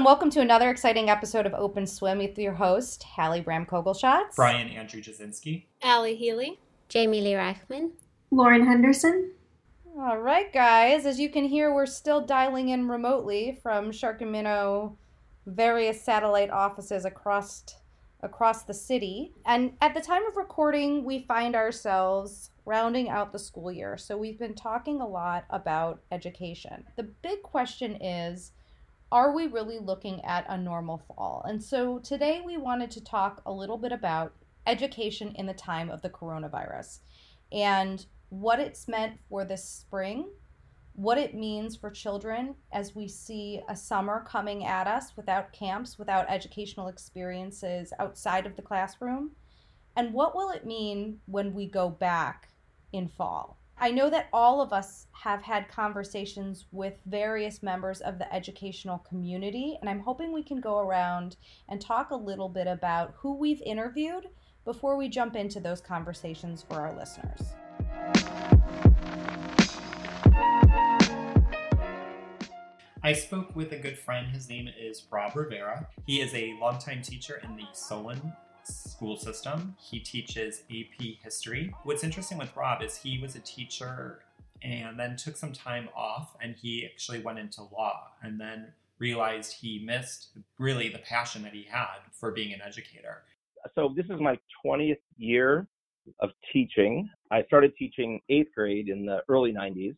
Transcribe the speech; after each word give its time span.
So, 0.00 0.04
hello 0.04 0.12
and 0.12 0.18
welcome 0.18 0.30
to 0.30 0.40
another 0.40 0.70
exciting 0.70 1.10
episode 1.10 1.44
of 1.44 1.52
Open 1.52 1.86
Swim 1.86 2.16
with 2.16 2.38
your 2.38 2.54
host, 2.54 3.02
Hallie 3.02 3.42
Bram 3.42 3.66
Kogelschatz. 3.66 4.34
Brian 4.34 4.70
Andrew 4.70 5.02
Jasinski. 5.02 5.64
Allie 5.82 6.16
Healy. 6.16 6.58
Jamie 6.88 7.20
Lee 7.20 7.34
Reichman. 7.34 7.90
Lauren 8.30 8.64
Henderson. 8.64 9.32
All 9.98 10.16
right, 10.16 10.50
guys. 10.54 11.04
As 11.04 11.20
you 11.20 11.28
can 11.28 11.44
hear, 11.44 11.74
we're 11.74 11.84
still 11.84 12.22
dialing 12.22 12.70
in 12.70 12.88
remotely 12.88 13.58
from 13.62 13.92
Shark 13.92 14.22
and 14.22 14.32
Minnow 14.32 14.96
various 15.44 16.02
satellite 16.02 16.48
offices 16.48 17.04
across 17.04 17.62
across 18.22 18.62
the 18.62 18.72
city. 18.72 19.34
And 19.44 19.74
at 19.82 19.92
the 19.92 20.00
time 20.00 20.24
of 20.26 20.38
recording, 20.38 21.04
we 21.04 21.26
find 21.28 21.54
ourselves 21.54 22.52
rounding 22.64 23.10
out 23.10 23.32
the 23.32 23.38
school 23.38 23.70
year. 23.70 23.98
So 23.98 24.16
we've 24.16 24.38
been 24.38 24.54
talking 24.54 25.02
a 25.02 25.06
lot 25.06 25.44
about 25.50 26.00
education. 26.10 26.84
The 26.96 27.02
big 27.02 27.42
question 27.42 27.96
is 28.00 28.52
are 29.12 29.32
we 29.32 29.46
really 29.46 29.78
looking 29.78 30.24
at 30.24 30.46
a 30.48 30.56
normal 30.56 30.98
fall? 30.98 31.44
And 31.48 31.62
so 31.62 31.98
today 31.98 32.42
we 32.44 32.56
wanted 32.56 32.90
to 32.92 33.04
talk 33.04 33.42
a 33.44 33.52
little 33.52 33.78
bit 33.78 33.92
about 33.92 34.32
education 34.66 35.34
in 35.34 35.46
the 35.46 35.54
time 35.54 35.90
of 35.90 36.02
the 36.02 36.10
coronavirus 36.10 37.00
and 37.50 38.06
what 38.28 38.60
it's 38.60 38.86
meant 38.86 39.18
for 39.28 39.44
this 39.44 39.64
spring, 39.64 40.28
what 40.94 41.18
it 41.18 41.34
means 41.34 41.76
for 41.76 41.90
children 41.90 42.54
as 42.72 42.94
we 42.94 43.08
see 43.08 43.60
a 43.68 43.74
summer 43.74 44.24
coming 44.28 44.64
at 44.64 44.86
us 44.86 45.16
without 45.16 45.52
camps, 45.52 45.98
without 45.98 46.30
educational 46.30 46.86
experiences 46.86 47.92
outside 47.98 48.46
of 48.46 48.54
the 48.54 48.62
classroom, 48.62 49.32
and 49.96 50.12
what 50.12 50.36
will 50.36 50.50
it 50.50 50.64
mean 50.64 51.18
when 51.26 51.52
we 51.52 51.66
go 51.66 51.88
back 51.88 52.48
in 52.92 53.08
fall. 53.08 53.59
I 53.82 53.90
know 53.90 54.10
that 54.10 54.28
all 54.30 54.60
of 54.60 54.74
us 54.74 55.06
have 55.12 55.40
had 55.40 55.66
conversations 55.66 56.66
with 56.70 57.00
various 57.06 57.62
members 57.62 58.02
of 58.02 58.18
the 58.18 58.30
educational 58.30 58.98
community, 58.98 59.78
and 59.80 59.88
I'm 59.88 60.00
hoping 60.00 60.34
we 60.34 60.42
can 60.42 60.60
go 60.60 60.80
around 60.80 61.36
and 61.70 61.80
talk 61.80 62.10
a 62.10 62.14
little 62.14 62.50
bit 62.50 62.66
about 62.66 63.14
who 63.16 63.34
we've 63.34 63.62
interviewed 63.62 64.26
before 64.66 64.98
we 64.98 65.08
jump 65.08 65.34
into 65.34 65.60
those 65.60 65.80
conversations 65.80 66.62
for 66.62 66.74
our 66.74 66.94
listeners. 66.94 67.40
I 73.02 73.14
spoke 73.14 73.56
with 73.56 73.72
a 73.72 73.78
good 73.78 73.98
friend. 73.98 74.28
His 74.28 74.50
name 74.50 74.68
is 74.78 75.06
Rob 75.10 75.34
Rivera. 75.34 75.88
He 76.04 76.20
is 76.20 76.34
a 76.34 76.54
longtime 76.60 77.00
teacher 77.00 77.40
in 77.42 77.56
the 77.56 77.64
Solon 77.72 78.34
school 78.72 79.16
system. 79.16 79.76
He 79.78 80.00
teaches 80.00 80.62
AP 80.70 81.04
history. 81.22 81.74
What's 81.84 82.04
interesting 82.04 82.38
with 82.38 82.54
Rob 82.56 82.82
is 82.82 82.96
he 82.96 83.18
was 83.18 83.36
a 83.36 83.40
teacher 83.40 84.20
and 84.62 84.98
then 84.98 85.16
took 85.16 85.36
some 85.36 85.52
time 85.52 85.88
off 85.96 86.36
and 86.40 86.54
he 86.54 86.84
actually 86.84 87.20
went 87.20 87.38
into 87.38 87.62
law 87.62 88.08
and 88.22 88.40
then 88.40 88.72
realized 88.98 89.54
he 89.54 89.82
missed 89.84 90.28
really 90.58 90.88
the 90.88 90.98
passion 90.98 91.42
that 91.42 91.54
he 91.54 91.64
had 91.68 91.98
for 92.12 92.30
being 92.30 92.52
an 92.52 92.60
educator. 92.60 93.22
So 93.74 93.92
this 93.96 94.06
is 94.06 94.20
my 94.20 94.38
20th 94.64 94.98
year 95.16 95.66
of 96.20 96.30
teaching. 96.52 97.08
I 97.30 97.42
started 97.44 97.72
teaching 97.78 98.20
eighth 98.28 98.48
grade 98.54 98.88
in 98.88 99.06
the 99.06 99.20
early 99.28 99.52
90s 99.52 99.96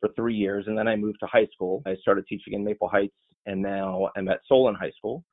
for 0.00 0.08
three 0.16 0.34
years, 0.34 0.64
and 0.66 0.76
then 0.76 0.88
I 0.88 0.96
moved 0.96 1.18
to 1.20 1.26
high 1.26 1.46
school. 1.52 1.82
I 1.86 1.94
started 1.96 2.26
teaching 2.26 2.54
in 2.54 2.64
Maple 2.64 2.88
Heights, 2.88 3.14
and 3.46 3.60
now 3.60 4.10
I'm 4.16 4.28
at 4.28 4.40
Solon 4.48 4.74
High 4.74 4.92
School. 4.96 5.24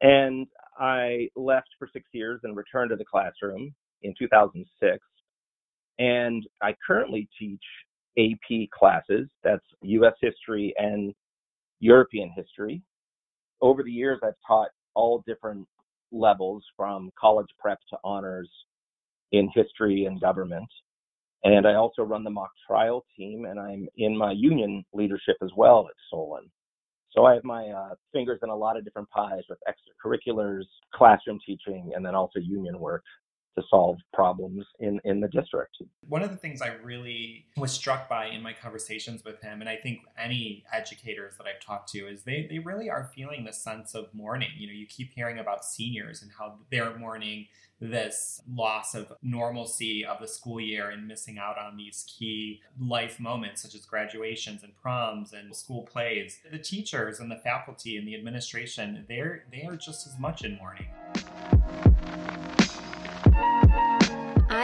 And 0.00 0.46
I 0.78 1.28
left 1.36 1.68
for 1.78 1.88
six 1.92 2.06
years 2.12 2.40
and 2.44 2.56
returned 2.56 2.90
to 2.90 2.96
the 2.96 3.04
classroom 3.04 3.74
in 4.02 4.14
2006. 4.18 4.98
And 5.98 6.44
I 6.62 6.74
currently 6.86 7.28
teach 7.38 7.62
AP 8.18 8.68
classes. 8.76 9.28
That's 9.42 9.64
U.S. 9.82 10.14
history 10.20 10.74
and 10.78 11.14
European 11.80 12.32
history. 12.36 12.82
Over 13.60 13.82
the 13.82 13.92
years, 13.92 14.18
I've 14.22 14.34
taught 14.46 14.68
all 14.94 15.22
different 15.26 15.66
levels 16.12 16.64
from 16.76 17.10
college 17.18 17.48
prep 17.58 17.78
to 17.90 17.98
honors 18.04 18.50
in 19.32 19.48
history 19.54 20.06
and 20.06 20.20
government. 20.20 20.68
And 21.44 21.66
I 21.66 21.74
also 21.74 22.02
run 22.02 22.24
the 22.24 22.30
mock 22.30 22.50
trial 22.66 23.04
team, 23.16 23.44
and 23.44 23.60
I'm 23.60 23.86
in 23.98 24.16
my 24.16 24.32
union 24.32 24.84
leadership 24.94 25.36
as 25.42 25.50
well 25.56 25.86
at 25.88 25.94
Solon. 26.10 26.50
So 27.14 27.26
I 27.26 27.34
have 27.34 27.44
my 27.44 27.68
uh, 27.68 27.94
fingers 28.12 28.40
in 28.42 28.50
a 28.50 28.56
lot 28.56 28.76
of 28.76 28.84
different 28.84 29.08
pies 29.10 29.42
with 29.48 29.58
extracurriculars, 29.68 30.64
classroom 30.92 31.38
teaching, 31.46 31.92
and 31.94 32.04
then 32.04 32.14
also 32.14 32.40
union 32.40 32.78
work 32.80 33.04
to 33.56 33.62
solve 33.70 33.98
problems 34.12 34.64
in, 34.80 35.00
in 35.04 35.20
the 35.20 35.28
district. 35.28 35.76
One 36.08 36.22
of 36.22 36.30
the 36.30 36.36
things 36.36 36.60
I 36.60 36.74
really 36.82 37.46
was 37.56 37.72
struck 37.72 38.08
by 38.08 38.26
in 38.26 38.42
my 38.42 38.52
conversations 38.52 39.24
with 39.24 39.40
him, 39.40 39.60
and 39.60 39.68
I 39.68 39.76
think 39.76 40.00
any 40.18 40.64
educators 40.72 41.34
that 41.38 41.46
I've 41.46 41.64
talked 41.64 41.90
to, 41.92 42.08
is 42.08 42.22
they, 42.22 42.46
they 42.48 42.58
really 42.58 42.90
are 42.90 43.10
feeling 43.14 43.44
the 43.44 43.52
sense 43.52 43.94
of 43.94 44.12
mourning. 44.12 44.50
You 44.56 44.66
know, 44.66 44.72
you 44.72 44.86
keep 44.86 45.12
hearing 45.14 45.38
about 45.38 45.64
seniors 45.64 46.22
and 46.22 46.30
how 46.36 46.54
they're 46.70 46.96
mourning 46.96 47.46
this 47.80 48.40
loss 48.52 48.94
of 48.94 49.12
normalcy 49.22 50.04
of 50.04 50.20
the 50.20 50.28
school 50.28 50.60
year 50.60 50.90
and 50.90 51.06
missing 51.06 51.38
out 51.38 51.58
on 51.58 51.76
these 51.76 52.06
key 52.08 52.60
life 52.80 53.18
moments 53.20 53.62
such 53.62 53.74
as 53.74 53.84
graduations 53.84 54.62
and 54.62 54.74
proms 54.76 55.32
and 55.32 55.54
school 55.54 55.82
plays. 55.82 56.38
The 56.50 56.58
teachers 56.58 57.20
and 57.20 57.30
the 57.30 57.36
faculty 57.36 57.96
and 57.96 58.06
the 58.06 58.14
administration, 58.14 59.04
they're 59.08 59.44
they 59.50 59.64
are 59.64 59.76
just 59.76 60.06
as 60.06 60.18
much 60.18 60.44
in 60.44 60.56
mourning. 60.56 60.86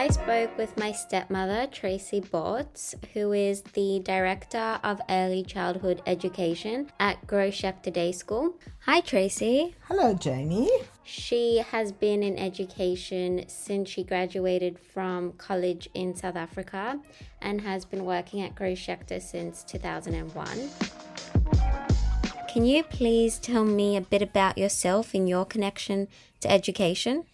I 0.01 0.07
spoke 0.07 0.57
with 0.57 0.75
my 0.79 0.93
stepmother, 0.93 1.67
Tracy 1.67 2.21
Bortz, 2.21 2.95
who 3.13 3.33
is 3.33 3.61
the 3.61 4.01
Director 4.03 4.79
of 4.83 4.99
Early 5.07 5.43
Childhood 5.43 6.01
Education 6.07 6.91
at 6.99 7.27
Gross 7.27 7.53
Schechter 7.53 7.93
Day 7.93 8.11
School. 8.11 8.55
Hi, 8.87 9.01
Tracy. 9.01 9.75
Hello, 9.87 10.15
Jamie. 10.15 10.71
She 11.03 11.57
has 11.57 11.91
been 11.91 12.23
in 12.23 12.35
education 12.39 13.45
since 13.47 13.89
she 13.89 14.03
graduated 14.03 14.79
from 14.79 15.33
college 15.33 15.87
in 15.93 16.15
South 16.15 16.35
Africa 16.35 16.99
and 17.39 17.61
has 17.61 17.85
been 17.85 18.03
working 18.03 18.41
at 18.41 18.55
Gross 18.55 18.79
Schechter 18.79 19.21
since 19.21 19.63
2001. 19.65 20.69
Can 22.51 22.65
you 22.65 22.83
please 22.83 23.37
tell 23.37 23.63
me 23.63 23.95
a 23.95 24.01
bit 24.01 24.23
about 24.23 24.57
yourself 24.57 25.13
and 25.13 25.29
your 25.29 25.45
connection 25.45 26.07
to 26.39 26.51
education? 26.51 27.25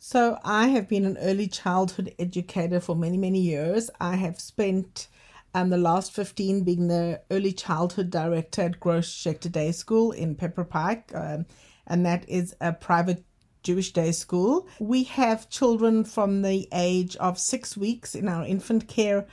So, 0.00 0.38
I 0.44 0.68
have 0.68 0.88
been 0.88 1.04
an 1.04 1.18
early 1.18 1.48
childhood 1.48 2.14
educator 2.18 2.78
for 2.78 2.94
many, 2.94 3.16
many 3.16 3.40
years. 3.40 3.90
I 4.00 4.14
have 4.14 4.38
spent 4.38 5.08
um, 5.54 5.70
the 5.70 5.76
last 5.76 6.12
15 6.12 6.62
being 6.62 6.86
the 6.86 7.20
early 7.30 7.52
childhood 7.52 8.10
director 8.10 8.62
at 8.62 8.78
Gross 8.78 9.08
Schechter 9.08 9.50
Day 9.50 9.72
School 9.72 10.12
in 10.12 10.36
Pepper 10.36 10.64
Pike, 10.64 11.10
um, 11.14 11.46
and 11.86 12.06
that 12.06 12.28
is 12.28 12.54
a 12.60 12.72
private 12.72 13.24
Jewish 13.64 13.92
day 13.92 14.12
school. 14.12 14.68
We 14.78 15.02
have 15.04 15.50
children 15.50 16.04
from 16.04 16.42
the 16.42 16.68
age 16.72 17.16
of 17.16 17.38
six 17.38 17.76
weeks 17.76 18.14
in 18.14 18.28
our 18.28 18.44
infant 18.44 18.86
care, 18.86 19.26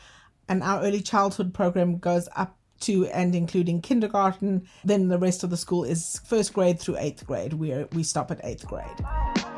and 0.50 0.64
our 0.64 0.82
early 0.82 1.02
childhood 1.02 1.54
program 1.54 2.00
goes 2.00 2.28
up 2.36 2.58
to 2.82 3.06
and 3.08 3.36
including 3.36 3.82
kindergarten. 3.82 4.68
Then 4.84 5.10
the 5.10 5.20
rest 5.20 5.44
of 5.44 5.52
the 5.52 5.58
school 5.58 5.84
is 5.84 6.20
first 6.26 6.54
grade 6.54 6.80
through 6.80 6.98
eighth 6.98 7.26
grade. 7.26 7.54
We 7.54 7.86
we 7.94 8.04
stop 8.04 8.32
at 8.32 8.44
eighth 8.44 8.66
grade. 8.68 9.55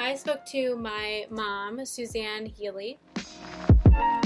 I 0.00 0.14
spoke 0.14 0.46
to 0.46 0.76
my 0.76 1.26
mom, 1.28 1.84
Suzanne 1.84 2.46
Healy. 2.46 2.98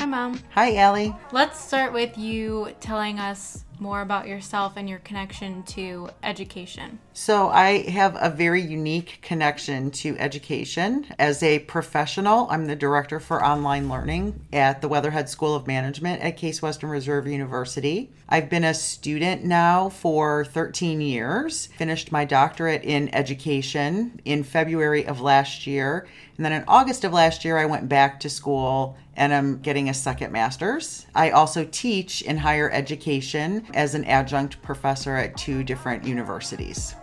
Hi, 0.05 0.11
Mom. 0.11 0.39
Hi, 0.51 0.77
Allie. 0.77 1.17
Let's 1.33 1.59
start 1.59 1.95
with 1.95 2.19
you 2.19 2.75
telling 2.79 3.19
us 3.19 3.65
more 3.79 4.03
about 4.03 4.29
yourself 4.29 4.75
and 4.77 4.87
your 4.87 4.99
connection 4.99 5.63
to 5.63 6.11
education. 6.23 6.99
So, 7.15 7.49
I 7.49 7.89
have 7.91 8.15
a 8.21 8.29
very 8.29 8.61
unique 8.61 9.21
connection 9.23 9.91
to 9.93 10.15
education. 10.19 11.07
As 11.19 11.43
a 11.43 11.61
professional, 11.61 12.49
I'm 12.51 12.67
the 12.67 12.77
director 12.77 13.19
for 13.19 13.43
online 13.43 13.89
learning 13.89 14.45
at 14.53 14.83
the 14.83 14.89
Weatherhead 14.89 15.31
School 15.31 15.55
of 15.55 15.67
Management 15.67 16.21
at 16.21 16.37
Case 16.37 16.61
Western 16.61 16.91
Reserve 16.91 17.27
University. 17.27 18.13
I've 18.29 18.51
been 18.51 18.65
a 18.65 18.75
student 18.75 19.45
now 19.45 19.89
for 19.89 20.45
13 20.45 21.01
years, 21.01 21.69
finished 21.79 22.13
my 22.13 22.27
doctorate 22.27 22.85
in 22.85 23.15
education 23.15 24.21
in 24.27 24.45
February 24.45 25.07
of 25.07 25.23
last 25.23 25.67
year. 25.67 26.07
And 26.37 26.45
then 26.45 26.53
in 26.53 26.65
August 26.69 27.05
of 27.05 27.13
last 27.13 27.45
year, 27.45 27.57
I 27.57 27.67
went 27.67 27.89
back 27.89 28.21
to 28.21 28.29
school 28.29 28.97
and 29.17 29.33
I'm 29.33 29.61
getting 29.61 29.89
a 29.89 29.94
second 29.95 30.33
master's. 30.33 31.07
I 31.15 31.31
also 31.31 31.65
teach 31.65 32.23
in 32.23 32.37
higher 32.37 32.71
education 32.71 33.67
as 33.75 33.95
an 33.95 34.05
adjunct 34.05 34.61
professor 34.63 35.17
at 35.17 35.37
two 35.37 35.65
different 35.65 36.05
universities. 36.05 36.95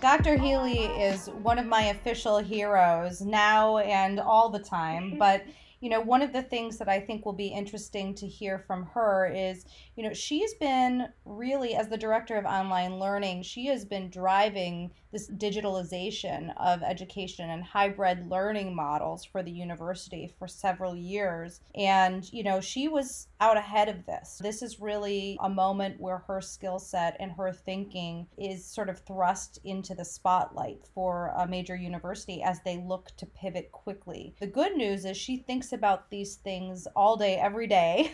Dr. 0.00 0.38
Healy 0.38 0.84
is 0.84 1.28
one 1.42 1.58
of 1.58 1.66
my 1.66 1.84
official 1.84 2.38
heroes 2.38 3.20
now 3.20 3.78
and 3.78 4.18
all 4.18 4.48
the 4.48 4.58
time, 4.58 5.18
but 5.18 5.44
you 5.80 5.88
know, 5.88 6.00
one 6.00 6.20
of 6.20 6.32
the 6.32 6.42
things 6.42 6.76
that 6.78 6.88
I 6.88 7.00
think 7.00 7.24
will 7.24 7.32
be 7.32 7.48
interesting 7.48 8.14
to 8.16 8.26
hear 8.26 8.58
from 8.58 8.84
her 8.92 9.32
is, 9.34 9.64
you 9.96 10.02
know, 10.02 10.12
she's 10.12 10.52
been 10.54 11.08
really, 11.24 11.74
as 11.74 11.88
the 11.88 11.96
director 11.96 12.36
of 12.36 12.44
online 12.44 12.98
learning, 12.98 13.42
she 13.42 13.66
has 13.66 13.86
been 13.86 14.10
driving 14.10 14.90
this 15.12 15.30
digitalization 15.30 16.52
of 16.56 16.82
education 16.82 17.50
and 17.50 17.64
hybrid 17.64 18.30
learning 18.30 18.74
models 18.74 19.24
for 19.24 19.42
the 19.42 19.50
university 19.50 20.32
for 20.38 20.46
several 20.46 20.94
years. 20.94 21.60
And, 21.74 22.30
you 22.32 22.42
know, 22.42 22.60
she 22.60 22.88
was 22.88 23.28
out 23.40 23.56
ahead 23.56 23.88
of 23.88 24.06
this. 24.06 24.40
This 24.42 24.62
is 24.62 24.80
really 24.80 25.36
a 25.40 25.48
moment 25.48 26.00
where 26.00 26.18
her 26.28 26.40
skill 26.40 26.78
set 26.78 27.16
and 27.18 27.32
her 27.32 27.52
thinking 27.52 28.26
is 28.36 28.64
sort 28.64 28.88
of 28.88 29.00
thrust 29.00 29.58
into 29.64 29.94
the 29.94 30.04
spotlight 30.04 30.86
for 30.94 31.32
a 31.36 31.46
major 31.46 31.76
university 31.76 32.42
as 32.42 32.60
they 32.64 32.78
look 32.78 33.10
to 33.16 33.26
pivot 33.26 33.72
quickly. 33.72 34.34
The 34.40 34.46
good 34.46 34.76
news 34.76 35.04
is 35.04 35.16
she 35.16 35.38
thinks 35.38 35.72
about 35.72 36.10
these 36.10 36.36
things 36.36 36.86
all 36.94 37.16
day, 37.16 37.36
every 37.36 37.66
day. 37.66 38.12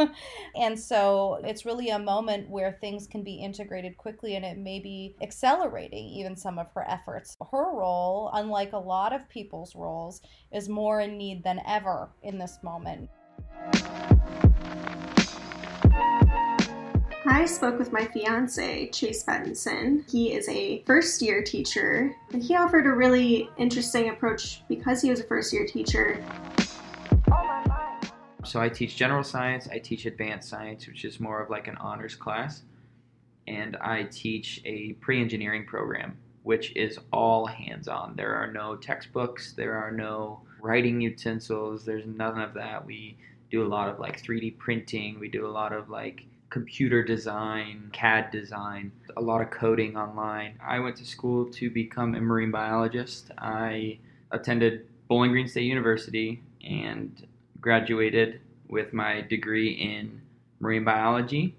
and 0.56 0.78
so 0.78 1.40
it's 1.44 1.64
really 1.64 1.90
a 1.90 1.98
moment 1.98 2.48
where 2.48 2.72
things 2.72 3.06
can 3.06 3.22
be 3.22 3.34
integrated 3.34 3.96
quickly 3.96 4.36
and 4.36 4.44
it 4.44 4.58
may 4.58 4.78
be 4.78 5.16
accelerating 5.20 6.06
even 6.08 6.35
some 6.36 6.58
of 6.58 6.66
her 6.74 6.88
efforts. 6.88 7.36
Her 7.50 7.74
role, 7.74 8.30
unlike 8.32 8.72
a 8.72 8.78
lot 8.78 9.12
of 9.12 9.28
people's 9.28 9.74
roles, 9.74 10.20
is 10.52 10.68
more 10.68 11.00
in 11.00 11.18
need 11.18 11.42
than 11.42 11.60
ever 11.66 12.10
in 12.22 12.38
this 12.38 12.58
moment. 12.62 13.10
I 17.28 17.44
spoke 17.44 17.78
with 17.78 17.92
my 17.92 18.04
fiance, 18.06 18.88
Chase 18.90 19.24
Benson. 19.24 20.04
He 20.08 20.32
is 20.32 20.48
a 20.48 20.82
first 20.84 21.20
year 21.20 21.42
teacher, 21.42 22.14
and 22.32 22.42
he 22.42 22.54
offered 22.54 22.86
a 22.86 22.92
really 22.92 23.50
interesting 23.58 24.10
approach 24.10 24.62
because 24.68 25.02
he 25.02 25.10
was 25.10 25.20
a 25.20 25.24
first 25.24 25.52
year 25.52 25.66
teacher. 25.66 26.24
So 28.44 28.60
I 28.60 28.68
teach 28.68 28.96
general 28.96 29.24
science, 29.24 29.68
I 29.70 29.78
teach 29.78 30.06
advanced 30.06 30.48
science, 30.48 30.86
which 30.86 31.04
is 31.04 31.18
more 31.18 31.42
of 31.42 31.50
like 31.50 31.66
an 31.66 31.76
honors 31.78 32.14
class, 32.14 32.62
and 33.48 33.76
I 33.76 34.04
teach 34.04 34.62
a 34.64 34.92
pre 34.94 35.20
engineering 35.20 35.66
program, 35.66 36.16
which 36.46 36.70
is 36.76 36.96
all 37.12 37.44
hands 37.44 37.88
on. 37.88 38.14
There 38.14 38.32
are 38.36 38.52
no 38.52 38.76
textbooks, 38.76 39.52
there 39.54 39.74
are 39.74 39.90
no 39.90 40.42
writing 40.60 41.00
utensils, 41.00 41.84
there's 41.84 42.06
none 42.06 42.40
of 42.40 42.54
that. 42.54 42.86
We 42.86 43.18
do 43.50 43.66
a 43.66 43.66
lot 43.66 43.88
of 43.88 43.98
like 43.98 44.22
3D 44.22 44.56
printing, 44.56 45.18
we 45.18 45.28
do 45.28 45.44
a 45.44 45.50
lot 45.50 45.72
of 45.72 45.90
like 45.90 46.24
computer 46.50 47.02
design, 47.02 47.90
CAD 47.92 48.30
design, 48.30 48.92
a 49.16 49.20
lot 49.20 49.42
of 49.42 49.50
coding 49.50 49.96
online. 49.96 50.56
I 50.64 50.78
went 50.78 50.94
to 50.98 51.04
school 51.04 51.46
to 51.46 51.68
become 51.68 52.14
a 52.14 52.20
marine 52.20 52.52
biologist. 52.52 53.32
I 53.38 53.98
attended 54.30 54.86
Bowling 55.08 55.32
Green 55.32 55.48
State 55.48 55.64
University 55.64 56.44
and 56.64 57.26
graduated 57.60 58.40
with 58.68 58.92
my 58.92 59.20
degree 59.22 59.70
in 59.72 60.22
marine 60.60 60.84
biology 60.84 61.56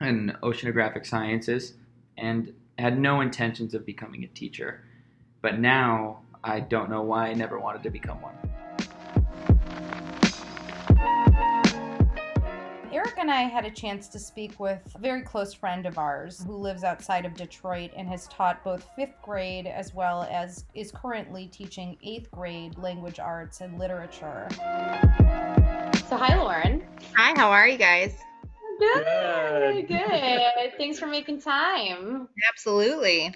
and 0.00 0.34
oceanographic 0.42 1.04
sciences 1.04 1.74
and 2.16 2.54
had 2.78 2.98
no 2.98 3.20
intentions 3.20 3.74
of 3.74 3.86
becoming 3.86 4.24
a 4.24 4.28
teacher. 4.28 4.82
But 5.42 5.58
now 5.58 6.20
I 6.44 6.60
don't 6.60 6.90
know 6.90 7.02
why 7.02 7.28
I 7.28 7.34
never 7.34 7.58
wanted 7.58 7.82
to 7.84 7.90
become 7.90 8.20
one. 8.20 8.34
Eric 12.92 13.14
and 13.18 13.30
I 13.30 13.42
had 13.42 13.66
a 13.66 13.70
chance 13.70 14.08
to 14.08 14.18
speak 14.18 14.58
with 14.58 14.80
a 14.94 14.98
very 14.98 15.22
close 15.22 15.52
friend 15.52 15.84
of 15.86 15.98
ours 15.98 16.42
who 16.46 16.56
lives 16.56 16.82
outside 16.82 17.26
of 17.26 17.34
Detroit 17.34 17.90
and 17.94 18.08
has 18.08 18.26
taught 18.28 18.64
both 18.64 18.88
fifth 18.96 19.20
grade 19.22 19.66
as 19.66 19.94
well 19.94 20.26
as 20.30 20.64
is 20.74 20.90
currently 20.92 21.46
teaching 21.46 21.98
eighth 22.02 22.30
grade 22.30 22.78
language 22.78 23.18
arts 23.18 23.60
and 23.60 23.78
literature. 23.78 24.48
So, 26.08 26.16
hi, 26.16 26.36
Lauren. 26.36 26.84
Hi, 27.14 27.34
how 27.36 27.50
are 27.50 27.68
you 27.68 27.76
guys? 27.76 28.18
Good, 28.78 29.88
good. 29.88 30.72
Thanks 30.78 30.98
for 30.98 31.06
making 31.06 31.40
time. 31.40 32.28
Absolutely. 32.52 33.34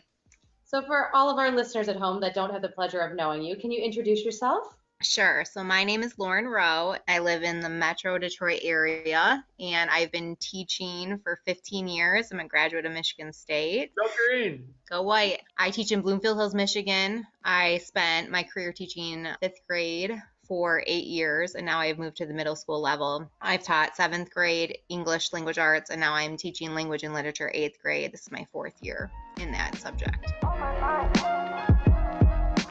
So, 0.64 0.82
for 0.82 1.14
all 1.14 1.30
of 1.30 1.38
our 1.38 1.50
listeners 1.50 1.88
at 1.88 1.96
home 1.96 2.20
that 2.20 2.34
don't 2.34 2.52
have 2.52 2.62
the 2.62 2.68
pleasure 2.68 3.00
of 3.00 3.16
knowing 3.16 3.42
you, 3.42 3.56
can 3.56 3.72
you 3.72 3.82
introduce 3.82 4.24
yourself? 4.24 4.74
Sure. 5.02 5.46
So 5.46 5.64
my 5.64 5.84
name 5.84 6.02
is 6.02 6.18
Lauren 6.18 6.46
Rowe. 6.46 6.94
I 7.08 7.20
live 7.20 7.42
in 7.42 7.60
the 7.60 7.70
Metro 7.70 8.18
Detroit 8.18 8.60
area 8.62 9.42
and 9.58 9.88
I've 9.88 10.12
been 10.12 10.36
teaching 10.38 11.18
for 11.24 11.40
15 11.46 11.88
years. 11.88 12.30
I'm 12.30 12.38
a 12.38 12.46
graduate 12.46 12.84
of 12.84 12.92
Michigan 12.92 13.32
State. 13.32 13.92
Go 13.94 14.06
green. 14.28 14.74
Go 14.90 15.00
white. 15.00 15.40
I 15.56 15.70
teach 15.70 15.90
in 15.90 16.02
Bloomfield 16.02 16.36
Hills, 16.36 16.54
Michigan. 16.54 17.26
I 17.42 17.78
spent 17.78 18.30
my 18.30 18.42
career 18.42 18.74
teaching 18.74 19.26
fifth 19.40 19.60
grade 19.66 20.20
for 20.50 20.82
eight 20.88 21.06
years 21.06 21.54
and 21.54 21.64
now 21.64 21.78
I've 21.78 21.96
moved 21.96 22.16
to 22.16 22.26
the 22.26 22.34
middle 22.34 22.56
school 22.56 22.80
level. 22.80 23.30
I've 23.40 23.62
taught 23.62 23.94
seventh 23.94 24.34
grade 24.34 24.78
English 24.88 25.32
language 25.32 25.58
arts 25.58 25.90
and 25.90 26.00
now 26.00 26.12
I'm 26.12 26.36
teaching 26.36 26.74
language 26.74 27.04
and 27.04 27.14
literature 27.14 27.52
eighth 27.54 27.80
grade. 27.80 28.10
This 28.10 28.22
is 28.22 28.32
my 28.32 28.44
fourth 28.50 28.74
year 28.80 29.12
in 29.40 29.52
that 29.52 29.76
subject. 29.76 30.26
Oh 30.42 31.10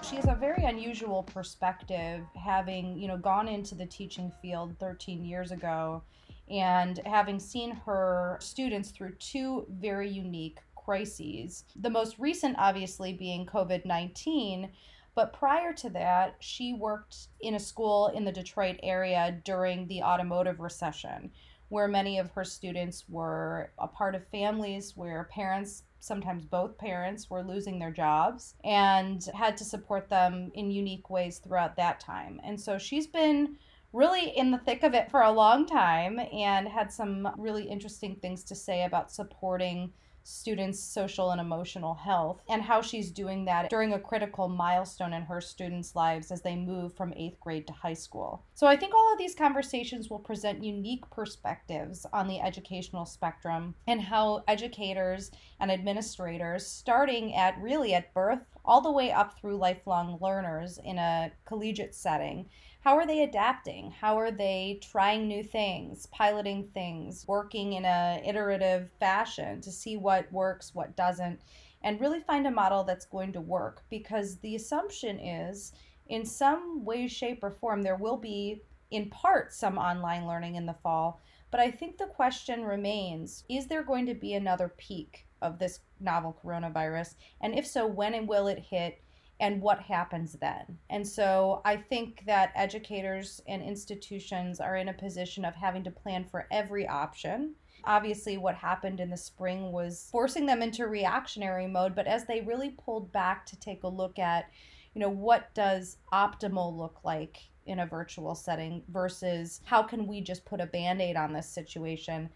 she 0.02 0.18
has 0.18 0.26
a 0.26 0.36
very 0.38 0.66
unusual 0.66 1.24
perspective, 1.24 2.26
having 2.36 2.98
you 2.98 3.08
know 3.08 3.18
gone 3.18 3.48
into 3.48 3.76
the 3.76 3.86
teaching 3.86 4.30
field 4.42 4.76
13 4.82 5.24
years 5.24 5.52
ago, 5.52 6.04
and 6.50 7.00
having 7.06 7.40
seen 7.40 7.72
her 7.86 8.38
students 8.42 8.90
through 8.90 9.14
two 9.20 9.66
very 9.70 10.10
unique 10.10 10.60
crises. 10.76 11.64
The 11.80 11.90
most 11.90 12.20
recent, 12.20 12.58
obviously, 12.60 13.14
being 13.14 13.46
COVID 13.46 13.86
19. 13.86 14.70
But 15.20 15.34
prior 15.34 15.74
to 15.74 15.90
that, 15.90 16.38
she 16.40 16.72
worked 16.72 17.28
in 17.42 17.54
a 17.56 17.60
school 17.60 18.08
in 18.08 18.24
the 18.24 18.32
Detroit 18.32 18.80
area 18.82 19.38
during 19.44 19.86
the 19.86 20.02
automotive 20.02 20.62
recession, 20.62 21.32
where 21.68 21.90
many 21.90 22.20
of 22.20 22.32
her 22.32 22.46
students 22.46 23.04
were 23.10 23.74
a 23.78 23.86
part 23.86 24.16
of 24.16 24.26
families 24.30 24.96
where 24.96 25.26
parents 25.26 25.84
sometimes 26.00 26.46
both 26.46 26.78
parents 26.78 27.30
were 27.30 27.44
losing 27.44 27.80
their 27.80 27.92
jobs 27.92 28.56
and 28.64 29.26
had 29.34 29.58
to 29.58 29.66
support 29.66 30.08
them 30.08 30.52
in 30.54 30.72
unique 30.72 31.10
ways 31.10 31.40
throughout 31.40 31.76
that 31.76 32.00
time. 32.00 32.40
And 32.46 32.58
so 32.58 32.78
she's 32.78 33.08
been 33.08 33.58
really 33.92 34.30
in 34.38 34.52
the 34.52 34.60
thick 34.60 34.84
of 34.84 34.94
it 34.94 35.12
for 35.12 35.24
a 35.24 35.32
long 35.34 35.66
time 35.66 36.18
and 36.32 36.66
had 36.66 36.94
some 36.94 37.28
really 37.38 37.66
interesting 37.66 38.16
things 38.16 38.46
to 38.46 38.56
say 38.56 38.86
about 38.86 39.12
supporting 39.12 39.92
students' 40.24 40.80
social 40.80 41.32
and 41.32 41.42
emotional 41.42 41.94
health 41.94 42.42
and 42.50 42.62
how 42.62 42.82
she's 42.82 43.12
doing 43.12 43.46
that 43.46 43.70
during 43.70 43.94
a 43.94 44.00
critical 44.00 44.48
milestone 44.48 45.14
in 45.14 45.24
her 45.24 45.42
students' 45.42 45.96
lives 45.96 46.32
as 46.32 46.42
they 46.42 46.56
move 46.56 46.94
from 46.94 47.14
eighth 47.16 47.40
grade 47.40 47.68
to 47.68 47.74
high 47.74 47.94
school. 47.94 48.44
So 48.54 48.68
I 48.68 48.76
think 48.76 48.94
all 48.94 49.14
of 49.14 49.20
these 49.20 49.36
conversations 49.36 50.10
will 50.10 50.20
present 50.20 50.64
unique 50.64 51.10
perspectives 51.10 52.06
on 52.14 52.28
the 52.28 52.40
educational 52.40 53.06
spectrum 53.06 53.76
and 53.88 54.02
how 54.02 54.44
educators 54.48 55.32
and 55.60 55.72
administrators, 55.72 56.66
starting 56.66 57.36
at 57.36 57.58
really 57.60 57.94
at 57.94 58.14
birth 58.14 58.40
all 58.66 58.82
the 58.82 58.92
way 58.92 59.12
up 59.12 59.40
through 59.40 59.58
lifelong 59.58 60.18
learners 60.22 60.80
in 60.84 60.98
a 60.98 61.32
collegiate 61.46 61.96
setting, 61.96 62.48
how 62.82 62.96
are 62.96 63.06
they 63.06 63.24
adapting? 63.24 63.92
How 63.92 64.18
are 64.18 64.32
they 64.32 64.80
trying 64.82 65.28
new 65.28 65.44
things 65.44 66.06
piloting 66.08 66.70
things 66.74 67.26
working 67.28 67.74
in 67.74 67.86
a 67.86 68.22
iterative 68.26 68.90
fashion 69.00 69.62
to 69.62 69.72
see 69.72 69.98
what 69.98 70.32
works 70.32 70.74
what 70.74 70.96
doesn't 70.96 71.42
and 71.82 72.02
really 72.02 72.20
find 72.20 72.46
a 72.48 72.52
model 72.52 72.84
that's 72.84 73.06
going 73.06 73.34
to 73.34 73.42
work? 73.42 73.84
Because 73.90 74.38
the 74.38 74.56
assumption 74.56 75.20
is 75.20 75.74
in 76.08 76.26
some 76.26 76.84
way 76.86 77.08
shape 77.08 77.44
or 77.44 77.52
form 77.52 77.82
there 77.82 77.96
will 77.96 78.18
be 78.18 78.62
in 78.92 79.10
part 79.10 79.54
some 79.54 79.78
online 79.78 80.26
learning 80.26 80.56
in 80.56 80.66
the 80.66 80.74
fall 80.74 81.22
but 81.52 81.60
i 81.60 81.70
think 81.70 82.00
the 82.00 82.08
question 82.08 82.64
remains 82.64 83.44
is 83.48 83.68
there 83.68 83.84
going 83.84 84.08
to 84.08 84.16
be 84.16 84.34
another 84.34 84.74
peak 84.78 85.28
of 85.42 85.60
this 85.60 85.80
novel 86.00 86.38
coronavirus? 86.44 87.16
And 87.42 87.58
if 87.58 87.66
so 87.66 87.86
when 87.86 88.14
and 88.14 88.28
will 88.28 88.48
it 88.48 88.60
hit 88.60 89.02
and 89.40 89.62
what 89.62 89.80
happens 89.80 90.34
then. 90.34 90.78
And 90.90 91.08
so 91.08 91.62
I 91.64 91.78
think 91.78 92.24
that 92.26 92.52
educators 92.56 93.42
and 93.48 93.62
institutions 93.62 94.60
are 94.60 94.76
in 94.76 94.90
a 94.90 94.94
position 94.94 95.46
of 95.46 95.56
having 95.56 95.84
to 95.86 95.92
plan 95.92 96.26
for 96.26 96.48
every 96.52 96.88
option. 96.88 97.56
Obviously, 97.86 98.38
what 98.38 98.56
happened 98.56 99.00
in 99.00 99.10
the 99.10 99.18
spring 99.18 99.72
was 99.72 100.10
forcing 100.12 100.46
them 100.46 100.62
into 100.62 100.88
reactionary 100.88 101.68
mode, 101.68 101.96
but 101.96 102.08
as 102.08 102.26
they 102.26 102.42
really 102.42 102.72
pulled 102.72 103.12
back 103.14 103.46
to 103.46 103.60
take 103.60 103.84
a 103.84 103.88
look 103.88 104.20
at, 104.20 104.50
you 104.94 105.00
know, 105.00 105.10
what 105.10 105.54
does 105.54 105.98
optimal 106.12 106.76
look 106.76 107.00
like 107.06 107.38
in 107.66 107.80
a 107.80 107.86
virtual 107.86 108.36
setting 108.36 108.84
versus 108.90 109.62
how 109.64 109.82
can 109.82 110.08
we 110.08 110.20
just 110.20 110.44
put 110.44 110.60
a 110.60 110.66
band 110.66 111.02
aid 111.02 111.16
on 111.16 111.32
this 111.32 111.48
situation? 111.48 112.30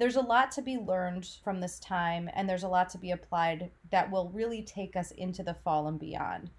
There's 0.00 0.16
a 0.16 0.20
lot 0.22 0.50
to 0.52 0.62
be 0.62 0.78
learned 0.78 1.28
from 1.44 1.60
this 1.60 1.78
time, 1.78 2.30
and 2.32 2.48
there's 2.48 2.62
a 2.62 2.68
lot 2.68 2.88
to 2.88 2.98
be 2.98 3.10
applied 3.10 3.70
that 3.90 4.10
will 4.10 4.30
really 4.30 4.62
take 4.62 4.96
us 4.96 5.10
into 5.10 5.42
the 5.42 5.54
fall 5.62 5.88
and 5.88 6.00
beyond. 6.00 6.50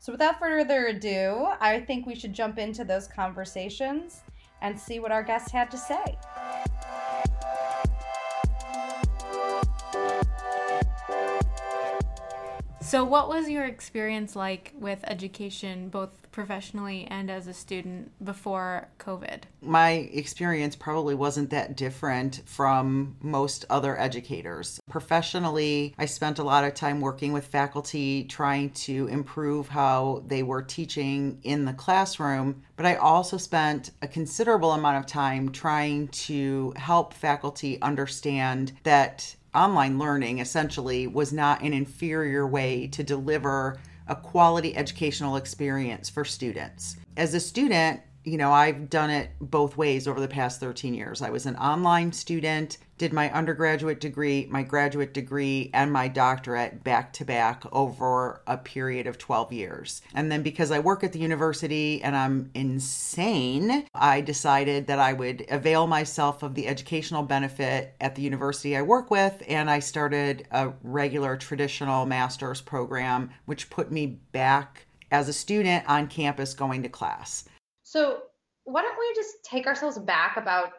So, 0.00 0.12
without 0.12 0.40
further 0.40 0.88
ado, 0.88 1.46
I 1.60 1.78
think 1.80 2.06
we 2.06 2.16
should 2.16 2.32
jump 2.32 2.58
into 2.58 2.84
those 2.84 3.06
conversations 3.06 4.22
and 4.62 4.78
see 4.78 4.98
what 4.98 5.12
our 5.12 5.22
guests 5.22 5.52
had 5.52 5.70
to 5.70 5.78
say. 5.78 6.18
So, 12.88 13.04
what 13.04 13.28
was 13.28 13.50
your 13.50 13.66
experience 13.66 14.34
like 14.34 14.72
with 14.78 15.00
education, 15.04 15.90
both 15.90 16.32
professionally 16.32 17.06
and 17.10 17.30
as 17.30 17.46
a 17.46 17.52
student, 17.52 18.12
before 18.24 18.88
COVID? 18.98 19.42
My 19.60 19.90
experience 19.90 20.74
probably 20.74 21.14
wasn't 21.14 21.50
that 21.50 21.76
different 21.76 22.40
from 22.46 23.18
most 23.20 23.66
other 23.68 24.00
educators. 24.00 24.80
Professionally, 24.88 25.94
I 25.98 26.06
spent 26.06 26.38
a 26.38 26.42
lot 26.42 26.64
of 26.64 26.72
time 26.72 27.02
working 27.02 27.34
with 27.34 27.46
faculty 27.46 28.24
trying 28.24 28.70
to 28.70 29.06
improve 29.08 29.68
how 29.68 30.22
they 30.26 30.42
were 30.42 30.62
teaching 30.62 31.40
in 31.42 31.66
the 31.66 31.74
classroom, 31.74 32.62
but 32.76 32.86
I 32.86 32.94
also 32.94 33.36
spent 33.36 33.90
a 34.00 34.08
considerable 34.08 34.72
amount 34.72 34.96
of 34.96 35.04
time 35.04 35.52
trying 35.52 36.08
to 36.08 36.72
help 36.76 37.12
faculty 37.12 37.82
understand 37.82 38.72
that 38.84 39.36
online 39.58 39.98
learning 39.98 40.38
essentially 40.38 41.06
was 41.06 41.32
not 41.32 41.62
an 41.62 41.72
inferior 41.72 42.46
way 42.46 42.86
to 42.86 43.02
deliver 43.02 43.78
a 44.06 44.14
quality 44.14 44.76
educational 44.76 45.36
experience 45.36 46.08
for 46.08 46.24
students. 46.24 46.96
As 47.16 47.34
a 47.34 47.40
student, 47.40 48.00
you 48.28 48.36
know, 48.36 48.52
I've 48.52 48.90
done 48.90 49.10
it 49.10 49.30
both 49.40 49.76
ways 49.76 50.06
over 50.06 50.20
the 50.20 50.28
past 50.28 50.60
13 50.60 50.94
years. 50.94 51.22
I 51.22 51.30
was 51.30 51.46
an 51.46 51.56
online 51.56 52.12
student, 52.12 52.78
did 52.98 53.12
my 53.12 53.32
undergraduate 53.32 54.00
degree, 54.00 54.46
my 54.50 54.62
graduate 54.62 55.14
degree, 55.14 55.70
and 55.72 55.92
my 55.92 56.08
doctorate 56.08 56.84
back 56.84 57.12
to 57.14 57.24
back 57.24 57.64
over 57.72 58.42
a 58.46 58.58
period 58.58 59.06
of 59.06 59.16
12 59.16 59.52
years. 59.52 60.02
And 60.14 60.30
then 60.30 60.42
because 60.42 60.70
I 60.70 60.78
work 60.80 61.02
at 61.04 61.12
the 61.12 61.18
university 61.18 62.02
and 62.02 62.14
I'm 62.14 62.50
insane, 62.54 63.86
I 63.94 64.20
decided 64.20 64.88
that 64.88 64.98
I 64.98 65.12
would 65.12 65.46
avail 65.48 65.86
myself 65.86 66.42
of 66.42 66.54
the 66.54 66.68
educational 66.68 67.22
benefit 67.22 67.94
at 68.00 68.14
the 68.14 68.22
university 68.22 68.76
I 68.76 68.82
work 68.82 69.10
with. 69.10 69.42
And 69.48 69.70
I 69.70 69.78
started 69.78 70.46
a 70.50 70.72
regular 70.82 71.36
traditional 71.36 72.04
master's 72.04 72.60
program, 72.60 73.30
which 73.46 73.70
put 73.70 73.90
me 73.90 74.18
back 74.32 74.86
as 75.10 75.28
a 75.28 75.32
student 75.32 75.88
on 75.88 76.06
campus 76.06 76.52
going 76.52 76.82
to 76.82 76.88
class. 76.88 77.48
So, 77.88 78.18
why 78.64 78.82
don't 78.82 78.98
we 78.98 79.14
just 79.14 79.42
take 79.44 79.66
ourselves 79.66 79.98
back 79.98 80.36
about, 80.36 80.72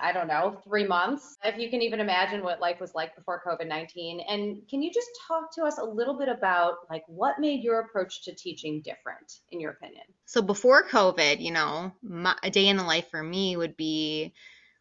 I 0.00 0.12
don't 0.12 0.26
know, 0.28 0.62
three 0.64 0.86
months, 0.86 1.36
if 1.44 1.58
you 1.58 1.68
can 1.68 1.82
even 1.82 2.00
imagine 2.00 2.42
what 2.42 2.58
life 2.58 2.80
was 2.80 2.94
like 2.94 3.14
before 3.14 3.42
COVID 3.46 3.68
19? 3.68 4.20
And 4.26 4.66
can 4.70 4.82
you 4.82 4.90
just 4.90 5.10
talk 5.28 5.54
to 5.56 5.64
us 5.64 5.76
a 5.76 5.84
little 5.84 6.16
bit 6.18 6.30
about, 6.30 6.76
like, 6.88 7.02
what 7.06 7.38
made 7.38 7.62
your 7.62 7.80
approach 7.80 8.24
to 8.24 8.34
teaching 8.34 8.80
different, 8.80 9.40
in 9.50 9.60
your 9.60 9.72
opinion? 9.72 10.04
So, 10.24 10.40
before 10.40 10.88
COVID, 10.88 11.38
you 11.38 11.50
know, 11.50 11.92
my, 12.02 12.34
a 12.42 12.48
day 12.48 12.68
in 12.68 12.78
the 12.78 12.82
life 12.84 13.10
for 13.10 13.22
me 13.22 13.58
would 13.58 13.76
be 13.76 14.32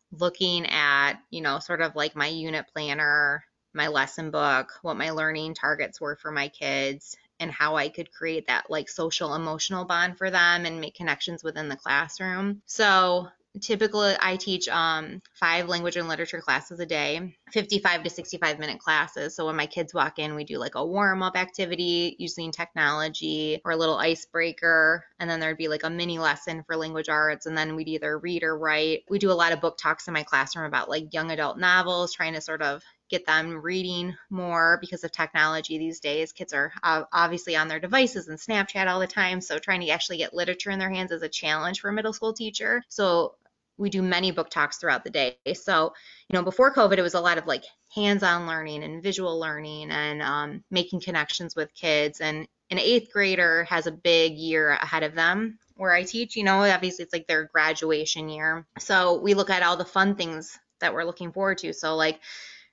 looking 0.09 0.65
at, 0.67 1.15
you 1.31 1.41
know, 1.41 1.59
sort 1.59 1.81
of 1.81 1.97
like 1.97 2.15
my 2.15 2.27
unit 2.27 2.65
planner, 2.73 3.43
my 3.73 3.89
lesson 3.89 4.31
book, 4.31 4.71
what 4.83 4.95
my 4.95 5.09
learning 5.09 5.55
targets 5.55 5.99
were 5.99 6.15
for 6.15 6.31
my 6.31 6.47
kids, 6.47 7.17
and 7.43 7.51
how 7.51 7.75
I 7.75 7.89
could 7.89 8.11
create 8.11 8.47
that 8.47 8.69
like 8.69 8.89
social 8.89 9.35
emotional 9.35 9.85
bond 9.85 10.17
for 10.17 10.31
them 10.31 10.65
and 10.65 10.81
make 10.81 10.95
connections 10.95 11.43
within 11.43 11.69
the 11.69 11.75
classroom. 11.75 12.61
So 12.65 13.27
typically 13.61 14.15
I 14.19 14.35
teach 14.37 14.67
um, 14.67 15.21
five 15.39 15.67
language 15.67 15.95
and 15.95 16.07
literature 16.07 16.41
classes 16.41 16.79
a 16.79 16.85
day, 16.85 17.35
55 17.51 18.03
to 18.03 18.09
65 18.09 18.59
minute 18.59 18.79
classes. 18.79 19.35
So 19.35 19.45
when 19.45 19.55
my 19.55 19.65
kids 19.65 19.93
walk 19.93 20.19
in, 20.19 20.35
we 20.35 20.43
do 20.43 20.57
like 20.57 20.75
a 20.75 20.85
warm 20.85 21.21
up 21.21 21.37
activity 21.37 22.15
using 22.19 22.51
technology 22.51 23.61
or 23.63 23.71
a 23.71 23.77
little 23.77 23.97
icebreaker. 23.97 25.05
And 25.19 25.29
then 25.29 25.39
there'd 25.39 25.57
be 25.57 25.67
like 25.67 25.83
a 25.83 25.89
mini 25.89 26.19
lesson 26.19 26.63
for 26.65 26.75
language 26.75 27.09
arts. 27.09 27.45
And 27.45 27.57
then 27.57 27.75
we'd 27.75 27.89
either 27.89 28.17
read 28.17 28.43
or 28.43 28.57
write. 28.57 29.03
We 29.09 29.19
do 29.19 29.31
a 29.31 29.33
lot 29.33 29.53
of 29.53 29.61
book 29.61 29.77
talks 29.77 30.07
in 30.07 30.13
my 30.13 30.23
classroom 30.23 30.65
about 30.65 30.89
like 30.89 31.13
young 31.13 31.31
adult 31.31 31.59
novels, 31.59 32.13
trying 32.13 32.33
to 32.33 32.41
sort 32.41 32.61
of 32.61 32.83
get 33.13 33.27
them 33.27 33.61
reading 33.61 34.15
more 34.31 34.79
because 34.81 35.03
of 35.03 35.11
technology 35.11 35.77
these 35.77 35.99
days. 35.99 36.31
Kids 36.31 36.51
are 36.51 36.73
obviously 36.81 37.55
on 37.55 37.67
their 37.67 37.79
devices 37.79 38.27
and 38.27 38.39
Snapchat 38.39 38.87
all 38.87 38.99
the 38.99 39.05
time. 39.05 39.39
So 39.39 39.59
trying 39.59 39.81
to 39.81 39.89
actually 39.89 40.17
get 40.17 40.33
literature 40.33 40.71
in 40.71 40.79
their 40.79 40.89
hands 40.89 41.11
is 41.11 41.21
a 41.21 41.29
challenge 41.29 41.79
for 41.79 41.89
a 41.89 41.93
middle 41.93 42.11
school 42.11 42.33
teacher. 42.33 42.81
So 42.89 43.35
we 43.77 43.91
do 43.91 44.01
many 44.01 44.31
book 44.31 44.49
talks 44.49 44.77
throughout 44.77 45.03
the 45.03 45.11
day. 45.11 45.37
So, 45.53 45.93
you 46.27 46.33
know, 46.33 46.41
before 46.41 46.73
COVID, 46.73 46.97
it 46.97 47.03
was 47.03 47.13
a 47.13 47.21
lot 47.21 47.37
of 47.37 47.45
like 47.45 47.65
hands-on 47.93 48.47
learning 48.47 48.83
and 48.83 49.03
visual 49.03 49.39
learning 49.39 49.91
and 49.91 50.23
um, 50.23 50.63
making 50.71 51.01
connections 51.01 51.55
with 51.55 51.71
kids. 51.75 52.19
And 52.19 52.47
an 52.71 52.79
eighth 52.79 53.13
grader 53.13 53.63
has 53.65 53.85
a 53.85 53.91
big 53.91 54.33
year 54.33 54.71
ahead 54.71 55.03
of 55.03 55.13
them 55.13 55.59
where 55.75 55.93
I 55.93 56.01
teach. 56.01 56.35
You 56.35 56.45
know, 56.45 56.63
obviously 56.63 57.03
it's 57.03 57.13
like 57.13 57.27
their 57.27 57.43
graduation 57.45 58.27
year. 58.27 58.65
So 58.79 59.19
we 59.19 59.35
look 59.35 59.51
at 59.51 59.61
all 59.61 59.77
the 59.77 59.85
fun 59.85 60.15
things 60.15 60.57
that 60.79 60.95
we're 60.95 61.05
looking 61.05 61.31
forward 61.31 61.59
to. 61.59 61.73
So 61.73 61.95
like 61.95 62.19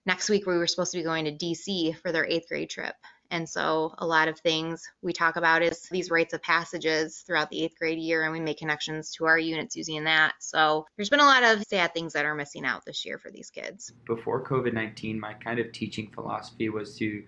next 0.06 0.28
week 0.28 0.46
we 0.46 0.56
were 0.56 0.66
supposed 0.66 0.92
to 0.92 0.98
be 0.98 1.04
going 1.04 1.24
to 1.24 1.32
DC 1.32 1.96
for 2.00 2.12
their 2.12 2.26
eighth 2.26 2.48
grade 2.48 2.70
trip. 2.70 2.94
And 3.30 3.48
so 3.48 3.94
a 3.98 4.06
lot 4.06 4.26
of 4.26 4.40
things 4.40 4.82
we 5.02 5.12
talk 5.12 5.36
about 5.36 5.62
is 5.62 5.88
these 5.90 6.10
rites 6.10 6.34
of 6.34 6.42
passages 6.42 7.22
throughout 7.24 7.48
the 7.50 7.62
eighth 7.62 7.78
grade 7.78 7.98
year, 7.98 8.24
and 8.24 8.32
we 8.32 8.40
make 8.40 8.58
connections 8.58 9.12
to 9.12 9.26
our 9.26 9.38
units 9.38 9.76
using 9.76 10.04
that. 10.04 10.34
So 10.40 10.86
there's 10.96 11.10
been 11.10 11.20
a 11.20 11.24
lot 11.24 11.44
of 11.44 11.62
sad 11.68 11.94
things 11.94 12.12
that 12.14 12.24
are 12.24 12.34
missing 12.34 12.64
out 12.64 12.84
this 12.84 13.04
year 13.06 13.18
for 13.18 13.30
these 13.30 13.50
kids. 13.50 13.92
Before 14.04 14.44
COVID 14.44 14.72
19, 14.72 15.20
my 15.20 15.34
kind 15.34 15.60
of 15.60 15.70
teaching 15.70 16.10
philosophy 16.12 16.70
was 16.70 16.96
to 16.96 17.22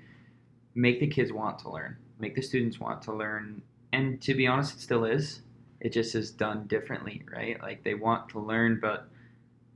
make 0.75 0.99
the 0.99 1.07
kids 1.07 1.33
want 1.33 1.61
to 1.61 1.71
learn, 1.71 1.97
make 2.19 2.35
the 2.35 2.43
students 2.43 2.81
want 2.81 3.03
to 3.03 3.13
learn. 3.13 3.63
And 3.93 4.21
to 4.23 4.35
be 4.35 4.49
honest, 4.49 4.75
it 4.75 4.81
still 4.81 5.05
is. 5.05 5.43
It 5.81 5.93
just 5.93 6.17
is 6.17 6.33
done 6.33 6.67
differently, 6.67 7.23
right? 7.33 7.61
Like 7.63 7.85
they 7.85 7.95
want 7.95 8.29
to 8.31 8.41
learn, 8.41 8.81
but 8.81 9.09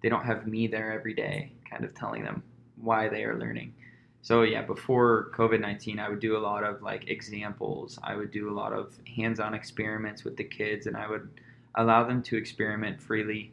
they 0.03 0.09
don't 0.09 0.25
have 0.25 0.47
me 0.47 0.67
there 0.67 0.93
every 0.93 1.15
day 1.15 1.53
kind 1.71 1.85
of 1.85 1.95
telling 1.95 2.25
them 2.25 2.43
why 2.81 3.09
they 3.09 3.25
are 3.25 3.39
learning. 3.39 3.75
So 4.23 4.43
yeah, 4.43 4.63
before 4.63 5.31
COVID 5.35 5.61
nineteen, 5.61 5.99
I 5.99 6.09
would 6.09 6.21
do 6.21 6.37
a 6.37 6.39
lot 6.39 6.65
of 6.65 6.83
like 6.83 7.09
examples. 7.09 7.99
I 8.03 8.17
would 8.17 8.33
do 8.33 8.51
a 8.51 8.55
lot 8.55 8.73
of 8.73 8.95
hands-on 9.17 9.55
experiments 9.55 10.25
with 10.25 10.37
the 10.37 10.45
kids, 10.45 10.87
and 10.87 10.97
I 10.97 11.09
would 11.09 11.29
allow 11.77 12.05
them 12.05 12.23
to 12.25 12.37
experiment 12.37 13.01
freely 13.01 13.53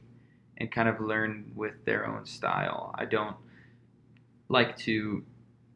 and 0.57 0.71
kind 0.71 0.87
of 0.87 0.99
learn 0.99 1.51
with 1.55 1.83
their 1.85 2.07
own 2.07 2.25
style. 2.25 2.93
I 2.97 3.05
don't 3.05 3.35
like 4.49 4.77
to 4.77 5.23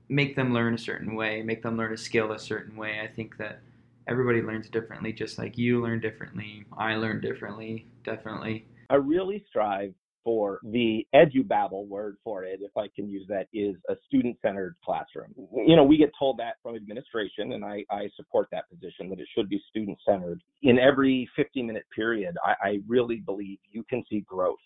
make 0.10 0.36
them 0.36 0.54
learn 0.54 0.74
a 0.74 0.78
certain 0.78 1.16
way, 1.16 1.42
make 1.42 1.62
them 1.62 1.78
learn 1.78 1.94
a 1.94 1.98
skill 1.98 2.32
a 2.32 2.40
certain 2.40 2.76
way. 2.78 3.00
I 3.02 3.08
think 3.08 3.38
that 3.38 3.60
everybody 4.08 4.42
learns 4.42 4.70
differently, 4.70 5.12
just 5.12 5.38
like 5.38 5.58
you 5.58 5.82
learn 5.82 6.00
differently. 6.00 6.64
I 6.78 6.96
learn 6.96 7.22
differently, 7.22 7.88
definitely. 8.04 8.66
I 8.90 8.96
really 8.96 9.44
strive 9.48 9.94
for 10.28 10.60
the 10.62 11.08
edubabble 11.16 11.88
word 11.88 12.18
for 12.22 12.44
it, 12.44 12.60
if 12.62 12.76
I 12.76 12.90
can 12.94 13.08
use 13.08 13.26
that, 13.30 13.48
is 13.54 13.78
a 13.88 13.94
student-centered 14.08 14.76
classroom. 14.84 15.34
You 15.56 15.78
know, 15.78 15.86
we 15.86 15.96
get 15.96 16.12
told 16.20 16.38
that 16.40 16.56
from 16.62 16.76
administration, 16.76 17.54
and 17.54 17.64
I, 17.64 17.86
I 17.90 18.10
support 18.18 18.50
that 18.52 18.70
position 18.70 19.10
that 19.10 19.22
it 19.22 19.28
should 19.34 19.48
be 19.48 19.64
student-centered. 19.70 20.42
In 20.64 20.80
every 20.80 21.30
50-minute 21.40 21.86
period, 21.96 22.36
I, 22.44 22.56
I 22.62 22.80
really 22.90 23.22
believe 23.26 23.58
you 23.72 23.86
can 23.90 24.04
see 24.10 24.26
growth 24.28 24.58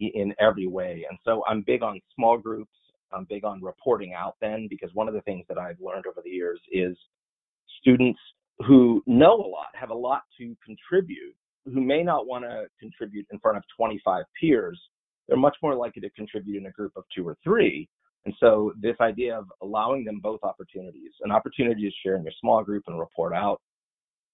in 0.00 0.32
every 0.40 0.66
way. 0.66 1.04
And 1.06 1.18
so 1.22 1.44
I'm 1.46 1.60
big 1.60 1.82
on 1.82 2.00
small 2.14 2.38
groups. 2.38 2.72
I'm 3.12 3.26
big 3.28 3.44
on 3.44 3.60
reporting 3.62 4.14
out 4.14 4.36
then, 4.40 4.68
because 4.70 4.88
one 4.94 5.06
of 5.06 5.12
the 5.12 5.20
things 5.20 5.44
that 5.50 5.58
I've 5.58 5.82
learned 5.82 6.06
over 6.06 6.22
the 6.24 6.30
years 6.30 6.60
is 6.72 6.96
students 7.82 8.20
who 8.66 9.02
know 9.06 9.34
a 9.34 9.48
lot, 9.48 9.68
have 9.74 9.90
a 9.90 9.94
lot 9.94 10.22
to 10.38 10.56
contribute, 10.64 11.34
who 11.64 11.80
may 11.80 12.02
not 12.02 12.26
want 12.26 12.44
to 12.44 12.66
contribute 12.80 13.26
in 13.32 13.38
front 13.38 13.56
of 13.56 13.62
25 13.76 14.24
peers, 14.40 14.80
they're 15.28 15.36
much 15.36 15.56
more 15.62 15.74
likely 15.74 16.02
to 16.02 16.10
contribute 16.10 16.58
in 16.58 16.66
a 16.66 16.70
group 16.70 16.92
of 16.96 17.04
two 17.14 17.26
or 17.26 17.36
three. 17.42 17.88
And 18.24 18.34
so 18.38 18.72
this 18.80 18.96
idea 19.00 19.36
of 19.36 19.46
allowing 19.62 20.04
them 20.04 20.20
both 20.22 20.40
opportunities, 20.42 21.10
an 21.22 21.32
opportunity 21.32 21.82
to 21.82 21.94
share 22.02 22.16
in 22.16 22.22
your 22.22 22.32
small 22.40 22.62
group 22.62 22.84
and 22.86 22.98
report 22.98 23.34
out. 23.34 23.60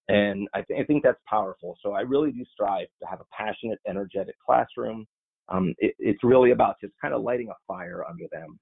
And 0.07 0.47
I, 0.53 0.61
th- 0.61 0.79
I 0.79 0.83
think 0.85 1.03
that's 1.03 1.19
powerful. 1.27 1.77
So 1.83 1.93
I 1.93 2.01
really 2.01 2.31
do 2.31 2.43
strive 2.51 2.87
to 3.01 3.07
have 3.07 3.21
a 3.21 3.25
passionate, 3.35 3.79
energetic 3.87 4.35
classroom. 4.43 5.05
Um, 5.49 5.73
it, 5.77 5.95
it's 5.99 6.23
really 6.23 6.51
about 6.51 6.75
just 6.81 6.93
kind 7.01 7.13
of 7.13 7.21
lighting 7.21 7.49
a 7.49 7.53
fire 7.67 8.03
under 8.07 8.25
them 8.31 8.59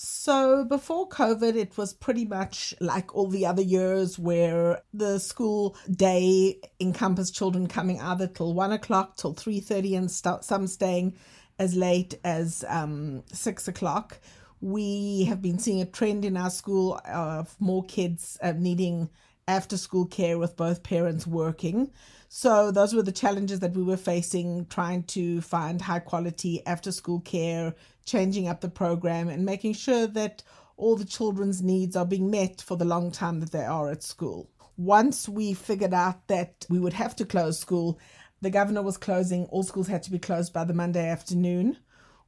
so 0.00 0.64
before 0.64 1.08
COVID, 1.08 1.56
it 1.56 1.76
was 1.76 1.92
pretty 1.92 2.24
much 2.24 2.72
like 2.78 3.16
all 3.16 3.26
the 3.26 3.44
other 3.44 3.62
years 3.62 4.16
where 4.16 4.80
the 4.94 5.18
school 5.18 5.76
day 5.90 6.60
encompassed 6.78 7.34
children 7.34 7.66
coming 7.66 8.00
either 8.00 8.28
till 8.28 8.54
one 8.54 8.70
o'clock 8.70 9.16
till 9.16 9.32
three 9.32 9.58
thirty, 9.58 9.96
and 9.96 10.08
st- 10.08 10.44
some 10.44 10.68
staying 10.68 11.16
as 11.58 11.74
late 11.74 12.14
as 12.22 12.64
um, 12.68 13.24
six 13.32 13.66
o'clock. 13.66 14.20
We 14.60 15.24
have 15.24 15.42
been 15.42 15.58
seeing 15.58 15.80
a 15.80 15.84
trend 15.84 16.24
in 16.24 16.36
our 16.36 16.50
school 16.50 17.00
of 17.04 17.56
more 17.58 17.84
kids 17.84 18.38
uh, 18.40 18.52
needing 18.56 19.10
after 19.48 19.76
school 19.76 20.06
care 20.06 20.38
with 20.38 20.56
both 20.56 20.84
parents 20.84 21.26
working. 21.26 21.90
So 22.28 22.70
those 22.70 22.94
were 22.94 23.02
the 23.02 23.10
challenges 23.10 23.60
that 23.60 23.72
we 23.72 23.82
were 23.82 23.96
facing, 23.96 24.66
trying 24.66 25.04
to 25.04 25.40
find 25.40 25.80
high 25.80 26.00
quality 26.00 26.64
after 26.66 26.92
school 26.92 27.20
care, 27.20 27.74
changing 28.04 28.48
up 28.48 28.60
the 28.60 28.68
program, 28.68 29.28
and 29.28 29.46
making 29.46 29.72
sure 29.72 30.06
that 30.08 30.42
all 30.76 30.94
the 30.94 31.06
children's 31.06 31.62
needs 31.62 31.96
are 31.96 32.04
being 32.04 32.30
met 32.30 32.60
for 32.60 32.76
the 32.76 32.84
long 32.84 33.10
time 33.10 33.40
that 33.40 33.50
they 33.50 33.64
are 33.64 33.90
at 33.90 34.02
school. 34.02 34.50
Once 34.76 35.28
we 35.28 35.54
figured 35.54 35.94
out 35.94 36.28
that 36.28 36.66
we 36.68 36.78
would 36.78 36.92
have 36.92 37.16
to 37.16 37.24
close 37.24 37.58
school, 37.58 37.98
the 38.42 38.50
governor 38.50 38.82
was 38.82 38.96
closing, 38.96 39.46
all 39.46 39.62
schools 39.62 39.88
had 39.88 40.02
to 40.04 40.10
be 40.10 40.18
closed 40.18 40.52
by 40.52 40.64
the 40.64 40.74
Monday 40.74 41.08
afternoon. 41.08 41.78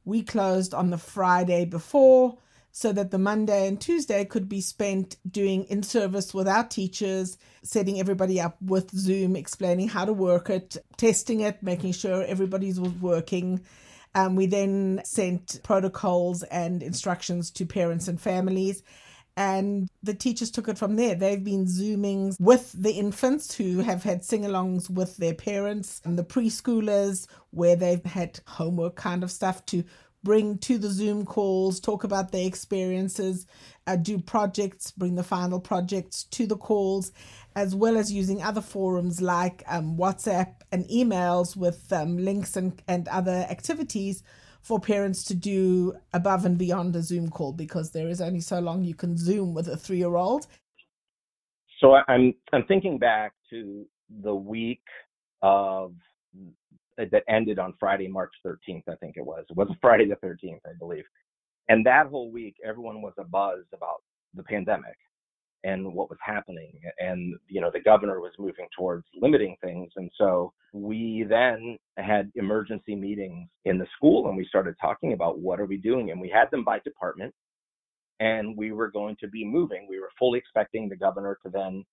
We 0.03 0.23
closed 0.23 0.73
on 0.73 0.89
the 0.89 0.97
Friday 0.97 1.63
before. 1.63 2.37
So 2.71 2.91
that 2.93 3.11
the 3.11 3.17
Monday 3.17 3.67
and 3.67 3.79
Tuesday 3.79 4.25
could 4.25 4.47
be 4.47 4.61
spent 4.61 5.17
doing 5.29 5.65
in 5.65 5.83
service 5.83 6.33
with 6.33 6.47
our 6.47 6.65
teachers, 6.67 7.37
setting 7.63 7.99
everybody 7.99 8.39
up 8.39 8.57
with 8.61 8.91
Zoom, 8.91 9.35
explaining 9.35 9.89
how 9.89 10.05
to 10.05 10.13
work 10.13 10.49
it, 10.49 10.77
testing 10.97 11.41
it, 11.41 11.61
making 11.61 11.91
sure 11.91 12.23
everybody's 12.23 12.79
was 12.79 12.93
working. 12.93 13.61
Um, 14.15 14.35
we 14.35 14.45
then 14.45 15.01
sent 15.03 15.59
protocols 15.63 16.43
and 16.43 16.81
instructions 16.83 17.51
to 17.51 17.65
parents 17.65 18.07
and 18.07 18.19
families. 18.19 18.83
And 19.37 19.89
the 20.03 20.13
teachers 20.13 20.51
took 20.51 20.67
it 20.67 20.77
from 20.77 20.97
there. 20.97 21.15
They've 21.15 21.43
been 21.43 21.65
Zooming 21.67 22.35
with 22.39 22.73
the 22.73 22.91
infants 22.91 23.55
who 23.55 23.79
have 23.79 24.03
had 24.03 24.25
sing 24.25 24.43
alongs 24.43 24.89
with 24.89 25.17
their 25.17 25.33
parents 25.33 26.01
and 26.03 26.19
the 26.19 26.23
preschoolers 26.23 27.27
where 27.51 27.77
they've 27.77 28.03
had 28.03 28.41
homework 28.45 28.97
kind 28.97 29.23
of 29.23 29.31
stuff 29.31 29.65
to 29.67 29.85
bring 30.23 30.57
to 30.59 30.77
the 30.77 30.89
Zoom 30.89 31.25
calls, 31.25 31.79
talk 31.79 32.03
about 32.03 32.31
their 32.31 32.45
experiences, 32.45 33.47
uh, 33.87 33.95
do 33.95 34.19
projects, 34.19 34.91
bring 34.91 35.15
the 35.15 35.23
final 35.23 35.59
projects 35.59 36.23
to 36.25 36.45
the 36.45 36.57
calls, 36.57 37.11
as 37.55 37.75
well 37.75 37.97
as 37.97 38.11
using 38.11 38.41
other 38.41 38.61
forums 38.61 39.21
like 39.21 39.63
um, 39.67 39.97
WhatsApp 39.97 40.55
and 40.71 40.85
emails 40.85 41.55
with 41.55 41.91
um, 41.91 42.17
links 42.17 42.55
and, 42.55 42.81
and 42.87 43.07
other 43.07 43.45
activities 43.49 44.23
for 44.61 44.79
parents 44.79 45.23
to 45.23 45.33
do 45.33 45.93
above 46.13 46.45
and 46.45 46.57
beyond 46.57 46.95
a 46.95 47.01
Zoom 47.01 47.29
call 47.29 47.51
because 47.51 47.91
there 47.91 48.07
is 48.07 48.21
only 48.21 48.41
so 48.41 48.59
long 48.59 48.83
you 48.83 48.93
can 48.93 49.17
Zoom 49.17 49.53
with 49.53 49.67
a 49.67 49.75
three 49.75 49.97
year 49.97 50.15
old. 50.15 50.45
So 51.79 51.95
I'm 52.07 52.35
I'm 52.53 52.63
thinking 52.67 52.99
back 52.99 53.33
to 53.49 53.85
the 54.23 54.35
week 54.35 54.83
of 55.41 55.95
that 57.11 57.23
ended 57.27 57.59
on 57.59 57.73
Friday, 57.79 58.07
March 58.07 58.31
13th, 58.45 58.83
I 58.89 58.95
think 58.95 59.15
it 59.17 59.25
was. 59.25 59.45
It 59.49 59.57
was 59.57 59.69
Friday 59.81 60.07
the 60.07 60.15
13th, 60.15 60.59
I 60.65 60.73
believe. 60.79 61.03
And 61.69 61.85
that 61.85 62.07
whole 62.07 62.31
week, 62.31 62.55
everyone 62.65 63.01
was 63.01 63.13
a 63.17 63.23
buzz 63.23 63.63
about 63.73 64.01
the 64.33 64.43
pandemic 64.43 64.97
and 65.63 65.93
what 65.93 66.09
was 66.09 66.17
happening. 66.25 66.73
And, 66.99 67.35
you 67.47 67.61
know, 67.61 67.69
the 67.71 67.81
governor 67.81 68.19
was 68.19 68.31
moving 68.39 68.67
towards 68.77 69.05
limiting 69.21 69.55
things. 69.61 69.91
And 69.95 70.09
so 70.17 70.53
we 70.73 71.25
then 71.27 71.77
had 71.97 72.31
emergency 72.35 72.95
meetings 72.95 73.47
in 73.65 73.77
the 73.77 73.85
school 73.95 74.27
and 74.27 74.35
we 74.35 74.45
started 74.47 74.75
talking 74.81 75.13
about 75.13 75.39
what 75.39 75.59
are 75.59 75.65
we 75.65 75.77
doing? 75.77 76.11
And 76.11 76.19
we 76.19 76.29
had 76.29 76.49
them 76.51 76.63
by 76.63 76.79
department 76.79 77.33
and 78.19 78.57
we 78.57 78.71
were 78.71 78.89
going 78.89 79.15
to 79.19 79.27
be 79.27 79.45
moving. 79.45 79.87
We 79.89 79.99
were 79.99 80.11
fully 80.17 80.39
expecting 80.39 80.89
the 80.89 80.95
governor 80.95 81.37
to 81.43 81.49
then 81.49 81.85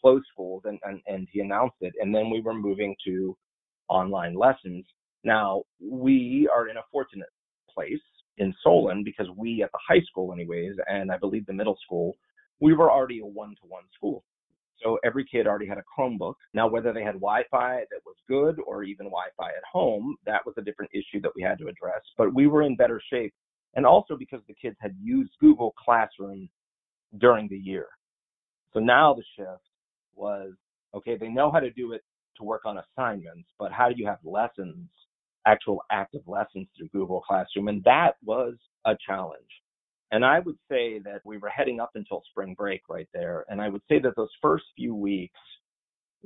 close 0.00 0.22
schools 0.32 0.62
and, 0.66 0.78
and, 0.84 1.00
and 1.06 1.26
he 1.30 1.40
announced 1.40 1.76
it. 1.80 1.94
And 2.00 2.14
then 2.14 2.30
we 2.30 2.40
were 2.40 2.54
moving 2.54 2.94
to 3.06 3.36
online 3.88 4.34
lessons. 4.34 4.84
Now, 5.24 5.62
we 5.80 6.48
are 6.54 6.68
in 6.68 6.76
a 6.76 6.82
fortunate 6.92 7.28
place 7.72 8.00
in 8.38 8.54
Solon 8.62 9.02
because 9.02 9.26
we 9.36 9.62
at 9.62 9.72
the 9.72 9.78
high 9.86 10.02
school, 10.08 10.32
anyways, 10.32 10.74
and 10.86 11.10
I 11.10 11.18
believe 11.18 11.46
the 11.46 11.52
middle 11.52 11.78
school, 11.84 12.16
we 12.60 12.74
were 12.74 12.90
already 12.90 13.20
a 13.20 13.26
one 13.26 13.50
to 13.50 13.66
one 13.68 13.84
school. 13.94 14.24
So 14.82 14.98
every 15.04 15.24
kid 15.24 15.46
already 15.46 15.66
had 15.66 15.78
a 15.78 15.82
Chromebook. 15.82 16.34
Now, 16.52 16.68
whether 16.68 16.92
they 16.92 17.02
had 17.02 17.14
Wi 17.14 17.42
Fi 17.50 17.78
that 17.90 18.00
was 18.04 18.16
good 18.28 18.56
or 18.66 18.82
even 18.82 19.06
Wi 19.06 19.24
Fi 19.36 19.48
at 19.48 19.64
home, 19.70 20.16
that 20.26 20.44
was 20.44 20.54
a 20.58 20.62
different 20.62 20.90
issue 20.92 21.20
that 21.22 21.32
we 21.34 21.42
had 21.42 21.58
to 21.58 21.68
address. 21.68 22.02
But 22.18 22.34
we 22.34 22.46
were 22.46 22.62
in 22.62 22.76
better 22.76 23.00
shape. 23.10 23.32
And 23.74 23.84
also 23.84 24.16
because 24.16 24.40
the 24.48 24.54
kids 24.54 24.76
had 24.80 24.94
used 25.02 25.32
Google 25.40 25.74
Classroom 25.82 26.48
during 27.18 27.48
the 27.48 27.58
year. 27.58 27.86
So 28.72 28.80
now 28.80 29.14
the 29.14 29.24
shift 29.36 29.62
was 30.14 30.52
okay, 30.94 31.16
they 31.16 31.28
know 31.28 31.50
how 31.50 31.60
to 31.60 31.70
do 31.70 31.92
it 31.92 32.02
to 32.38 32.44
work 32.44 32.62
on 32.64 32.78
assignments, 32.78 33.48
but 33.58 33.72
how 33.72 33.88
do 33.88 33.94
you 33.96 34.06
have 34.06 34.18
lessons, 34.24 34.88
actual 35.46 35.82
active 35.90 36.22
lessons 36.26 36.66
through 36.76 36.88
Google 36.88 37.20
Classroom? 37.20 37.68
And 37.68 37.82
that 37.84 38.16
was 38.24 38.54
a 38.84 38.96
challenge. 39.06 39.42
And 40.12 40.24
I 40.24 40.38
would 40.38 40.58
say 40.70 41.00
that 41.00 41.20
we 41.24 41.38
were 41.38 41.48
heading 41.48 41.80
up 41.80 41.90
until 41.94 42.22
spring 42.30 42.54
break 42.54 42.82
right 42.88 43.08
there. 43.12 43.44
And 43.48 43.60
I 43.60 43.68
would 43.68 43.82
say 43.88 43.98
that 44.00 44.14
those 44.16 44.30
first 44.40 44.64
few 44.76 44.94
weeks, 44.94 45.38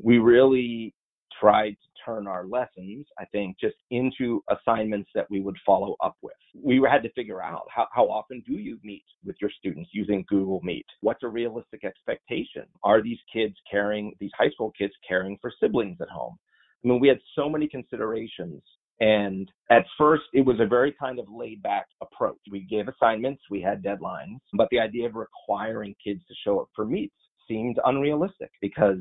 we 0.02 0.19
really 0.19 0.95
tried 1.39 1.71
to 1.71 2.05
turn 2.05 2.27
our 2.27 2.47
lessons, 2.47 3.07
I 3.19 3.25
think, 3.27 3.57
just 3.61 3.77
into 3.91 4.43
assignments 4.51 5.11
that 5.15 5.27
we 5.31 5.41
would 5.41 5.57
follow 5.65 5.97
up 6.03 6.17
with. 6.23 6.35
We 6.55 6.81
had 6.91 7.03
to 7.03 7.13
figure 7.13 7.43
out 7.43 7.67
how, 7.75 7.87
how 7.93 8.05
often 8.05 8.43
do 8.47 8.55
you 8.55 8.79
meet 8.83 9.05
with 9.25 9.37
your 9.41 9.51
students 9.59 9.91
using 9.93 10.25
Google 10.29 10.61
Meet? 10.63 10.87
What's 11.01 11.23
a 11.23 11.29
realistic 11.29 11.85
expectation? 11.85 12.65
Are 12.83 13.03
these 13.03 13.19
kids 13.33 13.55
caring, 13.71 14.15
these 14.21 14.31
high 14.37 14.50
school 14.50 14.73
kids 14.76 14.93
caring 15.07 15.39
for 15.41 15.52
siblings 15.61 15.99
at 16.00 16.09
home? 16.09 16.37
I 16.85 16.89
mean, 16.89 17.00
we 17.00 17.09
had 17.09 17.21
so 17.35 17.49
many 17.49 17.69
considerations. 17.69 18.63
And 19.00 19.50
at 19.71 19.85
first, 19.97 20.25
it 20.35 20.45
was 20.45 20.61
a 20.61 20.67
very 20.67 20.93
kind 20.93 21.19
of 21.19 21.26
laid 21.31 21.63
back 21.63 21.87
approach. 22.02 22.39
We 22.50 22.61
gave 22.61 22.87
assignments, 22.87 23.43
we 23.50 23.63
had 23.63 23.83
deadlines, 23.83 24.41
but 24.52 24.69
the 24.71 24.78
idea 24.78 25.07
of 25.07 25.15
requiring 25.15 25.95
kids 26.04 26.21
to 26.28 26.35
show 26.45 26.61
up 26.61 26.69
for 26.76 26.85
meets 26.85 27.15
seemed 27.49 27.78
unrealistic 27.87 28.50
because 28.61 28.99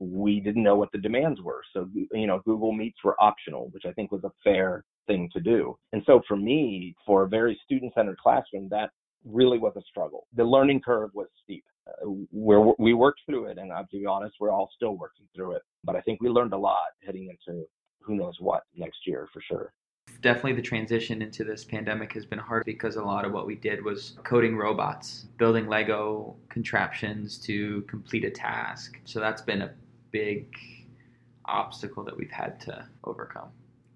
we 0.00 0.40
didn't 0.40 0.62
know 0.62 0.76
what 0.76 0.92
the 0.92 0.98
demands 0.98 1.40
were. 1.40 1.62
So, 1.72 1.88
you 2.12 2.26
know, 2.26 2.40
Google 2.44 2.72
Meets 2.72 2.98
were 3.02 3.16
optional, 3.20 3.68
which 3.70 3.84
I 3.86 3.92
think 3.92 4.12
was 4.12 4.24
a 4.24 4.32
fair 4.44 4.84
thing 5.06 5.28
to 5.32 5.40
do. 5.40 5.76
And 5.92 6.02
so 6.06 6.22
for 6.28 6.36
me, 6.36 6.94
for 7.06 7.24
a 7.24 7.28
very 7.28 7.58
student 7.64 7.92
centered 7.94 8.18
classroom, 8.18 8.68
that 8.70 8.90
really 9.24 9.58
was 9.58 9.74
a 9.76 9.82
struggle. 9.88 10.26
The 10.34 10.44
learning 10.44 10.82
curve 10.84 11.10
was 11.14 11.28
steep. 11.42 11.64
Uh, 11.88 12.06
where 12.30 12.60
we 12.78 12.92
worked 12.92 13.20
through 13.24 13.46
it, 13.46 13.56
and 13.56 13.72
uh, 13.72 13.82
to 13.90 13.98
be 13.98 14.04
honest, 14.04 14.34
we're 14.38 14.50
all 14.50 14.68
still 14.76 14.96
working 14.98 15.26
through 15.34 15.52
it. 15.52 15.62
But 15.84 15.96
I 15.96 16.02
think 16.02 16.20
we 16.20 16.28
learned 16.28 16.52
a 16.52 16.58
lot 16.58 16.88
heading 17.02 17.30
into 17.30 17.64
who 18.02 18.14
knows 18.14 18.36
what 18.40 18.64
next 18.76 18.98
year 19.06 19.26
for 19.32 19.40
sure 19.40 19.72
definitely 20.20 20.54
the 20.54 20.62
transition 20.62 21.22
into 21.22 21.44
this 21.44 21.64
pandemic 21.64 22.12
has 22.12 22.26
been 22.26 22.38
hard 22.38 22.64
because 22.64 22.96
a 22.96 23.02
lot 23.02 23.24
of 23.24 23.32
what 23.32 23.46
we 23.46 23.54
did 23.54 23.84
was 23.84 24.16
coding 24.24 24.56
robots, 24.56 25.26
building 25.38 25.68
Lego 25.68 26.36
contraptions 26.48 27.38
to 27.38 27.82
complete 27.82 28.24
a 28.24 28.30
task. 28.30 28.98
So 29.04 29.20
that's 29.20 29.42
been 29.42 29.62
a 29.62 29.70
big 30.10 30.46
obstacle 31.44 32.04
that 32.04 32.16
we've 32.16 32.30
had 32.30 32.60
to 32.60 32.86
overcome. 33.04 33.48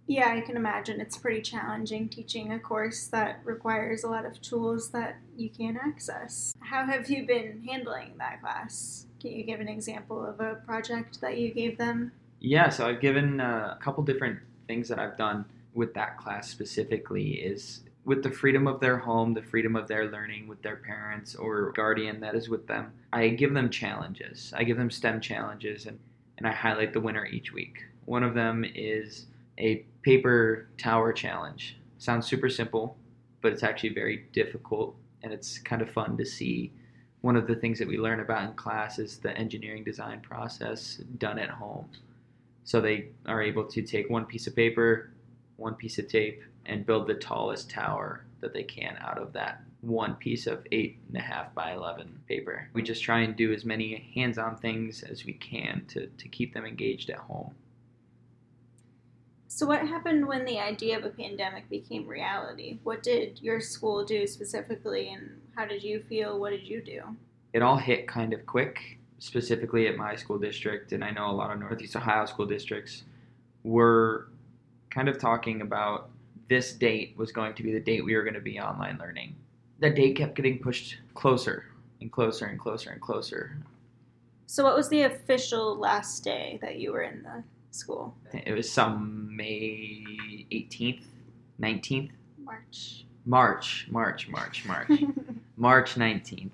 Yeah, 0.06 0.32
I 0.34 0.40
can 0.40 0.56
imagine 0.56 1.00
it's 1.00 1.16
pretty 1.16 1.42
challenging 1.42 2.08
teaching 2.08 2.52
a 2.52 2.58
course 2.58 3.06
that 3.08 3.40
requires 3.44 4.02
a 4.02 4.08
lot 4.08 4.26
of 4.26 4.40
tools 4.40 4.90
that 4.90 5.16
you 5.36 5.48
can't 5.48 5.76
access. 5.76 6.52
How 6.60 6.84
have 6.84 7.08
you 7.08 7.26
been 7.26 7.62
handling 7.66 8.14
that 8.18 8.40
class? 8.40 9.06
Can 9.20 9.32
you 9.32 9.44
give 9.44 9.60
an 9.60 9.68
example 9.68 10.24
of 10.26 10.40
a 10.40 10.56
project 10.66 11.20
that 11.20 11.38
you 11.38 11.54
gave 11.54 11.78
them? 11.78 12.12
Yeah, 12.40 12.68
so 12.68 12.88
I've 12.88 13.00
given 13.00 13.40
uh, 13.40 13.76
a 13.78 13.82
couple 13.82 14.02
different 14.02 14.40
things 14.66 14.88
that 14.88 14.98
I've 14.98 15.16
done 15.16 15.44
with 15.74 15.94
that 15.94 16.18
class 16.18 16.50
specifically 16.50 17.34
is 17.34 17.82
with 18.04 18.22
the 18.22 18.30
freedom 18.30 18.66
of 18.66 18.80
their 18.80 18.98
home, 18.98 19.34
the 19.34 19.42
freedom 19.42 19.76
of 19.76 19.86
their 19.86 20.10
learning 20.10 20.48
with 20.48 20.60
their 20.62 20.76
parents 20.76 21.34
or 21.34 21.72
guardian 21.72 22.20
that 22.20 22.34
is 22.34 22.48
with 22.48 22.66
them, 22.66 22.92
I 23.12 23.28
give 23.28 23.54
them 23.54 23.70
challenges. 23.70 24.52
I 24.56 24.64
give 24.64 24.76
them 24.76 24.90
STEM 24.90 25.20
challenges 25.20 25.86
and, 25.86 25.98
and 26.38 26.46
I 26.46 26.52
highlight 26.52 26.92
the 26.92 27.00
winner 27.00 27.26
each 27.26 27.52
week. 27.52 27.84
One 28.04 28.24
of 28.24 28.34
them 28.34 28.64
is 28.74 29.26
a 29.58 29.84
paper 30.02 30.68
tower 30.78 31.12
challenge. 31.12 31.76
Sounds 31.98 32.26
super 32.26 32.48
simple, 32.48 32.96
but 33.40 33.52
it's 33.52 33.62
actually 33.62 33.94
very 33.94 34.26
difficult 34.32 34.96
and 35.22 35.32
it's 35.32 35.58
kind 35.58 35.80
of 35.80 35.90
fun 35.90 36.16
to 36.16 36.24
see. 36.24 36.72
One 37.20 37.36
of 37.36 37.46
the 37.46 37.54
things 37.54 37.78
that 37.78 37.86
we 37.86 37.98
learn 37.98 38.18
about 38.18 38.48
in 38.48 38.54
class 38.54 38.98
is 38.98 39.18
the 39.18 39.36
engineering 39.38 39.84
design 39.84 40.20
process 40.20 40.96
done 41.18 41.38
at 41.38 41.50
home. 41.50 41.88
So 42.64 42.80
they 42.80 43.10
are 43.26 43.40
able 43.42 43.64
to 43.66 43.82
take 43.82 44.10
one 44.10 44.24
piece 44.24 44.48
of 44.48 44.56
paper, 44.56 45.10
one 45.56 45.74
piece 45.74 45.98
of 46.00 46.08
tape, 46.08 46.42
and 46.66 46.86
build 46.86 47.06
the 47.06 47.14
tallest 47.14 47.70
tower 47.70 48.24
that 48.40 48.52
they 48.52 48.62
can 48.62 48.96
out 49.00 49.18
of 49.18 49.32
that 49.32 49.62
one 49.82 50.14
piece 50.14 50.46
of 50.46 50.64
eight 50.70 50.98
and 51.08 51.16
a 51.16 51.20
half 51.20 51.52
by 51.54 51.72
11 51.72 52.20
paper. 52.28 52.68
We 52.72 52.82
just 52.82 53.02
try 53.02 53.20
and 53.20 53.36
do 53.36 53.52
as 53.52 53.64
many 53.64 54.10
hands 54.14 54.38
on 54.38 54.56
things 54.56 55.02
as 55.02 55.24
we 55.24 55.34
can 55.34 55.84
to, 55.88 56.06
to 56.06 56.28
keep 56.28 56.54
them 56.54 56.64
engaged 56.64 57.10
at 57.10 57.18
home. 57.18 57.54
So, 59.48 59.66
what 59.66 59.86
happened 59.86 60.26
when 60.26 60.46
the 60.46 60.58
idea 60.58 60.96
of 60.96 61.04
a 61.04 61.10
pandemic 61.10 61.68
became 61.68 62.06
reality? 62.08 62.78
What 62.84 63.02
did 63.02 63.38
your 63.42 63.60
school 63.60 64.02
do 64.02 64.26
specifically, 64.26 65.10
and 65.10 65.42
how 65.54 65.66
did 65.66 65.82
you 65.82 66.02
feel? 66.08 66.40
What 66.40 66.50
did 66.50 66.66
you 66.66 66.80
do? 66.80 67.02
It 67.52 67.60
all 67.60 67.76
hit 67.76 68.08
kind 68.08 68.32
of 68.32 68.46
quick, 68.46 68.98
specifically 69.18 69.88
at 69.88 69.96
my 69.96 70.16
school 70.16 70.38
district, 70.38 70.92
and 70.92 71.04
I 71.04 71.10
know 71.10 71.30
a 71.30 71.32
lot 71.32 71.52
of 71.52 71.60
Northeast 71.60 71.96
Ohio 71.96 72.24
school 72.24 72.46
districts 72.46 73.02
were 73.62 74.28
kind 74.88 75.10
of 75.10 75.18
talking 75.18 75.60
about 75.60 76.08
this 76.48 76.72
date 76.72 77.14
was 77.16 77.32
going 77.32 77.54
to 77.54 77.62
be 77.62 77.72
the 77.72 77.80
date 77.80 78.04
we 78.04 78.14
were 78.14 78.22
going 78.22 78.34
to 78.34 78.40
be 78.40 78.60
online 78.60 78.98
learning. 78.98 79.34
The 79.80 79.90
date 79.90 80.16
kept 80.16 80.34
getting 80.34 80.58
pushed 80.58 80.98
closer 81.14 81.66
and 82.00 82.10
closer 82.10 82.46
and 82.46 82.58
closer 82.58 82.90
and 82.90 83.00
closer. 83.00 83.56
So, 84.46 84.64
what 84.64 84.76
was 84.76 84.88
the 84.88 85.02
official 85.02 85.76
last 85.76 86.22
day 86.24 86.58
that 86.62 86.78
you 86.78 86.92
were 86.92 87.02
in 87.02 87.22
the 87.22 87.42
school? 87.70 88.14
It 88.32 88.52
was 88.52 88.70
some 88.70 89.34
May 89.34 90.04
18th, 90.52 91.04
19th? 91.60 92.10
March. 92.44 93.06
March, 93.24 93.86
March, 93.90 94.28
March, 94.28 94.64
March. 94.66 94.90
March 95.56 95.94
19th. 95.94 96.50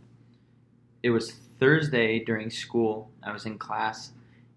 It 1.02 1.10
was 1.10 1.32
Thursday 1.58 2.24
during 2.24 2.50
school. 2.50 3.10
I 3.22 3.32
was 3.32 3.46
in 3.46 3.58
class 3.58 4.12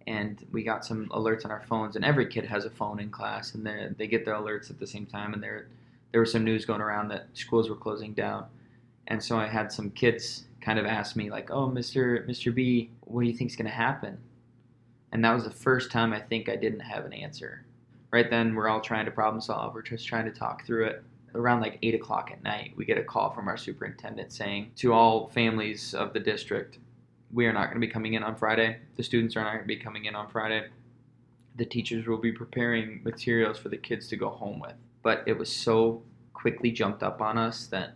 and 0.07 0.45
we 0.51 0.63
got 0.63 0.85
some 0.85 1.07
alerts 1.09 1.45
on 1.45 1.51
our 1.51 1.61
phones 1.63 1.95
and 1.95 2.05
every 2.05 2.25
kid 2.27 2.45
has 2.45 2.65
a 2.65 2.69
phone 2.69 2.99
in 2.99 3.09
class 3.09 3.53
and 3.55 3.65
they 3.65 3.89
they 3.97 4.07
get 4.07 4.25
their 4.25 4.35
alerts 4.35 4.69
at 4.69 4.79
the 4.79 4.87
same 4.87 5.05
time 5.05 5.33
and 5.33 5.43
there 5.43 5.67
there 6.11 6.21
was 6.21 6.31
some 6.31 6.43
news 6.43 6.65
going 6.65 6.81
around 6.81 7.07
that 7.09 7.27
schools 7.33 7.69
were 7.69 7.75
closing 7.75 8.13
down 8.13 8.45
And 9.07 9.23
so 9.23 9.37
I 9.39 9.47
had 9.47 9.71
some 9.71 9.91
kids 9.91 10.45
kind 10.61 10.79
of 10.79 10.85
ask 10.85 11.15
me 11.15 11.29
like, 11.29 11.51
"Oh, 11.51 11.69
Mr. 11.69 12.27
Mr. 12.29 12.53
B, 12.53 12.91
what 13.01 13.21
do 13.21 13.27
you 13.27 13.35
think's 13.37 13.55
going 13.55 13.67
to 13.67 13.71
happen?" 13.75 14.17
And 15.11 15.23
that 15.25 15.33
was 15.33 15.43
the 15.43 15.51
first 15.51 15.91
time 15.91 16.13
I 16.13 16.19
think 16.21 16.49
I 16.49 16.55
didn't 16.55 16.81
have 16.81 17.05
an 17.05 17.13
answer. 17.13 17.65
Right 18.11 18.29
then, 18.29 18.55
we're 18.55 18.69
all 18.69 18.81
trying 18.81 19.05
to 19.05 19.11
problem 19.11 19.41
solve. 19.41 19.73
We're 19.73 19.81
just 19.83 20.07
trying 20.07 20.25
to 20.25 20.31
talk 20.31 20.65
through 20.65 20.87
it. 20.87 21.03
Around 21.35 21.61
like 21.61 21.79
eight 21.81 21.95
o'clock 21.95 22.31
at 22.31 22.43
night, 22.43 22.73
we 22.77 22.85
get 22.85 22.97
a 22.97 23.03
call 23.03 23.31
from 23.31 23.47
our 23.47 23.57
superintendent 23.57 24.31
saying 24.33 24.71
to 24.77 24.93
all 24.93 25.27
families 25.29 25.93
of 25.93 26.13
the 26.13 26.19
district, 26.19 26.79
"We 27.33 27.45
are 27.45 27.53
not 27.53 27.65
going 27.65 27.79
to 27.81 27.87
be 27.87 27.91
coming 27.91 28.13
in 28.13 28.23
on 28.23 28.35
Friday. 28.35 28.77
The 28.95 29.03
students 29.03 29.35
are 29.35 29.43
not 29.43 29.53
going 29.53 29.63
to 29.63 29.67
be 29.67 29.77
coming 29.77 30.05
in 30.05 30.15
on 30.15 30.29
Friday. 30.29 30.67
The 31.55 31.65
teachers 31.65 32.07
will 32.07 32.17
be 32.17 32.31
preparing 32.31 33.01
materials 33.03 33.57
for 33.57 33.69
the 33.69 33.77
kids 33.77 34.07
to 34.09 34.17
go 34.17 34.29
home 34.29 34.59
with." 34.59 34.75
But 35.03 35.23
it 35.25 35.37
was 35.37 35.51
so 35.51 36.03
quickly 36.33 36.71
jumped 36.71 37.03
up 37.03 37.21
on 37.21 37.37
us 37.37 37.67
that 37.67 37.95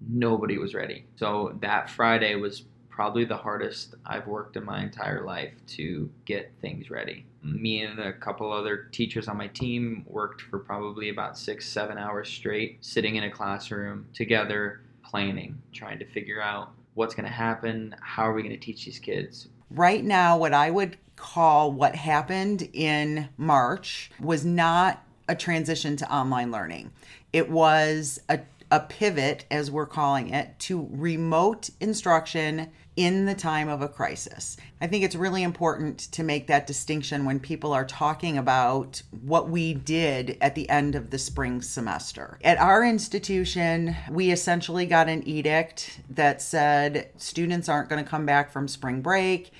nobody 0.00 0.58
was 0.58 0.74
ready. 0.74 1.06
So 1.16 1.56
that 1.60 1.88
Friday 1.90 2.34
was 2.34 2.64
probably 2.88 3.24
the 3.24 3.36
hardest 3.36 3.96
I've 4.06 4.28
worked 4.28 4.56
in 4.56 4.64
my 4.64 4.80
entire 4.80 5.24
life 5.24 5.52
to 5.66 6.08
get 6.26 6.52
things 6.60 6.90
ready. 6.90 7.26
Me 7.42 7.82
and 7.82 7.98
a 7.98 8.12
couple 8.12 8.52
other 8.52 8.88
teachers 8.92 9.26
on 9.26 9.36
my 9.36 9.48
team 9.48 10.04
worked 10.06 10.42
for 10.42 10.60
probably 10.60 11.08
about 11.08 11.36
six, 11.36 11.66
seven 11.68 11.98
hours 11.98 12.28
straight, 12.28 12.84
sitting 12.84 13.16
in 13.16 13.24
a 13.24 13.30
classroom 13.30 14.06
together, 14.12 14.82
planning, 15.02 15.60
trying 15.72 15.98
to 15.98 16.06
figure 16.06 16.40
out 16.40 16.70
what's 16.94 17.14
going 17.14 17.26
to 17.26 17.32
happen, 17.32 17.94
how 18.00 18.22
are 18.22 18.32
we 18.32 18.42
going 18.42 18.58
to 18.58 18.64
teach 18.64 18.84
these 18.84 18.98
kids. 18.98 19.48
Right 19.70 20.04
now, 20.04 20.38
what 20.38 20.52
I 20.52 20.70
would 20.70 20.96
call 21.16 21.72
what 21.72 21.94
happened 21.94 22.68
in 22.72 23.28
March 23.36 24.10
was 24.20 24.44
not 24.44 25.02
a 25.28 25.34
transition 25.34 25.96
to 25.96 26.12
online 26.12 26.50
learning. 26.50 26.92
It 27.32 27.50
was 27.50 28.20
a 28.28 28.40
a 28.70 28.80
pivot, 28.80 29.44
as 29.52 29.70
we're 29.70 29.86
calling 29.86 30.30
it, 30.30 30.58
to 30.58 30.88
remote 30.90 31.70
instruction 31.80 32.70
in 32.96 33.26
the 33.26 33.34
time 33.34 33.68
of 33.68 33.82
a 33.82 33.88
crisis. 33.88 34.56
I 34.80 34.86
think 34.86 35.02
it's 35.04 35.16
really 35.16 35.42
important 35.42 35.98
to 36.12 36.22
make 36.22 36.46
that 36.46 36.66
distinction 36.66 37.24
when 37.24 37.40
people 37.40 37.72
are 37.72 37.84
talking 37.84 38.38
about 38.38 39.02
what 39.22 39.48
we 39.48 39.74
did 39.74 40.38
at 40.40 40.54
the 40.54 40.68
end 40.68 40.94
of 40.94 41.10
the 41.10 41.18
spring 41.18 41.60
semester. 41.60 42.38
At 42.44 42.58
our 42.58 42.84
institution, 42.84 43.96
we 44.10 44.30
essentially 44.30 44.86
got 44.86 45.08
an 45.08 45.26
edict 45.26 46.00
that 46.10 46.40
said 46.40 47.10
students 47.16 47.68
aren't 47.68 47.88
going 47.88 48.04
to 48.04 48.08
come 48.08 48.26
back 48.26 48.52
from 48.52 48.68
spring 48.68 49.00
break 49.00 49.50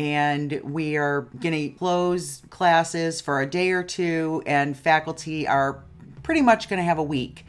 and 0.00 0.60
we 0.64 0.96
are 0.96 1.28
going 1.40 1.52
to 1.52 1.68
close 1.76 2.42
classes 2.48 3.20
for 3.20 3.42
a 3.42 3.46
day 3.46 3.70
or 3.70 3.82
two, 3.82 4.42
and 4.46 4.74
faculty 4.74 5.46
are 5.46 5.82
pretty 6.22 6.40
much 6.40 6.70
going 6.70 6.78
to 6.78 6.84
have 6.84 6.96
a 6.96 7.02
week 7.02 7.44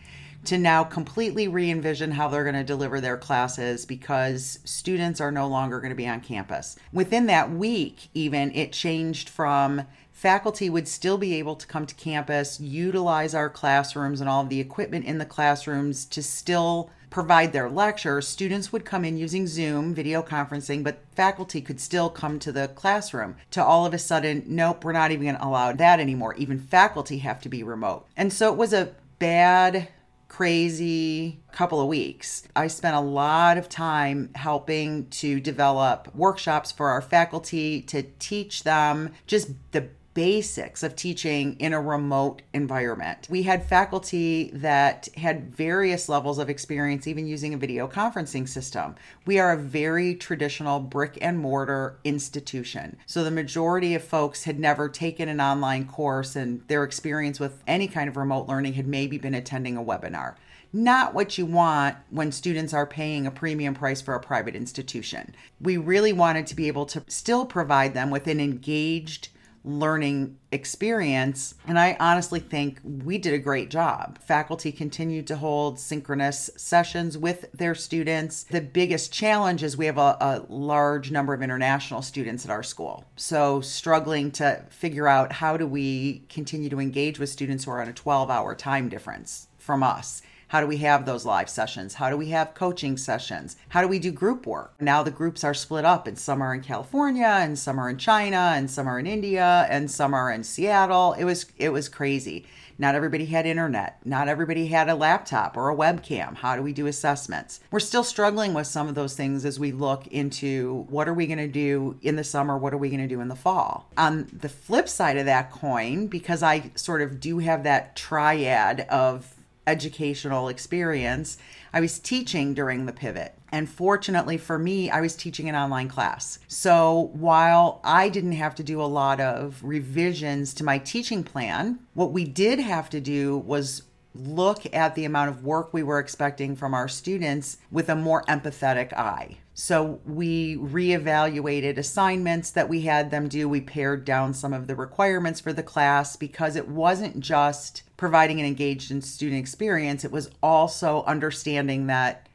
to 0.45 0.57
now 0.57 0.83
completely 0.83 1.47
re 1.47 1.69
envision 1.69 2.11
how 2.11 2.27
they're 2.27 2.43
going 2.43 2.55
to 2.55 2.63
deliver 2.63 2.99
their 2.99 3.17
classes 3.17 3.85
because 3.85 4.59
students 4.63 5.21
are 5.21 5.31
no 5.31 5.47
longer 5.47 5.79
going 5.79 5.91
to 5.91 5.95
be 5.95 6.07
on 6.07 6.21
campus. 6.21 6.75
Within 6.91 7.27
that 7.27 7.51
week, 7.51 8.09
even, 8.13 8.53
it 8.55 8.71
changed 8.71 9.29
from 9.29 9.83
faculty 10.11 10.69
would 10.69 10.87
still 10.87 11.17
be 11.17 11.35
able 11.35 11.55
to 11.55 11.65
come 11.65 11.85
to 11.85 11.95
campus, 11.95 12.59
utilize 12.59 13.33
our 13.33 13.49
classrooms 13.49 14.21
and 14.21 14.29
all 14.29 14.43
of 14.43 14.49
the 14.49 14.59
equipment 14.59 15.05
in 15.05 15.17
the 15.17 15.25
classrooms 15.25 16.05
to 16.05 16.21
still 16.21 16.91
provide 17.09 17.51
their 17.53 17.69
lecture. 17.69 18.21
Students 18.21 18.71
would 18.71 18.85
come 18.85 19.03
in 19.03 19.17
using 19.17 19.45
Zoom 19.45 19.93
video 19.93 20.21
conferencing, 20.23 20.83
but 20.83 21.03
faculty 21.13 21.61
could 21.61 21.79
still 21.79 22.09
come 22.09 22.39
to 22.39 22.51
the 22.51 22.69
classroom. 22.69 23.35
To 23.51 23.63
all 23.63 23.85
of 23.85 23.93
a 23.93 23.99
sudden, 23.99 24.43
nope, 24.47 24.83
we're 24.83 24.93
not 24.93 25.11
even 25.11 25.25
going 25.25 25.35
to 25.35 25.45
allow 25.45 25.73
that 25.73 25.99
anymore. 25.99 26.35
Even 26.35 26.57
faculty 26.59 27.19
have 27.19 27.41
to 27.41 27.49
be 27.49 27.63
remote. 27.63 28.07
And 28.15 28.31
so 28.31 28.51
it 28.51 28.57
was 28.57 28.73
a 28.73 28.93
bad 29.19 29.89
crazy 30.31 31.37
couple 31.51 31.81
of 31.81 31.89
weeks. 31.89 32.47
I 32.55 32.67
spent 32.67 32.95
a 32.95 33.01
lot 33.01 33.57
of 33.57 33.67
time 33.67 34.29
helping 34.33 35.07
to 35.07 35.41
develop 35.41 36.07
workshops 36.15 36.71
for 36.71 36.87
our 36.87 37.01
faculty 37.01 37.81
to 37.81 38.03
teach 38.17 38.63
them 38.63 39.11
just 39.27 39.49
the 39.73 39.89
basics 40.13 40.83
of 40.83 40.95
teaching 40.95 41.55
in 41.59 41.73
a 41.73 41.81
remote 41.81 42.41
environment. 42.53 43.27
We 43.29 43.43
had 43.43 43.65
faculty 43.65 44.51
that 44.53 45.07
had 45.15 45.55
various 45.55 46.09
levels 46.09 46.37
of 46.37 46.49
experience, 46.49 47.07
even 47.07 47.27
using 47.27 47.53
a 47.53 47.57
video 47.57 47.87
conferencing 47.87 48.47
system. 48.47 48.95
We 49.25 49.39
are 49.39 49.53
a 49.53 49.57
very 49.57 50.15
traditional 50.15 50.79
brick 50.79 51.17
and 51.21 51.39
mortar 51.39 51.97
institution. 52.03 52.97
So 53.05 53.23
the 53.23 53.31
majority 53.31 53.95
of 53.95 54.03
folks 54.03 54.43
had 54.43 54.59
never 54.59 54.89
taken 54.89 55.29
an 55.29 55.39
online 55.39 55.87
course, 55.87 56.35
and 56.35 56.67
their 56.67 56.83
experience 56.83 57.39
with 57.39 57.63
any 57.67 57.87
kind 57.87 58.09
of 58.09 58.17
remote 58.17 58.47
learning 58.47 58.73
had 58.73 58.87
maybe 58.87 59.17
been 59.17 59.35
attending 59.35 59.77
a 59.77 59.83
webinar 59.83 60.35
not 60.73 61.13
what 61.13 61.37
you 61.37 61.45
want 61.45 61.97
when 62.09 62.31
students 62.31 62.73
are 62.73 62.85
paying 62.85 63.27
a 63.27 63.31
premium 63.31 63.73
price 63.73 64.01
for 64.01 64.15
a 64.15 64.21
private 64.21 64.55
institution. 64.55 65.35
We 65.59 65.77
really 65.77 66.13
wanted 66.13 66.47
to 66.47 66.55
be 66.55 66.67
able 66.67 66.85
to 66.87 67.03
still 67.07 67.45
provide 67.45 67.93
them 67.93 68.09
with 68.09 68.27
an 68.27 68.39
engaged 68.39 69.29
learning 69.63 70.37
experience. 70.51 71.55
And 71.67 71.77
I 71.77 71.95
honestly 71.99 72.39
think 72.39 72.79
we 72.83 73.17
did 73.17 73.33
a 73.33 73.39
great 73.39 73.69
job. 73.69 74.19
Faculty 74.21 74.71
continued 74.71 75.27
to 75.27 75.37
hold 75.37 75.79
synchronous 75.79 76.49
sessions 76.57 77.17
with 77.17 77.51
their 77.53 77.75
students. 77.75 78.43
The 78.43 78.61
biggest 78.61 79.13
challenge 79.13 79.63
is 79.63 79.77
we 79.77 79.85
have 79.85 79.97
a, 79.97 80.17
a, 80.19 80.45
large 80.49 81.11
number 81.11 81.33
of 81.33 81.41
international 81.41 82.01
students 82.01 82.43
at 82.45 82.51
our 82.51 82.63
school. 82.63 83.05
So, 83.15 83.61
struggling 83.61 84.31
to 84.31 84.63
figure 84.69 85.07
out 85.07 85.31
how 85.31 85.57
do 85.57 85.67
we 85.67 86.25
continue 86.29 86.69
to 86.69 86.79
engage 86.79 87.19
with 87.19 87.29
students 87.29 87.65
who 87.65 87.71
are 87.71 87.81
on 87.81 87.87
a 87.87 87.93
12 87.93 88.29
hour 88.29 88.55
time 88.55 88.89
difference 88.89 89.47
from 89.57 89.83
us 89.83 90.21
how 90.51 90.59
do 90.59 90.67
we 90.67 90.77
have 90.77 91.05
those 91.05 91.25
live 91.25 91.49
sessions? 91.49 91.93
How 91.93 92.09
do 92.09 92.17
we 92.17 92.27
have 92.31 92.53
coaching 92.53 92.97
sessions? 92.97 93.55
How 93.69 93.81
do 93.81 93.87
we 93.87 93.99
do 93.99 94.11
group 94.11 94.45
work? 94.45 94.73
Now 94.81 95.01
the 95.01 95.09
groups 95.09 95.45
are 95.45 95.53
split 95.53 95.85
up, 95.85 96.07
and 96.07 96.19
some 96.19 96.41
are 96.41 96.53
in 96.53 96.59
California, 96.59 97.25
and 97.25 97.57
some 97.57 97.79
are 97.79 97.89
in 97.89 97.97
China, 97.97 98.51
and 98.53 98.69
some 98.69 98.85
are 98.85 98.99
in 98.99 99.07
India, 99.07 99.65
and 99.69 99.89
some 99.89 100.13
are 100.13 100.29
in 100.29 100.43
Seattle. 100.43 101.13
It 101.13 101.23
was 101.23 101.45
it 101.57 101.69
was 101.69 101.87
crazy. 101.87 102.45
Not 102.77 102.95
everybody 102.95 103.27
had 103.27 103.45
internet. 103.45 104.05
Not 104.05 104.27
everybody 104.27 104.67
had 104.67 104.89
a 104.89 104.95
laptop 104.95 105.55
or 105.55 105.69
a 105.69 105.75
webcam. 105.75 106.35
How 106.35 106.57
do 106.57 106.63
we 106.63 106.73
do 106.73 106.85
assessments? 106.85 107.61
We're 107.71 107.79
still 107.79 108.03
struggling 108.03 108.53
with 108.53 108.67
some 108.67 108.89
of 108.89 108.95
those 108.95 109.15
things 109.15 109.45
as 109.45 109.57
we 109.57 109.71
look 109.71 110.05
into 110.07 110.85
what 110.89 111.07
are 111.07 111.13
we 111.13 111.27
going 111.27 111.37
to 111.37 111.47
do 111.47 111.97
in 112.01 112.17
the 112.17 112.25
summer? 112.25 112.57
What 112.57 112.73
are 112.73 112.77
we 112.77 112.89
going 112.89 113.01
to 113.01 113.07
do 113.07 113.21
in 113.21 113.29
the 113.29 113.35
fall? 113.37 113.89
On 113.95 114.27
the 114.33 114.49
flip 114.49 114.89
side 114.89 115.15
of 115.15 115.27
that 115.27 115.49
coin, 115.49 116.07
because 116.07 116.43
I 116.43 116.71
sort 116.75 117.01
of 117.01 117.21
do 117.21 117.39
have 117.39 117.63
that 117.63 117.95
triad 117.95 118.81
of 118.89 119.33
educational 119.67 120.47
experience, 120.47 121.37
I 121.73 121.79
was 121.79 121.99
teaching 121.99 122.53
during 122.53 122.85
the 122.85 122.93
pivot. 122.93 123.35
And 123.51 123.69
fortunately 123.69 124.37
for 124.37 124.57
me, 124.57 124.89
I 124.89 125.01
was 125.01 125.15
teaching 125.15 125.49
an 125.49 125.55
online 125.55 125.89
class. 125.89 126.39
So 126.47 127.11
while 127.13 127.81
I 127.83 128.09
didn't 128.09 128.31
have 128.33 128.55
to 128.55 128.63
do 128.63 128.81
a 128.81 128.83
lot 128.83 129.19
of 129.19 129.61
revisions 129.63 130.53
to 130.55 130.63
my 130.63 130.77
teaching 130.77 131.23
plan, 131.23 131.79
what 131.93 132.11
we 132.11 132.23
did 132.25 132.59
have 132.59 132.89
to 132.91 133.01
do 133.01 133.37
was 133.37 133.83
look 134.13 134.65
at 134.73 134.95
the 134.95 135.05
amount 135.05 135.29
of 135.29 135.43
work 135.43 135.73
we 135.73 135.83
were 135.83 135.99
expecting 135.99 136.55
from 136.55 136.73
our 136.73 136.87
students 136.87 137.57
with 137.71 137.89
a 137.89 137.95
more 137.95 138.23
empathetic 138.23 138.93
eye. 138.93 139.37
So 139.53 139.99
we 140.05 140.57
reevaluated 140.57 141.77
assignments 141.77 142.51
that 142.51 142.69
we 142.69 142.81
had 142.81 143.11
them 143.11 143.27
do. 143.27 143.47
We 143.47 143.61
pared 143.61 144.05
down 144.05 144.33
some 144.33 144.53
of 144.53 144.67
the 144.67 144.75
requirements 144.75 145.39
for 145.39 145.53
the 145.53 145.63
class 145.63 146.15
because 146.15 146.55
it 146.55 146.67
wasn't 146.67 147.19
just 147.19 147.83
providing 148.01 148.39
an 148.39 148.47
engaged 148.47 148.89
and 148.89 149.05
student 149.05 149.39
experience, 149.39 150.03
it 150.03 150.11
was 150.11 150.31
also 150.41 151.03
understanding 151.03 151.85
that 151.85 152.27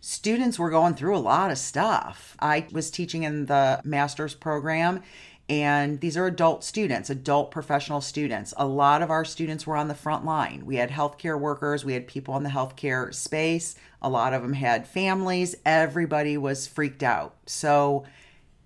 students 0.00 0.60
were 0.60 0.70
going 0.70 0.94
through 0.94 1.16
a 1.16 1.18
lot 1.18 1.50
of 1.50 1.58
stuff. 1.58 2.36
I 2.38 2.68
was 2.70 2.88
teaching 2.88 3.24
in 3.24 3.46
the 3.46 3.80
master's 3.82 4.34
program 4.36 5.02
and 5.48 6.00
these 6.00 6.16
are 6.16 6.26
adult 6.26 6.62
students, 6.62 7.08
adult 7.08 7.50
professional 7.50 8.02
students. 8.02 8.52
A 8.58 8.66
lot 8.66 9.00
of 9.00 9.10
our 9.10 9.24
students 9.24 9.66
were 9.66 9.76
on 9.76 9.88
the 9.88 9.94
front 9.94 10.24
line. 10.24 10.66
We 10.66 10.76
had 10.76 10.90
healthcare 10.90 11.40
workers, 11.40 11.84
we 11.84 11.94
had 11.94 12.06
people 12.06 12.36
in 12.36 12.42
the 12.42 12.50
healthcare 12.50 13.14
space. 13.14 13.74
A 14.02 14.10
lot 14.10 14.34
of 14.34 14.42
them 14.42 14.52
had 14.52 14.86
families. 14.86 15.56
Everybody 15.64 16.36
was 16.36 16.66
freaked 16.66 17.02
out. 17.02 17.36
So 17.46 18.04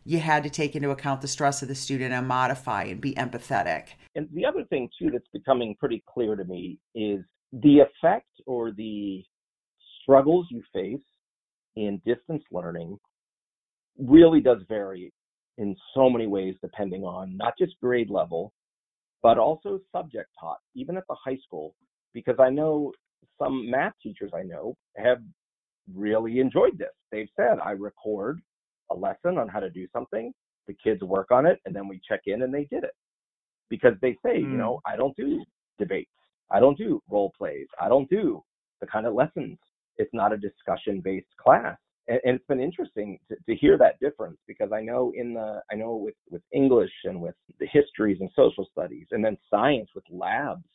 you 0.05 0.18
had 0.18 0.42
to 0.42 0.51
take 0.51 0.75
into 0.75 0.90
account 0.90 1.21
the 1.21 1.29
stress 1.29 1.62
of 1.62 1.68
the 1.68 1.75
student 1.75 2.12
and 2.12 2.27
modify 2.27 2.85
and 2.85 3.01
be 3.01 3.14
empathetic. 3.14 3.90
And 4.16 4.29
the 4.33 4.45
other 4.45 4.64
thing, 4.64 4.90
too, 4.99 5.11
that's 5.11 5.29
becoming 5.33 5.77
pretty 5.79 6.03
clear 6.12 6.35
to 6.35 6.45
me 6.45 6.79
is 6.95 7.21
the 7.53 7.79
effect 7.79 8.29
or 8.47 8.73
the 8.73 9.25
struggles 10.03 10.49
you 10.51 10.62
face 10.73 10.99
in 11.77 12.03
distance 12.05 12.42
learning 12.51 12.99
really 13.99 14.40
does 14.40 14.59
vary 14.68 15.12
in 15.62 15.77
so 15.94 16.11
many 16.11 16.27
ways, 16.27 16.55
depending 16.61 17.05
on 17.05 17.37
not 17.37 17.55
just 17.59 17.75
grade 17.81 18.11
level, 18.11 18.53
but 19.22 19.38
also 19.38 19.81
subject 19.92 20.29
taught, 20.38 20.59
even 20.75 20.96
at 20.96 21.05
the 21.09 21.16
high 21.25 21.38
school. 21.44 21.75
Because 22.12 22.37
I 22.38 22.51
know 22.51 22.92
some 23.38 23.70
math 23.70 23.94
teachers 24.03 24.33
I 24.35 24.42
know 24.42 24.77
have 24.96 25.18
really 25.94 26.40
enjoyed 26.40 26.77
this. 26.79 26.90
They've 27.11 27.29
said, 27.37 27.59
I 27.64 27.70
record 27.70 28.40
a 28.90 28.94
lesson 28.94 29.38
on 29.38 29.48
how 29.48 29.61
to 29.61 29.70
do 29.70 29.87
something, 29.92 30.33
the 30.66 30.75
kids 30.83 31.03
work 31.03 31.31
on 31.31 31.46
it, 31.46 31.59
and 31.64 31.75
then 31.75 31.88
we 31.88 32.01
check 32.07 32.20
in 32.27 32.42
and 32.42 32.53
they 32.53 32.64
did 32.64 32.85
it. 32.85 32.94
Because 33.70 33.94
they 34.03 34.12
say, 34.25 34.38
mm. 34.38 34.42
you 34.42 34.59
know, 34.59 34.81
I 34.85 34.96
don't 34.96 35.16
do 35.16 35.44
debates, 35.79 36.11
I 36.51 36.61
don't 36.61 36.77
do 36.77 37.01
role 37.09 37.33
plays, 37.38 37.66
I 37.81 37.88
don't 37.88 38.11
do 38.11 38.42
the 38.81 38.87
kind 38.87 39.07
of 39.07 39.14
lessons 39.14 39.59
It's 39.96 40.12
not 40.12 40.33
a 40.33 40.37
discussion 40.37 41.01
based 41.01 41.35
class. 41.40 41.79
And, 42.12 42.20
and 42.25 42.37
it's 42.37 42.46
been 42.46 42.61
interesting 42.61 43.18
to, 43.29 43.37
to 43.48 43.57
hear 43.57 43.79
that 43.79 43.98
difference 43.98 44.37
because 44.46 44.70
I 44.70 44.83
know 44.83 45.12
in 45.16 45.33
the 45.33 45.62
I 45.72 45.75
know 45.75 45.96
with, 45.96 46.14
with 46.31 46.42
English 46.53 46.92
and 47.05 47.20
with 47.20 47.35
the 47.59 47.66
histories 47.72 48.18
and 48.20 48.29
social 48.37 48.68
studies 48.70 49.07
and 49.12 49.25
then 49.25 49.38
science 49.48 49.88
with 49.94 50.05
labs, 50.11 50.68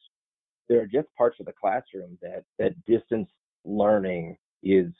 there 0.67 0.81
are 0.81 0.87
just 0.87 1.07
parts 1.15 1.37
of 1.39 1.45
the 1.45 1.53
classroom 1.53 2.17
that, 2.23 2.43
that 2.57 2.73
distance 2.85 3.29
learning 3.63 4.35
is 4.63 4.91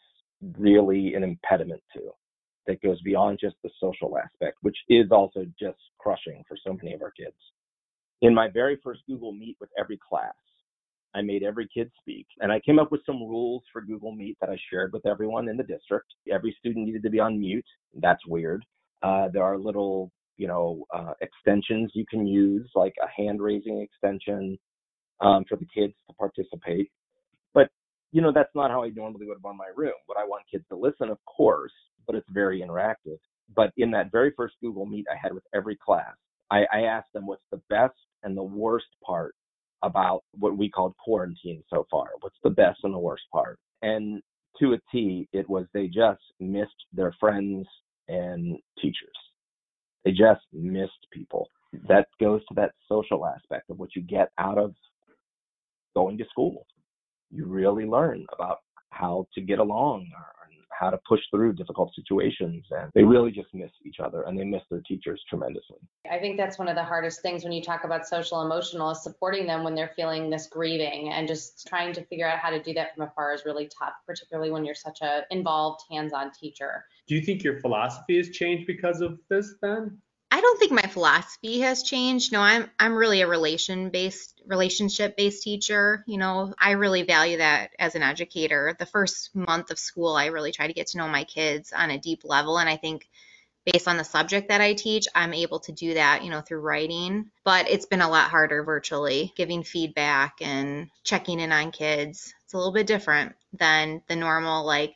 really 0.60 1.16
an 1.16 1.24
impediment 1.24 1.82
to 1.94 2.12
that 2.68 2.82
goes 2.84 3.02
beyond 3.02 3.40
just 3.42 3.56
the 3.64 3.70
social 3.80 4.18
aspect, 4.18 4.58
which 4.62 4.78
is 4.90 5.12
also 5.12 5.46
just 5.60 5.80
crushing 5.98 6.44
for 6.48 6.56
so 6.64 6.74
many 6.74 6.94
of 6.94 7.02
our 7.02 7.12
kids. 7.12 7.36
In 8.22 8.34
my 8.34 8.48
very 8.50 8.78
first 8.84 9.02
Google 9.08 9.32
Meet 9.32 9.58
with 9.60 9.70
every 9.80 9.98
class, 10.08 10.36
I 11.16 11.22
made 11.22 11.44
every 11.44 11.68
kid 11.74 11.92
speak. 12.00 12.28
And 12.40 12.52
I 12.52 12.60
came 12.60 12.80
up 12.80 12.92
with 12.92 13.02
some 13.06 13.18
rules 13.18 13.64
for 13.72 13.82
Google 13.82 14.14
Meet 14.14 14.38
that 14.40 14.50
I 14.50 14.58
shared 14.70 14.94
with 14.94 15.06
everyone 15.06 15.50
in 15.50 15.58
the 15.58 15.64
district. 15.64 16.08
Every 16.32 16.56
student 16.60 16.86
needed 16.86 17.04
to 17.04 17.10
be 17.10 17.20
on 17.20 17.40
mute. 17.40 17.66
That's 17.96 18.26
weird. 18.28 18.64
Uh, 19.02 19.30
there 19.32 19.44
are 19.44 19.58
little, 19.58 20.12
you 20.38 20.48
know, 20.48 20.86
uh, 20.94 21.14
extensions 21.22 21.92
you 21.94 22.06
can 22.10 22.28
use, 22.28 22.70
like 22.76 22.94
a 23.02 23.22
hand 23.22 23.42
raising 23.42 23.82
extension 23.82 24.58
um, 25.22 25.46
for 25.48 25.56
the 25.56 25.68
kids 25.74 25.94
to 26.08 26.16
participate. 26.16 26.92
But, 27.54 27.70
you 28.12 28.22
know, 28.22 28.32
that's 28.32 28.54
not 28.54 28.72
how 28.72 28.84
I 28.84 28.90
normally 28.90 29.28
would 29.28 29.44
run 29.44 29.58
my 29.58 29.70
room. 29.76 29.94
Would 30.08 30.18
I 30.18 30.26
want 30.26 30.44
kids 30.52 30.66
to 30.70 30.76
listen? 30.76 31.10
Of 31.10 31.20
course, 31.26 31.74
but 32.06 32.16
it's 32.16 32.30
very 32.32 32.62
interactive. 32.62 33.18
But 33.56 33.72
in 33.78 33.92
that 33.92 34.12
very 34.12 34.34
first 34.36 34.56
Google 34.62 34.86
Meet 34.86 35.06
I 35.12 35.16
had 35.22 35.34
with 35.34 35.44
every 35.56 35.78
class, 35.78 36.14
I, 36.52 36.66
I 36.72 36.82
asked 36.82 37.14
them 37.14 37.26
what's 37.26 37.46
the 37.52 37.62
best 37.70 37.96
and 38.24 38.36
the 38.36 38.44
worst 38.44 38.88
part 39.06 39.36
about 39.84 40.24
what 40.34 40.58
we 40.58 40.70
called 40.70 40.96
quarantine 40.98 41.64
so 41.70 41.86
far. 41.90 42.08
What's 42.22 42.38
the 42.44 42.50
best 42.50 42.80
and 42.84 42.94
the 42.94 43.00
worst 43.00 43.24
part? 43.32 43.60
And 43.82 44.22
to 44.60 44.74
a 44.74 44.80
T, 44.92 45.28
it 45.34 45.48
was 45.50 45.66
they 45.74 45.88
just 45.88 46.22
missed 46.40 46.86
their 46.94 47.14
friends 47.20 47.68
and 48.08 48.58
teachers. 48.82 49.16
They 50.04 50.12
just 50.12 50.42
missed 50.54 51.08
people. 51.12 51.50
That 51.88 52.08
goes 52.20 52.42
to 52.48 52.56
that 52.56 52.72
social 52.90 53.26
aspect 53.26 53.70
of 53.70 53.78
what 53.78 53.96
you 53.96 54.02
get 54.02 54.30
out 54.38 54.58
of 54.58 54.74
going 55.96 56.18
to 56.18 56.26
school. 56.30 56.66
You 57.30 57.46
really 57.46 57.86
learn 57.86 58.26
about 58.34 58.60
how 58.92 59.28
to 59.36 59.42
get 59.42 59.60
along 59.60 60.08
or 60.16 60.37
how 60.78 60.90
to 60.90 61.00
push 61.08 61.22
through 61.32 61.54
difficult 61.54 61.94
situations. 61.96 62.66
And 62.72 62.92
they 62.94 63.04
really 63.04 63.32
just 63.32 63.48
miss 63.54 63.72
each 63.86 64.00
other 64.04 64.24
and 64.24 64.38
they 64.38 64.44
miss 64.44 64.62
their 64.70 64.82
teachers 64.82 65.22
tremendously. 65.30 65.78
I 66.10 66.20
think 66.20 66.38
that's 66.38 66.60
one 66.60 66.68
of 66.68 66.76
the 66.76 66.84
hardest 66.84 67.22
things 67.22 67.44
when 67.44 67.52
you 67.52 67.62
talk 67.62 67.84
about 67.84 68.08
social 68.08 68.42
emotional 68.42 68.92
is 68.92 69.04
supporting 69.04 69.48
them 69.48 69.64
when 69.64 69.76
they're 69.76 69.94
feeling 69.96 70.30
this 70.30 70.48
grieving 70.48 71.10
and 71.10 71.28
just 71.28 71.68
trying 71.68 71.94
to 71.94 72.06
figure 72.06 72.28
out 72.28 72.40
how 72.40 72.50
to 72.50 72.62
do 72.62 72.74
that 72.74 72.96
from 72.96 73.06
afar 73.06 73.34
is 73.34 73.44
really 73.46 73.70
tough, 73.80 73.94
particularly 74.06 74.52
when 74.52 74.66
you're 74.66 74.76
such 74.76 75.02
a 75.02 75.24
involved 75.32 75.82
hands-on 75.90 76.32
teacher. 76.32 76.86
Do 77.08 77.16
you 77.16 77.22
think 77.22 77.44
your 77.44 77.60
philosophy 77.60 78.18
has 78.18 78.30
changed 78.30 78.68
because 78.68 79.02
of 79.02 79.20
this 79.30 79.56
then? 79.62 79.98
I 80.30 80.42
don't 80.42 80.60
think 80.60 80.74
my 80.74 80.82
philosophy 80.82 81.62
has 81.62 81.84
changed. 81.84 82.34
No, 82.34 82.42
I'm 82.42 82.70
I'm 82.78 82.96
really 82.96 83.22
a 83.22 83.28
relation 83.28 83.90
based 83.90 84.42
relationship 84.46 85.16
based 85.16 85.44
teacher. 85.44 86.04
You 86.06 86.18
know, 86.18 86.54
I 86.60 86.72
really 86.72 87.04
value 87.04 87.38
that 87.38 87.72
as 87.80 87.96
an 87.96 88.04
educator. 88.04 88.76
The 88.78 88.86
first 88.86 89.34
month 89.34 89.72
of 89.72 89.80
school, 89.80 90.16
I 90.16 90.28
really 90.28 90.52
try 90.52 90.68
to 90.68 90.74
get 90.74 90.88
to 90.88 90.98
know 90.98 91.08
my 91.08 91.24
kids 91.24 91.72
on 91.72 91.92
a 91.92 91.98
deep 91.98 92.24
level 92.26 92.58
and 92.58 92.70
I 92.70 92.76
think 92.76 93.08
based 93.72 93.88
on 93.88 93.98
the 93.98 94.04
subject 94.04 94.48
that 94.48 94.62
I 94.62 94.74
teach, 94.74 95.08
I'm 95.14 95.34
able 95.34 95.60
to 95.62 95.74
do 95.74 95.96
that, 95.96 96.24
you 96.24 96.30
know, 96.30 96.42
through 96.42 96.62
writing. 96.62 97.32
But 97.44 97.70
it's 97.70 97.86
been 97.86 98.02
a 98.02 98.10
lot 98.10 98.30
harder 98.30 98.64
virtually, 98.64 99.34
giving 99.36 99.64
feedback 99.64 100.38
and 100.42 100.90
checking 101.04 101.40
in 101.40 101.52
on 101.52 101.72
kids. 101.72 102.34
It's 102.46 102.54
a 102.54 102.58
little 102.58 102.72
bit 102.72 102.88
different 102.88 103.36
than 103.54 104.02
the 104.08 104.16
normal 104.16 104.66
like 104.66 104.96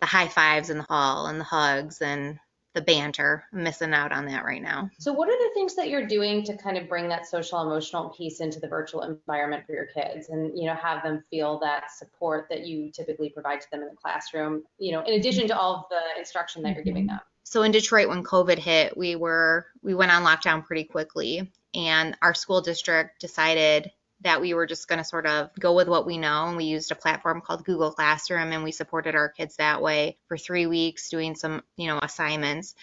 the 0.00 0.06
high 0.06 0.28
fives 0.28 0.70
in 0.70 0.78
the 0.78 0.84
hall 0.84 1.26
and 1.26 1.40
the 1.40 1.44
hugs 1.44 2.00
and 2.00 2.38
the 2.74 2.82
banter. 2.82 3.44
I'm 3.52 3.62
missing 3.62 3.94
out 3.94 4.12
on 4.12 4.26
that 4.26 4.44
right 4.44 4.60
now. 4.60 4.90
So, 4.98 5.12
what 5.12 5.28
are 5.28 5.38
the 5.38 5.50
things 5.54 5.74
that 5.76 5.88
you're 5.88 6.06
doing 6.06 6.44
to 6.44 6.56
kind 6.56 6.76
of 6.76 6.88
bring 6.88 7.08
that 7.08 7.26
social 7.26 7.62
emotional 7.62 8.10
piece 8.10 8.40
into 8.40 8.60
the 8.60 8.68
virtual 8.68 9.02
environment 9.02 9.64
for 9.66 9.72
your 9.72 9.86
kids, 9.86 10.28
and 10.28 10.56
you 10.58 10.66
know, 10.66 10.74
have 10.74 11.02
them 11.02 11.24
feel 11.30 11.58
that 11.60 11.90
support 11.90 12.46
that 12.50 12.66
you 12.66 12.90
typically 12.90 13.30
provide 13.30 13.60
to 13.60 13.70
them 13.70 13.82
in 13.82 13.88
the 13.88 13.96
classroom? 13.96 14.64
You 14.78 14.92
know, 14.92 15.02
in 15.02 15.14
addition 15.14 15.48
to 15.48 15.58
all 15.58 15.76
of 15.76 15.84
the 15.88 16.18
instruction 16.18 16.62
that 16.62 16.74
you're 16.74 16.84
giving 16.84 17.04
mm-hmm. 17.04 17.16
them. 17.16 17.20
So 17.44 17.62
in 17.62 17.72
Detroit, 17.72 18.08
when 18.08 18.24
COVID 18.24 18.58
hit, 18.58 18.96
we 18.96 19.16
were 19.16 19.66
we 19.82 19.94
went 19.94 20.12
on 20.12 20.24
lockdown 20.24 20.64
pretty 20.64 20.84
quickly, 20.84 21.52
and 21.74 22.16
our 22.22 22.34
school 22.34 22.60
district 22.60 23.20
decided 23.20 23.90
that 24.24 24.40
we 24.40 24.54
were 24.54 24.66
just 24.66 24.88
going 24.88 24.98
to 24.98 25.04
sort 25.04 25.26
of 25.26 25.50
go 25.58 25.74
with 25.74 25.86
what 25.86 26.06
we 26.06 26.18
know. 26.18 26.46
And 26.48 26.56
we 26.56 26.64
used 26.64 26.90
a 26.90 26.96
platform 26.96 27.40
called 27.40 27.64
Google 27.64 27.92
Classroom 27.92 28.52
and 28.52 28.64
we 28.64 28.72
supported 28.72 29.14
our 29.14 29.28
kids 29.28 29.56
that 29.56 29.80
way 29.80 30.18
for 30.26 30.36
three 30.36 30.66
weeks 30.66 31.10
doing 31.10 31.34
some, 31.34 31.62
you 31.76 31.86
know, 31.86 32.00
assignments. 32.02 32.74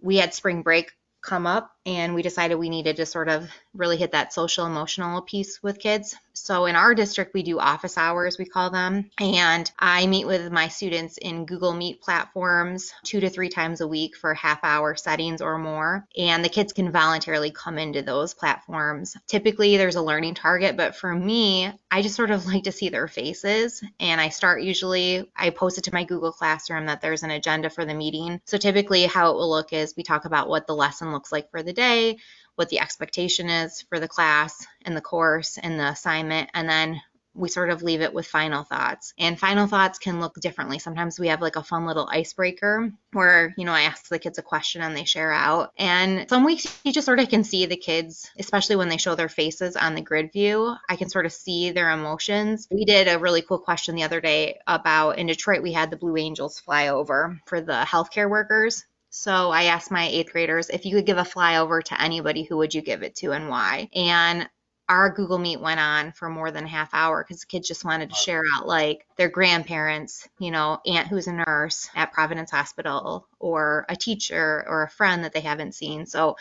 We 0.00 0.16
had 0.16 0.34
spring 0.34 0.62
break 0.62 0.92
come 1.22 1.46
up 1.46 1.75
and 1.86 2.14
we 2.14 2.22
decided 2.22 2.56
we 2.56 2.68
needed 2.68 2.96
to 2.96 3.06
sort 3.06 3.28
of 3.28 3.48
really 3.72 3.96
hit 3.96 4.12
that 4.12 4.32
social 4.32 4.66
emotional 4.66 5.22
piece 5.22 5.62
with 5.62 5.78
kids. 5.78 6.16
So 6.32 6.66
in 6.66 6.76
our 6.76 6.94
district, 6.94 7.32
we 7.32 7.42
do 7.42 7.58
office 7.58 7.96
hours, 7.96 8.36
we 8.38 8.44
call 8.44 8.70
them. 8.70 9.10
And 9.18 9.70
I 9.78 10.06
meet 10.06 10.26
with 10.26 10.52
my 10.52 10.68
students 10.68 11.16
in 11.16 11.46
Google 11.46 11.72
Meet 11.72 12.02
platforms 12.02 12.92
two 13.04 13.20
to 13.20 13.30
three 13.30 13.48
times 13.48 13.80
a 13.80 13.88
week 13.88 14.16
for 14.16 14.34
half 14.34 14.62
hour 14.62 14.96
settings 14.96 15.40
or 15.40 15.58
more. 15.58 16.06
And 16.16 16.44
the 16.44 16.50
kids 16.50 16.72
can 16.72 16.92
voluntarily 16.92 17.52
come 17.52 17.78
into 17.78 18.02
those 18.02 18.34
platforms. 18.34 19.16
Typically, 19.26 19.76
there's 19.76 19.96
a 19.96 20.02
learning 20.02 20.34
target, 20.34 20.76
but 20.76 20.94
for 20.94 21.14
me, 21.14 21.72
I 21.90 22.02
just 22.02 22.16
sort 22.16 22.30
of 22.30 22.46
like 22.52 22.64
to 22.64 22.72
see 22.72 22.90
their 22.90 23.08
faces. 23.08 23.82
And 24.00 24.20
I 24.20 24.28
start 24.28 24.62
usually, 24.62 25.30
I 25.36 25.50
post 25.50 25.78
it 25.78 25.84
to 25.84 25.94
my 25.94 26.04
Google 26.04 26.32
Classroom 26.32 26.86
that 26.86 27.00
there's 27.00 27.22
an 27.22 27.30
agenda 27.30 27.70
for 27.70 27.84
the 27.84 27.94
meeting. 27.94 28.40
So 28.44 28.58
typically, 28.58 29.06
how 29.06 29.30
it 29.30 29.36
will 29.36 29.50
look 29.50 29.72
is 29.72 29.94
we 29.96 30.02
talk 30.02 30.24
about 30.24 30.48
what 30.48 30.66
the 30.66 30.74
lesson 30.74 31.12
looks 31.12 31.32
like 31.32 31.50
for 31.50 31.62
the 31.62 31.72
day, 31.76 32.18
what 32.56 32.68
the 32.68 32.80
expectation 32.80 33.48
is 33.48 33.82
for 33.82 34.00
the 34.00 34.08
class 34.08 34.66
and 34.82 34.96
the 34.96 35.00
course 35.02 35.58
and 35.58 35.78
the 35.78 35.86
assignment, 35.88 36.50
and 36.54 36.68
then 36.68 37.00
we 37.36 37.48
sort 37.48 37.70
of 37.70 37.82
leave 37.82 38.00
it 38.00 38.14
with 38.14 38.26
final 38.26 38.64
thoughts. 38.64 39.12
And 39.18 39.38
final 39.38 39.66
thoughts 39.66 39.98
can 39.98 40.20
look 40.20 40.34
differently. 40.40 40.78
Sometimes 40.78 41.20
we 41.20 41.28
have 41.28 41.42
like 41.42 41.56
a 41.56 41.62
fun 41.62 41.86
little 41.86 42.08
icebreaker 42.10 42.90
where, 43.12 43.54
you 43.56 43.64
know, 43.64 43.72
I 43.72 43.82
ask 43.82 44.08
the 44.08 44.18
kids 44.18 44.38
a 44.38 44.42
question 44.42 44.82
and 44.82 44.96
they 44.96 45.04
share 45.04 45.32
out. 45.32 45.72
And 45.76 46.28
some 46.28 46.44
weeks 46.44 46.80
you 46.82 46.92
just 46.92 47.04
sort 47.04 47.20
of 47.20 47.28
can 47.28 47.44
see 47.44 47.66
the 47.66 47.76
kids, 47.76 48.30
especially 48.38 48.76
when 48.76 48.88
they 48.88 48.96
show 48.96 49.14
their 49.14 49.28
faces 49.28 49.76
on 49.76 49.94
the 49.94 50.00
grid 50.00 50.32
view, 50.32 50.74
I 50.88 50.96
can 50.96 51.10
sort 51.10 51.26
of 51.26 51.32
see 51.32 51.70
their 51.70 51.90
emotions. 51.90 52.66
We 52.70 52.84
did 52.84 53.08
a 53.08 53.18
really 53.18 53.42
cool 53.42 53.58
question 53.58 53.94
the 53.94 54.04
other 54.04 54.20
day 54.20 54.58
about 54.66 55.18
in 55.18 55.26
Detroit, 55.26 55.62
we 55.62 55.72
had 55.72 55.90
the 55.90 55.96
Blue 55.96 56.16
Angels 56.16 56.58
fly 56.58 56.88
over 56.88 57.38
for 57.46 57.60
the 57.60 57.84
healthcare 57.86 58.30
workers. 58.30 58.84
So 59.18 59.50
I 59.50 59.64
asked 59.64 59.90
my 59.90 60.06
eighth 60.06 60.32
graders 60.32 60.68
if 60.68 60.84
you 60.84 60.94
could 60.94 61.06
give 61.06 61.16
a 61.16 61.22
flyover 61.22 61.82
to 61.82 62.00
anybody, 62.00 62.42
who 62.42 62.58
would 62.58 62.74
you 62.74 62.82
give 62.82 63.02
it 63.02 63.16
to 63.16 63.32
and 63.32 63.48
why? 63.48 63.88
And 63.94 64.46
our 64.90 65.08
Google 65.08 65.38
Meet 65.38 65.58
went 65.58 65.80
on 65.80 66.12
for 66.12 66.28
more 66.28 66.50
than 66.50 66.64
a 66.64 66.68
half 66.68 66.92
hour 66.92 67.24
because 67.24 67.40
the 67.40 67.46
kids 67.46 67.66
just 67.66 67.82
wanted 67.82 68.10
to 68.10 68.14
share 68.14 68.42
out 68.54 68.68
like 68.68 69.06
their 69.16 69.30
grandparents, 69.30 70.28
you 70.38 70.50
know, 70.50 70.80
aunt 70.84 71.08
who's 71.08 71.28
a 71.28 71.32
nurse 71.32 71.88
at 71.94 72.12
Providence 72.12 72.50
Hospital, 72.50 73.26
or 73.38 73.86
a 73.88 73.96
teacher 73.96 74.62
or 74.68 74.82
a 74.82 74.90
friend 74.90 75.24
that 75.24 75.32
they 75.32 75.40
haven't 75.40 75.74
seen. 75.74 76.04
So 76.04 76.36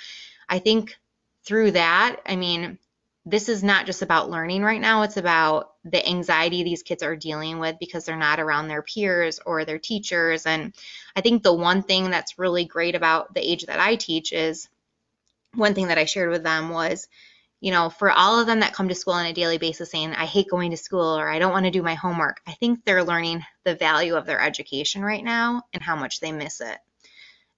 I 0.50 0.60
think 0.60 0.98
through 1.46 1.72
that, 1.72 2.18
I 2.26 2.36
mean, 2.36 2.78
this 3.26 3.50
is 3.50 3.64
not 3.64 3.88
just 3.88 4.04
about 4.04 4.30
learning 4.30 4.62
right 4.62 4.80
now, 4.80 5.02
it's 5.02 5.18
about 5.18 5.72
the 5.84 6.06
anxiety 6.08 6.64
these 6.64 6.84
kids 6.84 7.02
are 7.02 7.16
dealing 7.16 7.58
with 7.58 7.78
because 7.80 8.06
they're 8.06 8.16
not 8.16 8.40
around 8.40 8.68
their 8.68 8.84
peers 8.84 9.40
or 9.46 9.66
their 9.66 9.80
teachers. 9.80 10.46
And 10.46 10.76
I 11.16 11.22
think 11.22 11.42
the 11.42 11.54
one 11.54 11.82
thing 11.82 12.12
that's 12.12 12.38
really 12.38 12.66
great 12.66 12.94
about 12.94 13.34
the 13.34 13.42
age 13.42 13.66
that 13.66 13.80
I 13.80 13.96
teach 13.96 14.32
is 14.32 14.70
one 15.56 15.74
thing 15.74 15.88
that 15.88 15.98
I 15.98 16.06
shared 16.06 16.30
with 16.30 16.44
them 16.44 16.70
was, 16.70 17.08
you 17.62 17.72
know, 17.72 17.90
for 17.90 18.12
all 18.12 18.40
of 18.40 18.46
them 18.46 18.60
that 18.60 18.74
come 18.74 18.90
to 18.90 18.96
school 18.96 19.14
on 19.14 19.26
a 19.26 19.34
daily 19.34 19.58
basis 19.58 19.90
saying, 19.90 20.14
I 20.14 20.26
hate 20.26 20.50
going 20.52 20.70
to 20.70 20.78
school 20.78 21.18
or 21.18 21.28
I 21.28 21.40
don't 21.40 21.52
want 21.54 21.66
to 21.66 21.72
do 21.72 21.82
my 21.82 21.96
homework, 21.96 22.42
I 22.46 22.52
think 22.52 22.86
they're 22.86 23.04
learning 23.04 23.44
the 23.64 23.74
value 23.76 24.16
of 24.16 24.28
their 24.28 24.40
education 24.42 25.02
right 25.02 25.24
now 25.24 25.64
and 25.74 25.82
how 25.82 25.96
much 25.96 26.20
they 26.20 26.32
miss 26.32 26.62
it. 26.62 26.78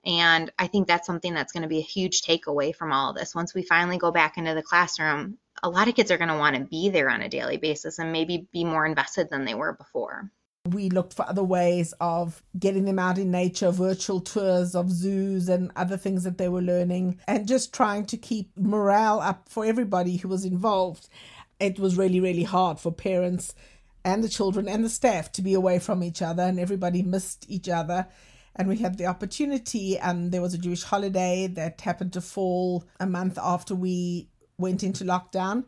And 0.06 0.50
I 0.58 0.68
think 0.68 0.88
that's 0.88 1.06
something 1.06 1.34
that's 1.34 1.52
going 1.52 1.64
to 1.64 1.68
be 1.68 1.80
a 1.80 1.82
huge 1.82 2.22
takeaway 2.22 2.74
from 2.74 2.94
all 2.94 3.10
of 3.10 3.18
this. 3.18 3.36
Once 3.36 3.54
we 3.54 3.64
finally 3.64 3.98
go 3.98 4.12
back 4.12 4.38
into 4.38 4.54
the 4.54 4.64
classroom, 4.64 5.38
a 5.64 5.70
lot 5.70 5.88
of 5.88 5.96
kids 5.96 6.12
are 6.12 6.18
going 6.18 6.30
to 6.30 6.38
want 6.38 6.56
to 6.56 6.64
be 6.64 6.90
there 6.90 7.10
on 7.10 7.22
a 7.22 7.30
daily 7.30 7.58
basis 7.58 8.00
and 8.00 8.12
maybe 8.12 8.48
be 8.52 8.64
more 8.64 8.86
invested 8.86 9.30
than 9.30 9.46
they 9.46 9.54
were 9.54 9.74
before. 9.74 10.32
We 10.70 10.90
looked 10.90 11.14
for 11.14 11.28
other 11.28 11.44
ways 11.44 11.94
of 12.02 12.44
getting 12.60 12.86
them 12.86 13.00
out 13.00 13.18
in 13.18 13.32
nature, 13.32 13.72
virtual 13.72 14.20
tours 14.20 14.76
of 14.76 14.92
zoos 14.92 15.48
and 15.48 15.72
other 15.76 15.96
things 15.96 16.26
that 16.26 16.38
they 16.38 16.50
were 16.50 16.62
learning, 16.62 17.20
and 17.28 17.48
just 17.48 17.74
trying 17.74 18.06
to 18.08 18.18
keep 18.18 18.52
morale 18.58 19.22
up 19.22 19.48
for 19.48 19.66
everybody 19.66 20.18
who 20.18 20.28
was 20.28 20.44
involved. 20.44 21.08
It 21.60 21.80
was 21.80 21.98
really, 21.98 22.20
really 22.20 22.44
hard 22.44 22.80
for 22.80 22.92
parents 22.92 23.56
and 24.04 24.24
the 24.24 24.30
children 24.30 24.68
and 24.68 24.84
the 24.84 24.90
staff 24.90 25.32
to 25.34 25.42
be 25.42 25.54
away 25.54 25.80
from 25.80 26.04
each 26.04 26.22
other, 26.22 26.44
and 26.44 26.60
everybody 26.60 27.02
missed 27.02 27.46
each 27.50 27.70
other 27.70 28.08
and 28.58 28.68
we 28.68 28.78
had 28.78 28.98
the 28.98 29.06
opportunity 29.06 30.00
and 30.00 30.32
there 30.32 30.42
was 30.42 30.56
a 30.56 30.58
jewish 30.58 30.82
holiday 30.82 31.46
that 31.46 31.80
happened 31.80 32.12
to 32.12 32.20
fall 32.20 32.84
a 33.00 33.06
month 33.06 33.38
after 33.38 33.76
we 33.76 34.28
went 34.58 34.84
into 34.84 35.04
lockdown. 35.04 35.66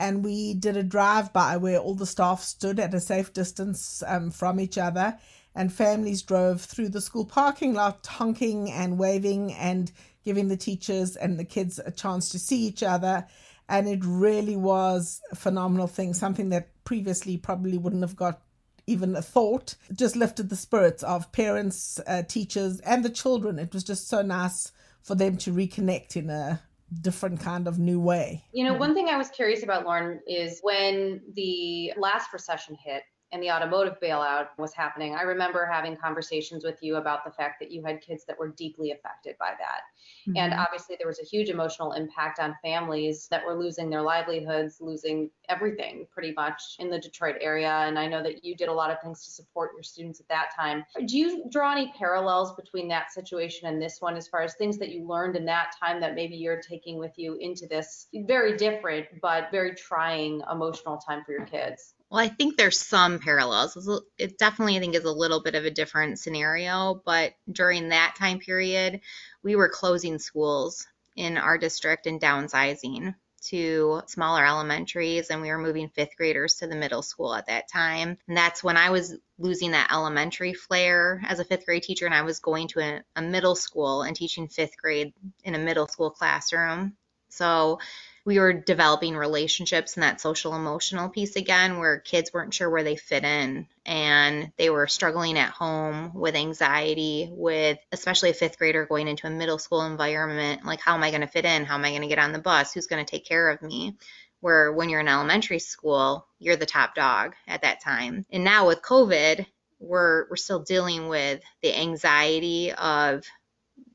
and 0.00 0.24
we 0.24 0.54
did 0.54 0.76
a 0.76 0.82
drive 0.82 1.32
by 1.32 1.56
where 1.56 1.78
all 1.78 1.94
the 1.94 2.06
staff 2.06 2.42
stood 2.42 2.80
at 2.80 2.92
a 2.92 2.98
safe 2.98 3.32
distance 3.32 4.02
um, 4.08 4.32
from 4.32 4.58
each 4.58 4.76
other, 4.76 5.16
and 5.54 5.72
families 5.72 6.22
drove 6.22 6.60
through 6.60 6.88
the 6.88 7.00
school 7.00 7.24
parking 7.24 7.72
lot, 7.74 8.04
honking 8.06 8.68
and 8.72 8.98
waving 8.98 9.52
and 9.52 9.92
giving 10.24 10.48
the 10.48 10.56
teachers 10.56 11.14
and 11.14 11.38
the 11.38 11.44
kids 11.44 11.78
a 11.78 11.92
chance 11.92 12.30
to 12.30 12.38
see 12.38 12.62
each 12.62 12.82
other. 12.82 13.24
And 13.68 13.86
it 13.86 14.00
really 14.04 14.56
was 14.56 15.20
a 15.30 15.36
phenomenal 15.36 15.86
thing, 15.86 16.14
something 16.14 16.48
that 16.48 16.70
previously 16.82 17.36
probably 17.36 17.78
wouldn't 17.78 18.02
have 18.02 18.16
got 18.16 18.40
even 18.88 19.14
a 19.14 19.22
thought. 19.22 19.76
Just 19.94 20.16
lifted 20.16 20.48
the 20.48 20.56
spirits 20.56 21.04
of 21.04 21.30
parents, 21.30 22.00
uh, 22.08 22.22
teachers, 22.22 22.80
and 22.80 23.04
the 23.04 23.10
children. 23.10 23.60
It 23.60 23.72
was 23.72 23.84
just 23.84 24.08
so 24.08 24.22
nice 24.22 24.72
for 25.00 25.14
them 25.14 25.36
to 25.38 25.52
reconnect 25.52 26.16
in 26.16 26.28
a 26.28 26.60
different 27.00 27.40
kind 27.40 27.66
of 27.66 27.78
new 27.78 28.00
way. 28.00 28.44
You 28.52 28.64
know, 28.64 28.74
hmm. 28.74 28.80
one 28.80 28.94
thing 28.94 29.08
I 29.08 29.16
was 29.16 29.28
curious 29.30 29.62
about, 29.62 29.84
Lauren, 29.84 30.20
is 30.26 30.60
when 30.62 31.20
the 31.34 31.92
last 31.96 32.32
recession 32.32 32.76
hit, 32.82 33.02
and 33.32 33.42
the 33.42 33.50
automotive 33.50 33.98
bailout 34.00 34.48
was 34.58 34.74
happening, 34.74 35.14
I 35.14 35.22
remember 35.22 35.64
having 35.64 35.96
conversations 35.96 36.64
with 36.64 36.82
you 36.82 36.96
about 36.96 37.24
the 37.24 37.30
fact 37.30 37.60
that 37.60 37.70
you 37.70 37.82
had 37.82 38.02
kids 38.02 38.24
that 38.26 38.38
were 38.38 38.48
deeply 38.48 38.92
affected 38.92 39.36
by 39.38 39.52
that. 39.58 39.80
Mm-hmm. 40.28 40.36
And 40.36 40.54
obviously, 40.54 40.96
there 40.98 41.08
was 41.08 41.18
a 41.18 41.24
huge 41.24 41.48
emotional 41.48 41.92
impact 41.92 42.38
on 42.38 42.54
families 42.62 43.28
that 43.30 43.44
were 43.44 43.58
losing 43.58 43.88
their 43.88 44.02
livelihoods, 44.02 44.80
losing 44.80 45.30
everything 45.48 46.06
pretty 46.12 46.32
much 46.32 46.76
in 46.78 46.90
the 46.90 46.98
Detroit 46.98 47.36
area. 47.40 47.70
And 47.70 47.98
I 47.98 48.06
know 48.06 48.22
that 48.22 48.44
you 48.44 48.54
did 48.54 48.68
a 48.68 48.72
lot 48.72 48.90
of 48.90 49.00
things 49.00 49.24
to 49.24 49.30
support 49.30 49.70
your 49.74 49.82
students 49.82 50.20
at 50.20 50.28
that 50.28 50.50
time. 50.54 50.84
Do 51.06 51.16
you 51.16 51.44
draw 51.50 51.72
any 51.72 51.92
parallels 51.98 52.54
between 52.54 52.86
that 52.88 53.12
situation 53.12 53.68
and 53.68 53.80
this 53.80 53.96
one 54.00 54.16
as 54.16 54.28
far 54.28 54.42
as 54.42 54.54
things 54.54 54.76
that 54.78 54.90
you 54.90 55.06
learned 55.06 55.36
in 55.36 55.46
that 55.46 55.74
time 55.82 56.00
that 56.00 56.14
maybe 56.14 56.36
you're 56.36 56.60
taking 56.60 56.98
with 56.98 57.12
you 57.16 57.36
into 57.36 57.66
this 57.66 58.08
very 58.26 58.56
different 58.56 59.06
but 59.22 59.50
very 59.50 59.74
trying 59.74 60.42
emotional 60.50 60.98
time 60.98 61.24
for 61.24 61.32
your 61.32 61.46
kids? 61.46 61.94
Well, 62.12 62.20
I 62.20 62.28
think 62.28 62.58
there's 62.58 62.78
some 62.78 63.20
parallels. 63.20 63.88
It 64.18 64.36
definitely, 64.36 64.76
I 64.76 64.80
think, 64.80 64.94
is 64.94 65.04
a 65.04 65.10
little 65.10 65.40
bit 65.40 65.54
of 65.54 65.64
a 65.64 65.70
different 65.70 66.18
scenario. 66.18 67.00
But 67.06 67.32
during 67.50 67.88
that 67.88 68.16
time 68.18 68.38
period, 68.38 69.00
we 69.42 69.56
were 69.56 69.70
closing 69.70 70.18
schools 70.18 70.86
in 71.16 71.38
our 71.38 71.56
district 71.56 72.06
and 72.06 72.20
downsizing 72.20 73.14
to 73.44 74.02
smaller 74.08 74.44
elementaries, 74.44 75.30
and 75.30 75.40
we 75.40 75.48
were 75.48 75.56
moving 75.56 75.88
fifth 75.88 76.14
graders 76.18 76.56
to 76.56 76.66
the 76.66 76.76
middle 76.76 77.00
school 77.00 77.34
at 77.34 77.46
that 77.46 77.70
time. 77.72 78.18
And 78.28 78.36
that's 78.36 78.62
when 78.62 78.76
I 78.76 78.90
was 78.90 79.16
losing 79.38 79.70
that 79.70 79.90
elementary 79.90 80.52
flair 80.52 81.22
as 81.26 81.38
a 81.38 81.46
fifth 81.46 81.64
grade 81.64 81.82
teacher, 81.82 82.04
and 82.04 82.14
I 82.14 82.22
was 82.22 82.40
going 82.40 82.68
to 82.68 82.80
a, 82.80 83.02
a 83.16 83.22
middle 83.22 83.56
school 83.56 84.02
and 84.02 84.14
teaching 84.14 84.48
fifth 84.48 84.76
grade 84.76 85.14
in 85.44 85.54
a 85.54 85.58
middle 85.58 85.88
school 85.88 86.10
classroom. 86.10 86.94
So 87.30 87.78
we 88.24 88.38
were 88.38 88.52
developing 88.52 89.16
relationships 89.16 89.96
and 89.96 90.04
that 90.04 90.20
social 90.20 90.54
emotional 90.54 91.08
piece 91.08 91.36
again 91.36 91.78
where 91.78 91.98
kids 91.98 92.32
weren't 92.32 92.54
sure 92.54 92.70
where 92.70 92.84
they 92.84 92.96
fit 92.96 93.24
in 93.24 93.66
and 93.84 94.52
they 94.56 94.70
were 94.70 94.86
struggling 94.86 95.36
at 95.38 95.50
home 95.50 96.12
with 96.14 96.36
anxiety 96.36 97.28
with 97.32 97.78
especially 97.90 98.30
a 98.30 98.34
fifth 98.34 98.58
grader 98.58 98.86
going 98.86 99.08
into 99.08 99.26
a 99.26 99.30
middle 99.30 99.58
school 99.58 99.84
environment 99.84 100.64
like 100.64 100.80
how 100.80 100.94
am 100.94 101.02
i 101.02 101.10
going 101.10 101.22
to 101.22 101.26
fit 101.26 101.44
in? 101.44 101.64
How 101.64 101.74
am 101.74 101.84
i 101.84 101.90
going 101.90 102.02
to 102.02 102.08
get 102.08 102.18
on 102.18 102.32
the 102.32 102.38
bus? 102.38 102.72
Who's 102.72 102.86
going 102.86 103.04
to 103.04 103.10
take 103.10 103.26
care 103.26 103.50
of 103.50 103.62
me? 103.62 103.96
Where 104.40 104.72
when 104.72 104.88
you're 104.88 105.00
in 105.00 105.08
elementary 105.08 105.58
school 105.58 106.26
you're 106.38 106.56
the 106.56 106.66
top 106.66 106.94
dog 106.94 107.34
at 107.48 107.62
that 107.62 107.80
time. 107.80 108.24
And 108.30 108.44
now 108.44 108.68
with 108.68 108.82
covid 108.82 109.46
we're 109.80 110.28
we're 110.30 110.36
still 110.36 110.60
dealing 110.60 111.08
with 111.08 111.42
the 111.60 111.76
anxiety 111.76 112.72
of 112.72 113.24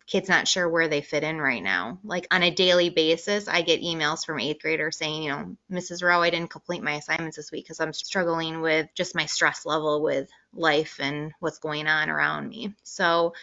kids 0.07 0.29
not 0.29 0.47
sure 0.47 0.67
where 0.67 0.87
they 0.87 1.01
fit 1.01 1.23
in 1.23 1.39
right 1.39 1.61
now. 1.61 1.99
Like 2.03 2.27
on 2.31 2.41
a 2.41 2.49
daily 2.49 2.89
basis, 2.89 3.47
I 3.47 3.61
get 3.61 3.81
emails 3.81 4.25
from 4.25 4.39
eighth 4.39 4.61
graders 4.61 4.97
saying, 4.97 5.23
you 5.23 5.29
know, 5.29 5.57
Mrs. 5.69 6.01
Rowe, 6.01 6.21
I 6.21 6.29
didn't 6.29 6.49
complete 6.49 6.81
my 6.81 6.93
assignments 6.93 7.35
this 7.35 7.51
week 7.51 7.65
because 7.65 7.81
I'm 7.81 7.93
struggling 7.93 8.61
with 8.61 8.87
just 8.95 9.15
my 9.15 9.25
stress 9.25 9.65
level 9.65 10.01
with 10.01 10.29
life 10.53 10.97
and 10.99 11.33
what's 11.39 11.59
going 11.59 11.87
on 11.87 12.09
around 12.09 12.47
me. 12.47 12.73
So 12.83 13.33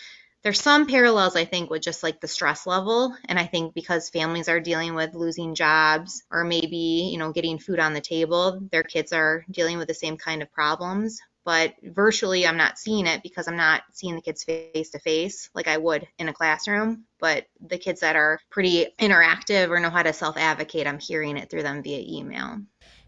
there's 0.42 0.61
some 0.61 0.87
parallels, 0.87 1.37
I 1.37 1.44
think, 1.44 1.70
with 1.70 1.83
just 1.83 2.03
like 2.03 2.20
the 2.20 2.29
stress 2.29 2.66
level. 2.66 3.14
And 3.27 3.38
I 3.38 3.44
think 3.44 3.74
because 3.74 4.09
families 4.09 4.48
are 4.48 4.61
dealing 4.61 4.94
with 4.94 5.14
losing 5.14 5.55
jobs 5.55 6.22
or 6.31 6.44
maybe, 6.44 7.11
you 7.12 7.18
know, 7.18 7.33
getting 7.33 7.59
food 7.59 7.79
on 7.79 7.92
the 7.92 8.00
table, 8.00 8.61
their 8.72 8.83
kids 8.83 9.12
are 9.12 9.44
dealing 9.50 9.79
with 9.79 9.88
the 9.88 9.94
same 9.94 10.16
kind 10.16 10.42
of 10.42 10.53
problems 10.53 11.20
but 11.44 11.74
virtually 11.83 12.46
I'm 12.46 12.57
not 12.57 12.78
seeing 12.78 13.07
it 13.07 13.22
because 13.22 13.46
I'm 13.46 13.57
not 13.57 13.83
seeing 13.92 14.14
the 14.14 14.22
kids 14.22 14.44
face 14.44 14.90
to 14.90 14.98
face 14.98 15.50
like 15.54 15.68
I 15.68 15.76
would 15.76 16.07
in 16.18 16.28
a 16.28 16.33
classroom. 16.33 17.04
But 17.20 17.46
the 17.61 17.78
kids 17.78 18.00
that 18.00 18.16
are 18.16 18.40
pretty 18.50 18.87
interactive 18.98 19.68
or 19.68 19.80
know 19.80 19.90
how 19.90 20.02
to 20.02 20.12
self 20.12 20.37
advocate, 20.37 20.87
I'm 20.87 20.98
hearing 20.98 21.37
it 21.37 21.50
through 21.50 21.62
them 21.62 21.83
via 21.83 22.02
email. 22.07 22.61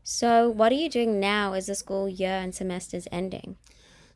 So, 0.03 0.51
what 0.51 0.70
are 0.70 0.77
you 0.77 0.88
doing 0.88 1.18
now 1.18 1.55
as 1.55 1.66
the 1.66 1.75
school 1.75 2.09
year 2.09 2.31
and 2.31 2.55
semester's 2.55 3.09
ending? 3.11 3.57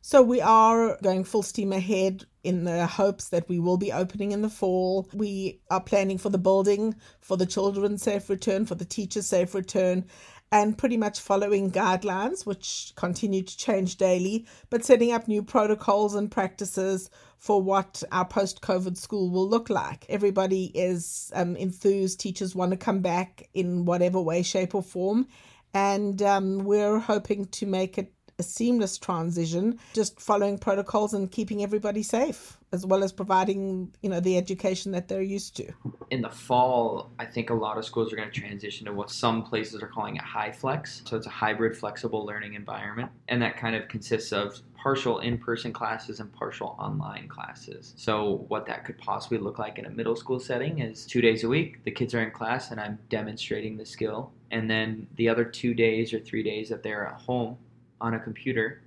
So, 0.01 0.21
we 0.21 0.39
are 0.39 0.97
going 1.03 1.25
full 1.25 1.43
steam 1.43 1.73
ahead 1.73 2.25
in 2.43 2.63
the 2.63 2.87
hopes 2.87 3.29
that 3.29 3.49
we 3.49 3.59
will 3.59 3.77
be 3.77 3.91
opening 3.91 4.31
in 4.31 4.41
the 4.41 4.49
fall. 4.49 5.09
We 5.13 5.59
are 5.69 5.81
planning 5.81 6.17
for 6.17 6.29
the 6.29 6.37
building, 6.37 6.95
for 7.19 7.37
the 7.37 7.45
children's 7.45 8.03
safe 8.03 8.29
return, 8.29 8.65
for 8.65 8.75
the 8.75 8.85
teachers' 8.85 9.27
safe 9.27 9.53
return, 9.53 10.05
and 10.51 10.77
pretty 10.77 10.97
much 10.97 11.19
following 11.19 11.71
guidelines, 11.71 12.45
which 12.45 12.91
continue 12.95 13.41
to 13.41 13.57
change 13.57 13.95
daily, 13.95 14.45
but 14.69 14.83
setting 14.83 15.11
up 15.13 15.27
new 15.27 15.41
protocols 15.41 16.13
and 16.13 16.29
practices 16.29 17.09
for 17.37 17.61
what 17.61 18.03
our 18.11 18.25
post 18.25 18.61
COVID 18.61 18.97
school 18.97 19.29
will 19.29 19.47
look 19.47 19.69
like. 19.69 20.05
Everybody 20.09 20.65
is 20.75 21.31
um, 21.33 21.55
enthused, 21.55 22.19
teachers 22.19 22.53
want 22.53 22.71
to 22.71 22.77
come 22.77 22.99
back 22.99 23.49
in 23.53 23.85
whatever 23.85 24.21
way, 24.21 24.43
shape, 24.43 24.75
or 24.75 24.83
form. 24.83 25.27
And 25.73 26.21
um, 26.21 26.65
we're 26.65 26.99
hoping 26.99 27.45
to 27.45 27.65
make 27.65 27.97
it 27.97 28.13
a 28.41 28.43
seamless 28.43 28.97
transition, 28.97 29.79
just 29.93 30.19
following 30.19 30.57
protocols 30.57 31.13
and 31.13 31.31
keeping 31.31 31.61
everybody 31.61 32.01
safe, 32.01 32.57
as 32.71 32.87
well 32.87 33.03
as 33.03 33.11
providing, 33.13 33.93
you 34.01 34.09
know, 34.09 34.19
the 34.19 34.35
education 34.35 34.91
that 34.91 35.07
they're 35.07 35.21
used 35.21 35.55
to. 35.57 35.71
In 36.09 36.21
the 36.21 36.29
fall, 36.29 37.11
I 37.19 37.25
think 37.25 37.51
a 37.51 37.53
lot 37.53 37.77
of 37.77 37.85
schools 37.85 38.11
are 38.11 38.15
going 38.15 38.31
to 38.31 38.39
transition 38.39 38.87
to 38.87 38.93
what 38.93 39.11
some 39.11 39.43
places 39.43 39.83
are 39.83 39.87
calling 39.87 40.17
a 40.17 40.23
HyFlex. 40.23 41.07
So 41.07 41.15
it's 41.17 41.27
a 41.27 41.29
hybrid 41.29 41.77
flexible 41.77 42.25
learning 42.25 42.55
environment. 42.55 43.11
And 43.27 43.39
that 43.43 43.57
kind 43.57 43.75
of 43.75 43.87
consists 43.87 44.33
of 44.33 44.59
partial 44.75 45.19
in-person 45.19 45.71
classes 45.71 46.19
and 46.19 46.33
partial 46.33 46.75
online 46.79 47.27
classes. 47.27 47.93
So 47.97 48.45
what 48.47 48.65
that 48.65 48.83
could 48.85 48.97
possibly 48.97 49.37
look 49.37 49.59
like 49.59 49.77
in 49.77 49.85
a 49.85 49.91
middle 49.91 50.15
school 50.15 50.39
setting 50.39 50.79
is 50.79 51.05
two 51.05 51.21
days 51.21 51.43
a 51.43 51.47
week, 51.47 51.83
the 51.83 51.91
kids 51.91 52.15
are 52.15 52.23
in 52.23 52.31
class 52.31 52.71
and 52.71 52.79
I'm 52.79 52.97
demonstrating 53.09 53.77
the 53.77 53.85
skill. 53.85 54.31
And 54.49 54.67
then 54.69 55.07
the 55.17 55.29
other 55.29 55.45
two 55.45 55.75
days 55.75 56.13
or 56.13 56.19
three 56.19 56.41
days 56.41 56.69
that 56.69 56.81
they're 56.81 57.07
at 57.07 57.21
home, 57.21 57.57
on 58.01 58.15
a 58.15 58.19
computer, 58.19 58.81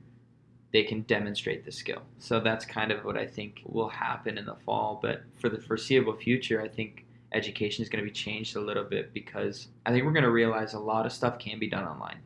they 0.73 0.83
can 0.83 1.03
demonstrate 1.03 1.65
the 1.65 1.73
skill. 1.73 2.03
So 2.19 2.41
that's 2.41 2.65
kind 2.65 2.91
of 2.91 3.05
what 3.05 3.17
I 3.17 3.27
think 3.27 3.63
will 3.65 3.89
happen 3.89 4.37
in 4.37 4.45
the 4.45 4.57
fall. 4.67 4.99
But 5.01 5.23
for 5.41 5.49
the 5.49 5.61
foreseeable 5.61 6.17
future, 6.17 6.61
I 6.61 6.69
think 6.69 7.07
education 7.33 7.83
is 7.83 7.89
going 7.89 8.05
to 8.05 8.11
be 8.11 8.15
changed 8.15 8.57
a 8.57 8.61
little 8.61 8.85
bit 8.85 9.15
because 9.15 9.69
I 9.87 9.93
think 9.93 10.05
we're 10.05 10.13
going 10.13 10.25
to 10.25 10.33
realize 10.33 10.75
a 10.75 10.79
lot 10.79 11.07
of 11.07 11.13
stuff 11.13 11.39
can 11.39 11.59
be 11.59 11.69
done 11.69 11.85
online. 11.85 12.19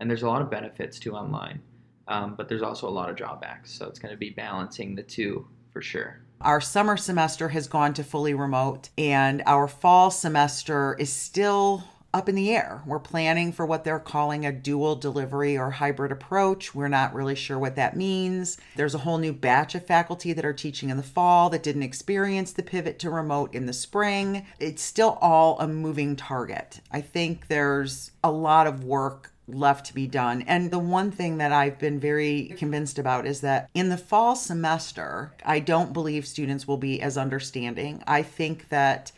And 0.00 0.08
there's 0.08 0.22
a 0.22 0.28
lot 0.28 0.40
of 0.40 0.50
benefits 0.50 0.98
to 1.00 1.14
online, 1.14 1.60
um, 2.08 2.34
but 2.36 2.48
there's 2.48 2.62
also 2.62 2.88
a 2.88 2.90
lot 2.90 3.10
of 3.10 3.16
drawbacks. 3.16 3.70
So 3.70 3.86
it's 3.86 3.98
going 3.98 4.12
to 4.12 4.18
be 4.18 4.30
balancing 4.30 4.94
the 4.94 5.02
two 5.02 5.46
for 5.70 5.82
sure. 5.82 6.22
Our 6.40 6.62
summer 6.62 6.96
semester 6.96 7.50
has 7.50 7.68
gone 7.68 7.92
to 7.94 8.02
fully 8.02 8.32
remote, 8.32 8.88
and 8.96 9.42
our 9.44 9.68
fall 9.68 10.10
semester 10.10 10.96
is 10.98 11.12
still 11.12 11.84
up 12.12 12.28
in 12.28 12.34
the 12.34 12.50
air. 12.50 12.82
We're 12.86 12.98
planning 12.98 13.52
for 13.52 13.64
what 13.64 13.84
they're 13.84 14.00
calling 14.00 14.44
a 14.44 14.52
dual 14.52 14.96
delivery 14.96 15.56
or 15.56 15.70
hybrid 15.70 16.10
approach. 16.12 16.74
We're 16.74 16.88
not 16.88 17.14
really 17.14 17.34
sure 17.34 17.58
what 17.58 17.76
that 17.76 17.96
means. 17.96 18.58
There's 18.76 18.94
a 18.94 18.98
whole 18.98 19.18
new 19.18 19.32
batch 19.32 19.74
of 19.74 19.86
faculty 19.86 20.32
that 20.32 20.44
are 20.44 20.52
teaching 20.52 20.90
in 20.90 20.96
the 20.96 21.02
fall 21.02 21.50
that 21.50 21.62
didn't 21.62 21.82
experience 21.82 22.52
the 22.52 22.62
pivot 22.62 22.98
to 23.00 23.10
remote 23.10 23.54
in 23.54 23.66
the 23.66 23.72
spring. 23.72 24.46
It's 24.58 24.82
still 24.82 25.18
all 25.20 25.58
a 25.60 25.68
moving 25.68 26.16
target. 26.16 26.80
I 26.90 27.00
think 27.00 27.46
there's 27.46 28.10
a 28.24 28.30
lot 28.30 28.66
of 28.66 28.84
work 28.84 29.32
left 29.46 29.86
to 29.86 29.94
be 29.94 30.06
done. 30.06 30.42
And 30.42 30.70
the 30.70 30.78
one 30.78 31.10
thing 31.10 31.38
that 31.38 31.52
I've 31.52 31.78
been 31.78 31.98
very 31.98 32.54
convinced 32.56 32.98
about 32.98 33.26
is 33.26 33.40
that 33.40 33.68
in 33.74 33.88
the 33.88 33.96
fall 33.96 34.36
semester, 34.36 35.32
I 35.44 35.60
don't 35.60 35.92
believe 35.92 36.26
students 36.26 36.66
will 36.66 36.76
be 36.76 37.02
as 37.02 37.18
understanding. 37.18 38.02
I 38.06 38.22
think 38.22 38.68
that 38.68 39.12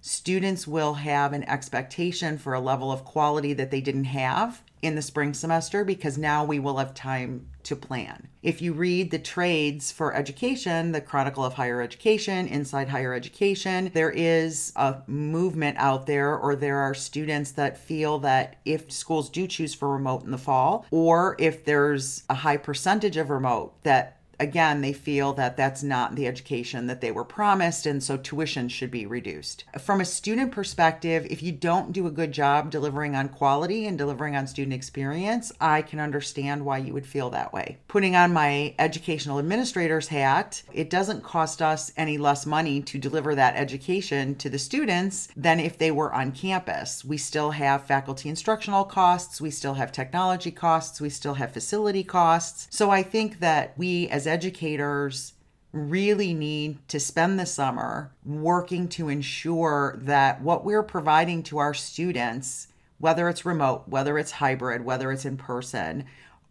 students 0.00 0.66
will 0.66 0.94
have 0.94 1.32
an 1.32 1.44
expectation 1.44 2.38
for 2.38 2.54
a 2.54 2.60
level 2.60 2.90
of 2.90 3.04
quality 3.04 3.52
that 3.54 3.70
they 3.70 3.80
didn't 3.80 4.04
have 4.04 4.62
in 4.82 4.94
the 4.94 5.02
spring 5.02 5.34
semester 5.34 5.84
because 5.84 6.16
now 6.16 6.44
we 6.44 6.58
will 6.58 6.76
have 6.76 6.94
time 6.94 7.48
to 7.64 7.76
plan. 7.76 8.28
If 8.42 8.62
you 8.62 8.72
read 8.72 9.10
the 9.10 9.18
trades 9.18 9.90
for 9.90 10.14
education, 10.14 10.92
the 10.92 11.00
Chronicle 11.00 11.44
of 11.44 11.54
Higher 11.54 11.82
Education, 11.82 12.46
Inside 12.46 12.88
Higher 12.88 13.12
Education, 13.12 13.90
there 13.92 14.10
is 14.10 14.72
a 14.76 15.02
movement 15.06 15.76
out 15.78 16.06
there, 16.06 16.36
or 16.36 16.54
there 16.54 16.78
are 16.78 16.94
students 16.94 17.50
that 17.52 17.76
feel 17.76 18.18
that 18.20 18.56
if 18.64 18.90
schools 18.92 19.28
do 19.28 19.46
choose 19.46 19.74
for 19.74 19.88
remote 19.88 20.24
in 20.24 20.30
the 20.30 20.38
fall, 20.38 20.86
or 20.90 21.36
if 21.38 21.64
there's 21.64 22.22
a 22.30 22.34
high 22.34 22.56
percentage 22.56 23.16
of 23.16 23.30
remote, 23.30 23.82
that 23.82 24.17
again, 24.40 24.80
they 24.80 24.92
feel 24.92 25.32
that 25.34 25.56
that's 25.56 25.82
not 25.82 26.14
the 26.14 26.26
education 26.26 26.86
that 26.86 27.00
they 27.00 27.10
were 27.10 27.24
promised, 27.24 27.86
and 27.86 28.02
so 28.02 28.16
tuition 28.16 28.68
should 28.68 28.90
be 28.90 29.06
reduced. 29.06 29.64
From 29.78 30.00
a 30.00 30.04
student 30.04 30.52
perspective, 30.52 31.26
if 31.30 31.42
you 31.42 31.52
don't 31.52 31.92
do 31.92 32.06
a 32.06 32.12
good 32.12 32.32
job 32.32 32.70
delivering 32.70 33.16
on 33.16 33.28
quality 33.28 33.86
and 33.86 33.98
delivering 33.98 34.36
on 34.36 34.46
student 34.46 34.74
experience, 34.74 35.52
I 35.60 35.82
can 35.82 36.00
understand 36.00 36.64
why 36.64 36.78
you 36.78 36.92
would 36.92 37.06
feel 37.06 37.30
that 37.30 37.52
way. 37.52 37.78
Putting 37.88 38.14
on 38.14 38.32
my 38.32 38.74
educational 38.78 39.38
administrator's 39.38 40.08
hat, 40.08 40.62
it 40.72 40.90
doesn't 40.90 41.24
cost 41.24 41.60
us 41.60 41.92
any 41.96 42.18
less 42.18 42.46
money 42.46 42.80
to 42.82 42.98
deliver 42.98 43.34
that 43.34 43.56
education 43.56 44.34
to 44.36 44.48
the 44.48 44.58
students 44.58 45.28
than 45.36 45.58
if 45.58 45.78
they 45.78 45.90
were 45.90 46.12
on 46.12 46.32
campus. 46.32 47.04
We 47.04 47.16
still 47.16 47.52
have 47.52 47.86
faculty 47.86 48.28
instructional 48.28 48.84
costs, 48.84 49.40
we 49.40 49.50
still 49.50 49.74
have 49.74 49.90
technology 49.90 50.50
costs, 50.50 51.00
we 51.00 51.10
still 51.10 51.34
have 51.34 51.52
facility 51.52 52.04
costs. 52.04 52.68
So 52.70 52.90
I 52.90 53.02
think 53.02 53.40
that 53.40 53.76
we 53.76 54.08
as 54.08 54.27
educators 54.28 55.32
really 55.72 56.32
need 56.32 56.78
to 56.88 57.00
spend 57.00 57.38
the 57.38 57.46
summer 57.46 58.12
working 58.24 58.88
to 58.88 59.08
ensure 59.08 59.98
that 60.00 60.40
what 60.40 60.64
we're 60.64 60.82
providing 60.82 61.42
to 61.42 61.58
our 61.58 61.74
students, 61.74 62.68
whether 62.98 63.28
it's 63.28 63.44
remote, 63.44 63.84
whether 63.86 64.18
it's 64.18 64.32
hybrid, 64.32 64.84
whether 64.84 65.12
it's 65.12 65.24
in 65.24 65.36
person, 65.36 66.04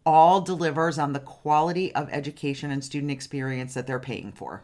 all 0.06 0.40
delivers 0.40 0.98
on 0.98 1.12
the 1.12 1.20
quality 1.20 1.94
of 1.94 2.08
education 2.10 2.70
and 2.70 2.84
student 2.84 3.10
experience 3.10 3.74
that 3.74 3.86
they're 3.86 3.98
paying 3.98 4.32
for. 4.32 4.62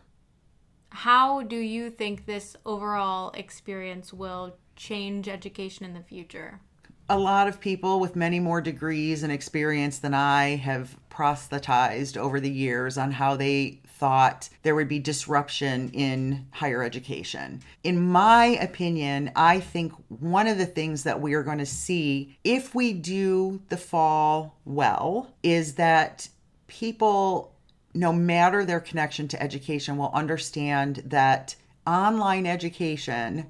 How 0.91 1.43
do 1.43 1.57
you 1.57 1.91
think 1.91 2.25
this 2.25 2.57
overall 2.65 3.31
experience 3.33 4.13
will 4.13 4.57
change 4.77 5.29
education 5.29 5.85
in 5.85 5.95
the 5.95 6.03
future? 6.03 6.61
a 7.09 7.19
lot 7.19 7.49
of 7.49 7.61
people 7.61 8.01
with 8.01 8.17
many 8.17 8.41
more 8.41 8.61
degrees 8.61 9.23
and 9.23 9.33
experience 9.33 9.99
than 9.99 10.15
I 10.15 10.57
have 10.57 10.97
proselytized 11.15 12.19
over 12.19 12.41
the 12.41 12.51
years 12.51 12.99
on 12.99 13.13
how 13.13 13.37
they 13.37 13.79
thought 13.87 14.49
there 14.65 14.75
would 14.75 14.89
be 14.89 14.99
disruption 14.99 15.89
in 15.91 16.45
higher 16.51 16.83
education. 16.83 17.63
In 17.85 18.03
my 18.03 18.47
opinion, 18.61 19.31
I 19.37 19.61
think 19.61 19.93
one 20.09 20.49
of 20.49 20.59
the 20.59 20.67
things 20.67 21.05
that 21.05 21.21
we 21.21 21.35
are 21.35 21.45
going 21.45 21.59
to 21.59 21.67
see 21.67 22.37
if 22.43 22.75
we 22.75 22.93
do 22.93 23.63
the 23.69 23.77
fall 23.77 24.59
well 24.65 25.33
is 25.45 25.75
that 25.75 26.29
people, 26.67 27.55
no 27.95 28.13
matter 28.13 28.65
their 28.65 28.81
connection 28.81 29.29
to 29.29 29.41
education, 29.41 29.97
will 29.97 30.11
understand 30.13 31.05
that 31.07 31.55
online 31.87 32.45
education 32.45 33.49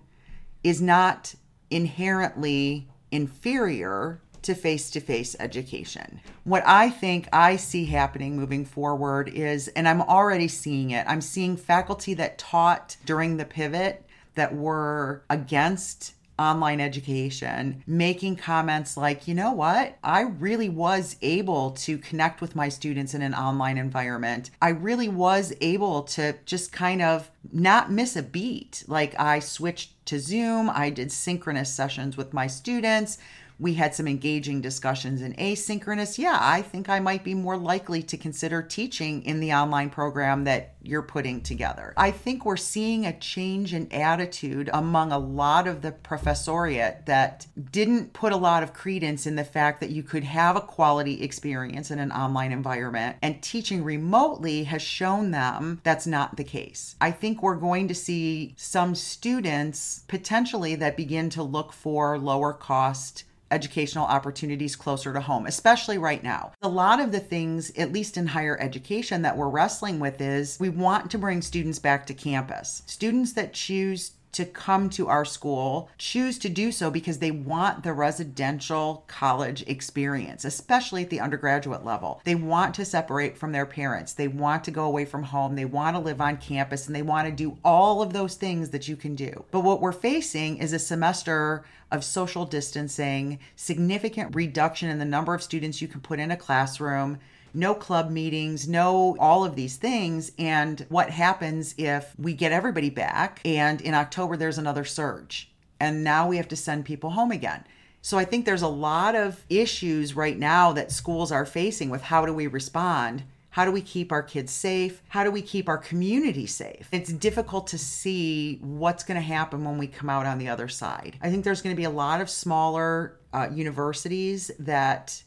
is 0.62 0.83
not 0.83 1.35
inherently 1.71 2.89
inferior 3.11 4.21
to 4.45 4.55
face 4.55 4.90
to 4.90 5.01
face 5.01 5.34
education. 5.40 6.20
What 6.45 6.62
I 6.66 6.90
think 6.90 7.28
I 7.32 7.57
see 7.57 7.86
happening 7.86 8.36
moving 8.36 8.64
forward 8.64 9.28
is, 9.28 9.68
and 9.68 9.88
I'm 9.88 10.03
already 10.03 10.49
seeing 10.49 10.90
it, 10.90 11.07
I'm 11.09 11.20
seeing 11.20 11.57
faculty 11.57 12.14
that 12.14 12.38
taught 12.38 12.97
during 13.05 13.36
the 13.36 13.45
pivot 13.45 14.05
that 14.34 14.55
were 14.55 15.22
against 15.30 16.14
online 16.38 16.80
education 16.80 17.82
making 17.86 18.36
comments 18.36 18.97
like, 18.97 19.28
you 19.28 19.34
know 19.34 19.53
what? 19.53 19.97
I 20.03 20.22
really 20.22 20.68
was 20.68 21.16
able 21.22 21.72
to 21.72 21.99
connect 21.99 22.40
with 22.40 22.57
my 22.57 22.68
students 22.68 23.14
in 23.14 23.22
an 23.22 23.34
online 23.34 23.78
environment. 23.78 24.51
I 24.61 24.70
really 24.70 25.09
was 25.09 25.55
able 25.61 26.03
to 26.03 26.34
just 26.45 26.72
kind 26.72 27.03
of 27.03 27.30
not 27.53 27.92
miss 27.92 28.16
a 28.16 28.22
beat. 28.22 28.84
Like 28.88 29.18
I 29.18 29.38
switched 29.38 30.05
to 30.07 30.18
Zoom, 30.18 30.68
I 30.70 30.90
did 30.90 31.12
synchronous 31.12 31.72
sessions 31.72 32.16
with 32.16 32.34
my 32.34 32.47
students 32.47 33.18
we 33.59 33.75
had 33.75 33.95
some 33.95 34.09
engaging 34.09 34.61
discussions 34.61 35.23
in 35.23 35.33
asynchronous. 35.35 36.19
Yeah, 36.19 36.39
I 36.41 36.63
think 36.63 36.89
I 36.89 37.01
might 37.01 37.23
be 37.23 37.35
more 37.35 37.57
likely 37.57 38.03
to 38.03 38.17
consider 38.17 38.63
teaching 38.63 39.23
in 39.23 39.41
the 39.41 39.53
online 39.53 39.91
program 39.91 40.45
that 40.45 40.75
you're 40.83 41.03
putting 41.03 41.41
together. 41.41 41.95
I 41.97 42.11
think 42.11 42.45
we're 42.45 42.57
seeing 42.57 43.07
a 43.07 43.19
change 43.19 43.73
in 43.73 43.91
attitude 43.93 44.69
among 44.73 45.13
a 45.13 45.19
lot 45.19 45.67
of 45.67 45.83
the 45.83 45.93
professoriate 45.93 47.07
that 47.07 47.47
didn't 47.71 48.13
put 48.13 48.33
a 48.33 48.37
lot 48.37 48.63
of 48.63 48.75
credence 48.75 49.27
in 49.27 49.37
the 49.37 49.45
fact 49.45 49.81
that 49.81 49.91
you 49.91 50.03
could 50.03 50.25
have 50.25 50.57
a 50.57 50.61
quality 50.61 51.23
experience 51.23 51.91
in 51.91 51.99
an 51.99 52.13
online 52.13 52.53
environment, 52.53 53.17
and 53.23 53.43
teaching 53.43 53.83
remotely 53.83 54.65
has 54.65 54.83
shown 54.83 55.31
them 55.31 55.81
that's 55.85 56.07
not 56.07 56.37
the 56.37 56.45
case. 56.45 56.97
I 57.01 57.11
think 57.13 57.43
we're 57.43 57.57
going 57.57 57.89
to 57.89 57.95
see 57.95 58.55
some 58.57 58.95
students 58.95 60.05
potentially 60.09 60.75
that 60.75 60.97
begin 60.97 61.31
to 61.31 61.43
look 61.43 61.73
for 61.73 62.19
lower 62.19 62.53
cost 62.53 63.25
educational 63.55 64.05
opportunities 64.07 64.77
closer 64.77 65.13
to 65.13 65.21
home, 65.21 65.47
especially 65.47 65.97
right 65.97 66.23
now. 66.23 66.53
A 66.61 66.69
lot 66.69 67.01
of 67.01 67.13
the 67.13 67.21
things, 67.21 67.71
at 67.79 67.93
least 67.93 68.17
in 68.17 68.27
higher 68.27 68.61
education, 68.61 69.23
that 69.23 69.37
we're 69.37 69.49
wrestling 69.49 70.01
with 70.01 70.21
is 70.21 70.59
we 70.59 70.69
want 70.69 71.11
to 71.13 71.19
bring 71.19 71.41
students 71.41 71.79
back 71.79 72.07
to 72.07 72.15
campus. 72.15 72.83
Students 72.87 73.33
that 73.35 73.53
choose 73.53 74.11
to 74.35 74.45
come 74.45 74.91
to 74.91 75.09
our 75.09 75.24
school 75.24 75.89
choose 75.99 76.39
to 76.39 76.49
do 76.49 76.70
so 76.70 76.91
because 76.91 77.18
they 77.18 77.30
want 77.30 77.82
the 77.82 77.93
residential 77.93 79.05
college 79.07 79.64
experience, 79.66 80.45
especially 80.45 81.03
at 81.03 81.11
the 81.11 81.20
undergraduate 81.20 81.85
level. 81.85 82.20
They 82.24 82.35
want 82.35 82.74
to 82.74 82.85
separate 82.85 83.39
from 83.39 83.53
their 83.53 83.66
parents. 83.66 84.12
They 84.12 84.28
want 84.28 84.64
to 84.64 84.70
go 84.70 84.85
away 84.85 85.05
from 85.05 85.24
home. 85.24 85.55
They 85.55 85.64
want 85.64 85.97
to 85.97 86.01
live 86.01 86.20
on 86.20 86.37
campus 86.37 86.87
and 86.87 86.95
they 86.95 87.03
want 87.03 87.26
to 87.26 87.32
do 87.32 87.59
all 87.64 88.03
of 88.03 88.12
those 88.12 88.35
things 88.35 88.70
that 88.70 88.89
you 88.89 88.97
can 88.97 89.14
do. 89.14 89.45
But 89.51 89.61
what 89.61 89.80
we're 89.80 89.93
facing 89.93 90.59
is 90.59 90.72
a 90.72 90.78
semester 90.78 91.64
of 91.91 92.05
social 92.05 92.45
distancing, 92.45 93.39
significant 93.57 94.35
reduction 94.35 94.91
in 94.91 94.99
the 94.99 95.05
number 95.05 95.35
of 95.35 95.43
students 95.43 95.80
you 95.80 95.89
can 95.89 96.01
put 96.01 96.18
in 96.18 96.30
a 96.30 96.37
classroom 96.37 97.18
no 97.55 97.75
club 97.75 98.11
meetings, 98.11 98.69
no 98.69 99.17
all 99.19 99.45
of 99.45 99.57
these 99.57 99.77
things. 99.77 100.33
And 100.39 100.85
what 100.89 101.11
happens 101.11 101.75
if 101.79 102.15
we 102.19 102.35
get 102.35 102.53
everybody 102.53 102.91
back 102.91 103.41
and 103.45 103.81
in 103.81 103.95
October 103.95 104.37
there's 104.37 104.59
another 104.59 104.85
surge 104.85 105.51
and 105.81 106.05
now 106.05 106.29
we 106.29 106.37
have 106.37 106.49
to 106.49 106.57
send 106.57 106.85
people 106.85 107.11
home 107.11 107.31
again? 107.31 107.65
So 108.03 108.19
I 108.19 108.27
think 108.27 108.45
there's 108.45 108.63
a 108.63 108.69
lot 108.69 109.15
of 109.15 109.43
issues 109.49 110.15
right 110.15 110.39
now 110.39 110.73
that 110.75 110.93
schools 110.93 111.33
are 111.33 111.47
facing 111.47 111.89
with 111.89 112.03
how 112.03 112.27
do 112.27 112.35
we 112.35 112.47
respond? 112.47 113.23
How 113.55 113.65
do 113.65 113.71
we 113.71 113.81
keep 113.83 114.11
our 114.11 114.23
kids 114.23 114.53
safe? 114.53 115.01
How 115.09 115.23
do 115.23 115.31
we 115.31 115.41
keep 115.41 115.69
our 115.69 115.79
community 115.79 116.45
safe? 116.45 116.89
It's 116.91 117.13
difficult 117.13 117.69
to 117.69 117.79
see 117.79 118.59
what's 118.61 119.05
going 119.05 119.15
to 119.15 119.27
happen 119.27 119.65
when 119.65 119.79
we 119.79 119.87
come 119.87 120.11
out 120.11 120.27
on 120.27 120.39
the 120.39 120.49
other 120.49 120.67
side. 120.67 121.17
I 121.23 121.31
think 121.31 121.45
there's 121.45 121.63
going 121.63 121.75
to 121.75 121.81
be 121.81 121.85
a 121.85 121.91
lot 121.91 122.21
of 122.21 122.29
smaller 122.29 123.17
uh, 123.33 123.49
universities 123.53 124.51
that 124.59 125.23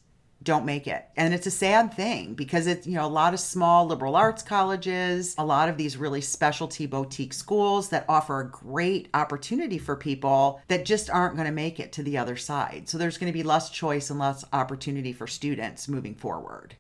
don't 0.47 0.65
make 0.65 0.87
it. 0.87 1.05
And 1.17 1.33
it's 1.33 1.45
a 1.45 1.51
sad 1.51 1.93
thing 1.93 2.33
because 2.33 2.67
it's, 2.67 2.87
you 2.87 2.95
know, 2.95 3.05
a 3.05 3.07
lot 3.07 3.33
of 3.33 3.39
small 3.39 3.85
liberal 3.85 4.15
arts 4.15 4.41
colleges, 4.41 5.35
a 5.37 5.45
lot 5.45 5.67
of 5.67 5.75
these 5.75 5.97
really 5.97 6.21
specialty 6.21 6.85
boutique 6.85 7.33
schools 7.33 7.89
that 7.89 8.05
offer 8.07 8.39
a 8.39 8.49
great 8.49 9.09
opportunity 9.13 9.77
for 9.77 9.97
people 9.97 10.61
that 10.69 10.85
just 10.85 11.09
aren't 11.09 11.35
going 11.35 11.47
to 11.47 11.53
make 11.53 11.81
it 11.81 11.91
to 11.91 12.01
the 12.01 12.17
other 12.17 12.37
side. 12.37 12.87
So 12.87 12.97
there's 12.97 13.17
going 13.17 13.31
to 13.31 13.37
be 13.37 13.43
less 13.43 13.69
choice 13.69 14.09
and 14.09 14.19
less 14.19 14.45
opportunity 14.53 15.11
for 15.11 15.27
students 15.27 15.89
moving 15.89 16.15
forward. 16.15 16.77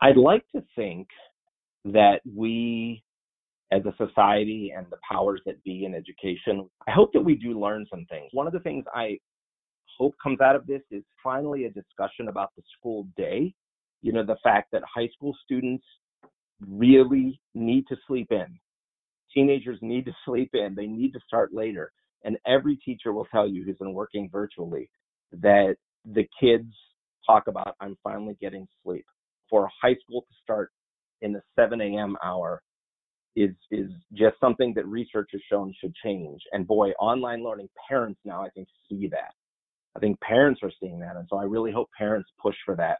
I'd 0.00 0.16
like 0.16 0.44
to 0.54 0.62
think 0.76 1.08
that 1.84 2.20
we 2.24 3.02
as 3.72 3.82
a 3.84 3.94
society 3.98 4.72
and 4.74 4.86
the 4.90 4.98
powers 5.10 5.40
that 5.46 5.62
be 5.64 5.84
in 5.84 5.94
education, 5.94 6.70
I 6.86 6.92
hope 6.92 7.12
that 7.12 7.20
we 7.20 7.34
do 7.34 7.58
learn 7.60 7.86
some 7.90 8.06
things. 8.08 8.30
One 8.32 8.46
of 8.46 8.52
the 8.52 8.60
things 8.60 8.84
I 8.94 9.18
hope 9.98 10.14
comes 10.22 10.40
out 10.40 10.56
of 10.56 10.66
this 10.66 10.82
is 10.90 11.02
finally 11.22 11.64
a 11.64 11.70
discussion 11.70 12.28
about 12.28 12.50
the 12.56 12.62
school 12.78 13.06
day. 13.16 13.52
You 14.02 14.12
know, 14.12 14.24
the 14.24 14.36
fact 14.42 14.70
that 14.72 14.82
high 14.92 15.08
school 15.08 15.36
students 15.44 15.84
really 16.66 17.40
need 17.54 17.86
to 17.88 17.96
sleep 18.06 18.28
in. 18.30 18.58
Teenagers 19.34 19.78
need 19.82 20.04
to 20.06 20.12
sleep 20.24 20.50
in. 20.54 20.74
They 20.74 20.86
need 20.86 21.12
to 21.12 21.20
start 21.26 21.52
later. 21.52 21.92
And 22.24 22.36
every 22.46 22.76
teacher 22.76 23.12
will 23.12 23.26
tell 23.26 23.48
you 23.48 23.64
who's 23.64 23.78
been 23.78 23.94
working 23.94 24.28
virtually 24.30 24.90
that 25.32 25.76
the 26.04 26.26
kids 26.40 26.72
talk 27.26 27.46
about, 27.46 27.76
I'm 27.80 27.96
finally 28.02 28.36
getting 28.40 28.66
sleep. 28.84 29.04
For 29.50 29.68
high 29.80 29.96
school 30.02 30.22
to 30.22 30.34
start 30.42 30.70
in 31.22 31.32
the 31.32 31.42
7 31.56 31.80
a.m. 31.80 32.16
hour 32.22 32.62
is 33.36 33.50
is 33.70 33.90
just 34.14 34.36
something 34.40 34.72
that 34.74 34.86
research 34.86 35.30
has 35.32 35.40
shown 35.50 35.72
should 35.80 35.94
change. 36.04 36.40
And 36.52 36.66
boy, 36.66 36.90
online 36.92 37.44
learning 37.44 37.68
parents 37.88 38.20
now 38.24 38.42
I 38.44 38.50
think 38.50 38.68
see 38.88 39.08
that. 39.08 39.32
I 39.98 40.00
think 40.00 40.20
parents 40.20 40.60
are 40.62 40.70
seeing 40.80 41.00
that. 41.00 41.16
And 41.16 41.26
so 41.28 41.38
I 41.38 41.42
really 41.42 41.72
hope 41.72 41.88
parents 41.98 42.30
push 42.40 42.54
for 42.64 42.76
that. 42.76 42.98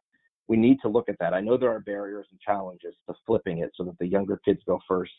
We 0.49 0.57
need 0.57 0.79
to 0.83 0.89
look 0.89 1.09
at 1.09 1.17
that. 1.21 1.33
I 1.33 1.41
know 1.41 1.57
there 1.57 1.71
are 1.71 1.79
barriers 1.81 2.27
and 2.33 2.41
challenges 2.41 2.95
to 3.07 3.15
flipping 3.25 3.59
it 3.59 3.71
so 3.77 3.85
that 3.85 3.97
the 4.01 4.07
younger 4.07 4.41
kids 4.45 4.61
go 4.67 4.81
first, 4.89 5.13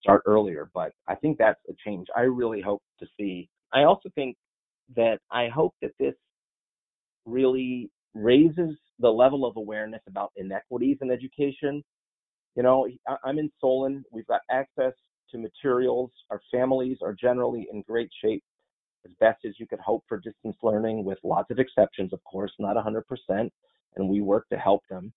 start 0.00 0.22
earlier, 0.24 0.70
but 0.72 0.92
I 1.06 1.14
think 1.16 1.36
that's 1.36 1.60
a 1.68 1.74
change 1.84 2.06
I 2.16 2.22
really 2.22 2.62
hope 2.62 2.82
to 3.00 3.06
see. 3.18 3.50
I 3.74 3.82
also 3.82 4.08
think 4.14 4.36
that 4.96 5.18
I 5.30 5.48
hope 5.48 5.74
that 5.82 5.90
this 5.98 6.14
really 7.26 7.90
raises 8.14 8.74
the 8.98 9.10
level 9.10 9.44
of 9.44 9.58
awareness 9.58 10.00
about 10.08 10.32
inequities 10.36 10.96
in 11.02 11.10
education. 11.10 11.84
You 12.56 12.62
know, 12.62 12.88
I'm 13.22 13.38
in 13.38 13.50
Solon. 13.60 14.02
We've 14.10 14.26
got 14.28 14.40
access 14.50 14.94
to 15.30 15.38
materials. 15.38 16.10
Our 16.30 16.40
families 16.50 16.98
are 17.02 17.12
generally 17.12 17.68
in 17.70 17.82
great 17.82 18.10
shape 18.24 18.42
as 19.04 19.12
best 19.20 19.44
as 19.44 19.54
you 19.58 19.66
could 19.66 19.80
hope 19.80 20.04
for 20.08 20.18
distance 20.18 20.56
learning 20.62 21.04
with 21.04 21.18
lots 21.22 21.50
of 21.50 21.58
exceptions, 21.58 22.12
of 22.12 22.22
course, 22.24 22.52
not 22.58 22.76
100%. 22.76 23.50
And 23.96 24.08
we 24.08 24.20
work 24.20 24.48
to 24.48 24.56
help 24.56 24.82
them. 24.88 25.12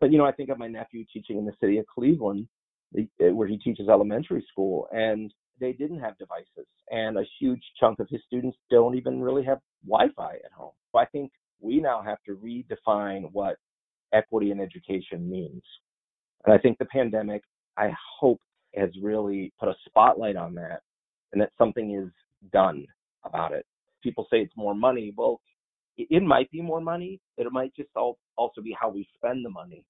But 0.00 0.12
you 0.12 0.18
know, 0.18 0.26
I 0.26 0.32
think 0.32 0.50
of 0.50 0.58
my 0.58 0.68
nephew 0.68 1.04
teaching 1.12 1.38
in 1.38 1.46
the 1.46 1.54
city 1.60 1.78
of 1.78 1.86
Cleveland, 1.86 2.48
eh, 2.96 3.30
where 3.30 3.48
he 3.48 3.58
teaches 3.58 3.88
elementary 3.88 4.44
school, 4.50 4.88
and 4.92 5.32
they 5.58 5.72
didn't 5.72 6.00
have 6.00 6.18
devices, 6.18 6.66
and 6.90 7.16
a 7.16 7.24
huge 7.38 7.62
chunk 7.80 7.98
of 7.98 8.08
his 8.10 8.20
students 8.26 8.58
don't 8.70 8.94
even 8.94 9.22
really 9.22 9.44
have 9.44 9.58
Wi-Fi 9.86 10.34
at 10.44 10.52
home. 10.52 10.72
So 10.92 10.98
I 10.98 11.06
think 11.06 11.30
we 11.60 11.80
now 11.80 12.02
have 12.02 12.18
to 12.26 12.36
redefine 12.36 13.30
what 13.32 13.56
equity 14.12 14.50
in 14.50 14.60
education 14.60 15.28
means. 15.28 15.62
And 16.44 16.54
I 16.54 16.58
think 16.58 16.78
the 16.78 16.84
pandemic, 16.86 17.42
I 17.76 17.90
hope, 18.18 18.40
has 18.74 18.90
really 19.02 19.52
put 19.58 19.70
a 19.70 19.74
spotlight 19.86 20.36
on 20.36 20.54
that 20.54 20.82
and 21.32 21.40
that 21.40 21.50
something 21.56 21.94
is 21.94 22.10
done 22.52 22.86
about 23.24 23.52
it. 23.52 23.66
People 24.02 24.26
say 24.30 24.38
it's 24.40 24.56
more 24.56 24.74
money. 24.74 25.12
Well, 25.16 25.40
it 25.96 26.22
might 26.22 26.50
be 26.50 26.60
more 26.62 26.80
money. 26.80 27.20
It 27.38 27.50
might 27.52 27.74
just 27.74 27.90
also 27.96 28.60
be 28.62 28.76
how 28.78 28.90
we 28.90 29.08
spend 29.16 29.44
the 29.44 29.50
money. 29.50 29.84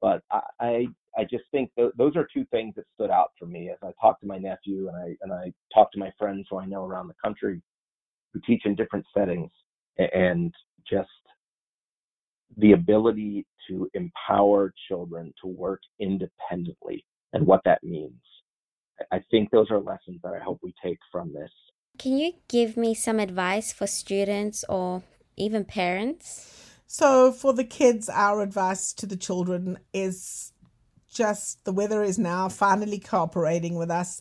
But 0.00 0.22
I, 0.30 0.40
I, 0.60 0.86
I 1.16 1.24
just 1.24 1.44
think 1.52 1.70
th- 1.76 1.92
those 1.96 2.16
are 2.16 2.26
two 2.32 2.44
things 2.50 2.74
that 2.76 2.84
stood 2.94 3.10
out 3.10 3.32
for 3.38 3.46
me 3.46 3.70
as 3.70 3.78
I 3.82 3.92
talked 4.00 4.22
to 4.22 4.26
my 4.26 4.38
nephew 4.38 4.88
and 4.88 4.96
I 4.96 5.16
and 5.22 5.32
I 5.32 5.52
talked 5.72 5.94
to 5.94 6.00
my 6.00 6.12
friends 6.18 6.46
who 6.50 6.58
I 6.58 6.66
know 6.66 6.84
around 6.84 7.08
the 7.08 7.14
country 7.22 7.62
who 8.32 8.40
teach 8.46 8.62
in 8.66 8.74
different 8.74 9.06
settings 9.16 9.50
and 9.98 10.52
just 10.90 11.08
the 12.58 12.72
ability 12.72 13.46
to 13.68 13.88
empower 13.94 14.72
children 14.88 15.32
to 15.42 15.48
work 15.48 15.80
independently 16.00 17.04
and 17.32 17.46
what 17.46 17.62
that 17.64 17.82
means. 17.82 18.20
I 19.12 19.20
think 19.30 19.50
those 19.50 19.70
are 19.70 19.80
lessons 19.80 20.20
that 20.22 20.34
I 20.34 20.40
hope 20.40 20.60
we 20.62 20.74
take 20.84 20.98
from 21.10 21.32
this. 21.32 21.50
Can 21.98 22.18
you 22.18 22.32
give 22.48 22.76
me 22.76 22.94
some 22.94 23.20
advice 23.20 23.72
for 23.72 23.86
students 23.86 24.64
or 24.68 25.02
even 25.36 25.64
parents? 25.64 26.48
So, 26.86 27.32
for 27.32 27.52
the 27.52 27.64
kids, 27.64 28.08
our 28.08 28.42
advice 28.42 28.92
to 28.94 29.06
the 29.06 29.16
children 29.16 29.78
is 29.92 30.52
just 31.12 31.64
the 31.64 31.72
weather 31.72 32.02
is 32.02 32.18
now 32.18 32.48
finally 32.48 32.98
cooperating 32.98 33.76
with 33.76 33.90
us. 33.90 34.20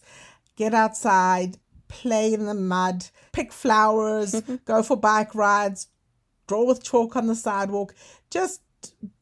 Get 0.56 0.74
outside, 0.74 1.58
play 1.88 2.34
in 2.34 2.46
the 2.46 2.54
mud, 2.54 3.08
pick 3.32 3.52
flowers, 3.52 4.40
go 4.66 4.84
for 4.84 4.98
bike 4.98 5.34
rides, 5.34 5.88
draw 6.48 6.66
with 6.66 6.84
chalk 6.84 7.16
on 7.16 7.28
the 7.28 7.36
sidewalk. 7.36 7.96
Just 8.30 8.62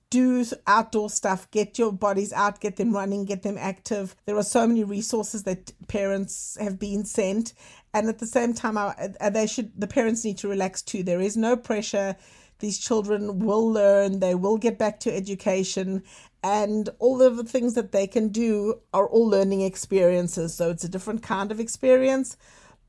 do 0.10 0.44
outdoor 0.66 1.10
stuff, 1.10 1.50
get 1.52 1.78
your 1.78 1.92
bodies 1.92 2.34
out, 2.34 2.60
get 2.60 2.78
them 2.78 2.94
running, 2.94 3.26
get 3.26 3.44
them 3.44 3.58
active. 3.60 4.16
There 4.26 4.38
are 4.38 4.44
so 4.44 4.66
many 4.66 4.84
resources 4.84 5.44
that 5.44 5.72
parents 5.88 6.58
have 6.60 6.80
been 6.80 7.06
sent, 7.06 7.54
and 7.94 8.08
at 8.08 8.20
the 8.20 8.28
same 8.28 8.54
time, 8.54 8.78
uh, 8.78 9.30
they 9.30 9.48
should 9.48 9.72
the 9.80 9.88
parents 9.88 10.24
need 10.24 10.38
to 10.40 10.48
relax 10.48 10.82
too. 10.82 11.04
There 11.04 11.22
is 11.22 11.36
no 11.38 11.56
pressure. 11.56 12.16
These 12.60 12.80
children 12.80 13.40
will 13.40 13.72
learn, 13.72 14.20
they 14.20 14.36
will 14.36 14.58
get 14.58 14.78
back 14.78 15.00
to 15.02 15.16
education, 15.16 16.04
and 16.44 16.90
all 17.00 17.22
of 17.22 17.38
the 17.38 17.46
things 17.46 17.74
that 17.76 17.94
they 17.94 18.06
can 18.06 18.30
do 18.30 18.82
are 18.94 19.08
all 19.08 19.28
learning 19.28 19.62
experiences. 19.62 20.56
So 20.56 20.70
it's 20.70 20.84
a 20.84 20.90
different 20.90 21.24
kind 21.24 21.52
of 21.52 21.60
experience, 21.62 22.36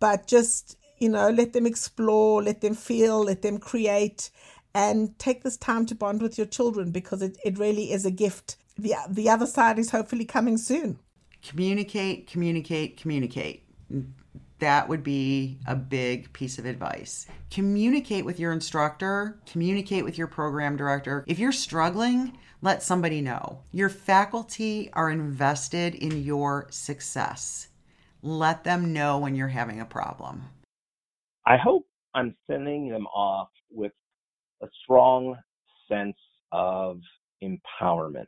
but 0.01 0.27
just 0.27 0.77
you 1.01 1.09
know, 1.09 1.31
let 1.31 1.55
them 1.55 1.67
explore, 1.67 2.43
let 2.43 2.61
them 2.61 2.75
feel, 2.75 3.25
let 3.25 3.43
them 3.43 3.59
create, 3.59 4.31
and 4.75 5.19
take 5.19 5.43
this 5.43 5.57
time 5.57 5.87
to 5.87 5.95
bond 5.95 6.23
with 6.23 6.39
your 6.39 6.47
children 6.47 6.93
because 6.93 7.23
it, 7.23 7.37
it 7.45 7.59
really 7.59 7.91
is 7.91 8.05
a 8.05 8.11
gift. 8.11 8.57
The, 8.79 8.95
the 9.09 9.29
other 9.29 9.47
side 9.47 9.79
is 9.79 9.91
hopefully 9.91 10.27
coming 10.27 10.59
soon. 10.59 10.99
Communicate, 11.43 12.27
communicate, 12.27 12.99
communicate. 12.99 13.65
That 14.61 14.89
would 14.89 15.03
be 15.03 15.59
a 15.67 15.75
big 15.75 16.33
piece 16.35 16.59
of 16.59 16.67
advice. 16.67 17.27
Communicate 17.51 18.27
with 18.27 18.39
your 18.39 18.53
instructor, 18.53 19.41
communicate 19.47 20.05
with 20.05 20.19
your 20.19 20.27
program 20.27 20.77
director. 20.77 21.25
If 21.27 21.39
you're 21.39 21.51
struggling, 21.51 22.37
let 22.61 22.83
somebody 22.83 23.23
know. 23.23 23.63
Your 23.73 23.89
faculty 23.89 24.91
are 24.93 25.11
invested 25.11 25.95
in 25.95 26.23
your 26.23 26.67
success. 26.71 27.69
Let 28.23 28.65
them 28.65 28.93
know 28.93 29.19
when 29.19 29.35
you're 29.35 29.49
having 29.49 29.81
a 29.81 29.87
problem. 29.87 30.43
I 31.47 31.57
hope 31.57 31.87
I'm 32.15 32.37
sending 32.47 32.91
them 32.91 33.07
off 33.07 33.49
with 33.71 33.93
a 34.63 34.67
strong 34.85 35.37
sense 35.89 36.19
of 36.53 37.01
empowerment 37.43 38.27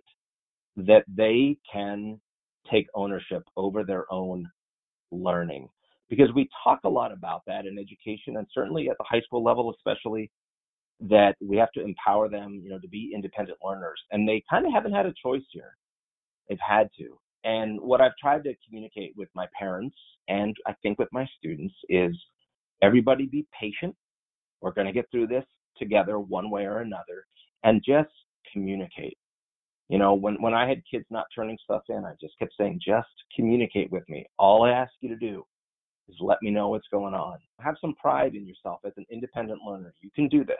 that 0.79 1.05
they 1.15 1.59
can 1.71 2.19
take 2.71 2.87
ownership 2.95 3.43
over 3.55 3.85
their 3.85 4.11
own 4.11 4.49
learning. 5.11 5.69
Because 6.13 6.29
we 6.35 6.47
talk 6.63 6.81
a 6.85 6.91
lot 6.91 7.11
about 7.11 7.41
that 7.47 7.65
in 7.65 7.79
education 7.79 8.37
and 8.37 8.47
certainly 8.53 8.91
at 8.91 8.99
the 8.99 9.05
high 9.09 9.23
school 9.23 9.43
level, 9.43 9.75
especially 9.75 10.31
that 11.01 11.37
we 11.41 11.57
have 11.57 11.73
to 11.73 11.83
empower 11.83 12.29
them, 12.29 12.61
you 12.63 12.69
know, 12.69 12.79
to 12.81 12.87
be 12.87 13.13
independent 13.15 13.57
learners. 13.65 13.99
And 14.11 14.29
they 14.29 14.45
kind 14.51 14.67
of 14.67 14.75
haven't 14.75 14.93
had 14.93 15.07
a 15.07 15.15
choice 15.25 15.41
here. 15.53 15.75
They've 16.51 16.59
had 16.61 16.91
to. 16.99 17.19
And 17.45 17.81
what 17.81 18.03
I've 18.03 18.17
tried 18.21 18.45
to 18.45 18.53
communicate 18.63 19.15
with 19.17 19.31
my 19.35 19.47
parents 19.59 19.97
and 20.29 20.55
I 20.67 20.75
think 20.83 20.99
with 20.99 21.09
my 21.13 21.27
students 21.39 21.75
is 21.89 22.15
everybody 22.83 23.25
be 23.25 23.47
patient. 23.59 23.97
We're 24.61 24.73
going 24.73 24.89
to 24.89 24.93
get 24.93 25.11
through 25.11 25.29
this 25.29 25.47
together 25.79 26.19
one 26.19 26.51
way 26.51 26.65
or 26.65 26.81
another 26.81 27.25
and 27.65 27.83
just 27.83 28.13
communicate. 28.53 29.17
You 29.89 29.97
know, 29.97 30.13
when, 30.13 30.35
when 30.43 30.53
I 30.53 30.69
had 30.69 30.83
kids 30.91 31.07
not 31.09 31.25
turning 31.35 31.57
stuff 31.65 31.85
in, 31.89 32.05
I 32.05 32.13
just 32.21 32.39
kept 32.39 32.53
saying, 32.61 32.81
just 32.87 33.09
communicate 33.35 33.91
with 33.91 34.07
me. 34.11 34.27
All 34.39 34.65
I 34.65 34.73
ask 34.73 34.93
you 35.01 35.09
to 35.09 35.17
do 35.17 35.47
is 36.13 36.19
let 36.21 36.39
me 36.43 36.51
know 36.51 36.69
what's 36.69 36.89
going 36.91 37.15
on. 37.15 37.39
Have 37.61 37.77
some 37.81 37.95
pride 37.95 38.35
in 38.35 38.47
yourself 38.47 38.81
as 38.85 38.93
an 38.97 39.07
independent 39.11 39.61
learner. 39.67 39.95
You 40.01 40.11
can 40.15 40.29
do 40.29 40.45
this. 40.45 40.57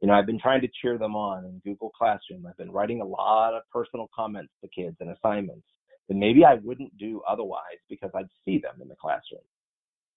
You 0.00 0.08
know, 0.08 0.14
I've 0.14 0.26
been 0.26 0.40
trying 0.40 0.60
to 0.62 0.68
cheer 0.80 0.98
them 0.98 1.14
on 1.14 1.44
in 1.44 1.60
Google 1.64 1.90
Classroom. 1.90 2.46
I've 2.46 2.56
been 2.56 2.72
writing 2.72 3.00
a 3.00 3.04
lot 3.04 3.54
of 3.54 3.62
personal 3.72 4.08
comments 4.14 4.52
to 4.62 4.68
kids 4.68 4.96
and 5.00 5.10
assignments 5.10 5.66
that 6.08 6.16
maybe 6.16 6.44
I 6.44 6.54
wouldn't 6.54 6.96
do 6.98 7.22
otherwise 7.28 7.78
because 7.88 8.10
I'd 8.14 8.28
see 8.44 8.58
them 8.58 8.80
in 8.80 8.88
the 8.88 8.96
classroom 9.00 9.42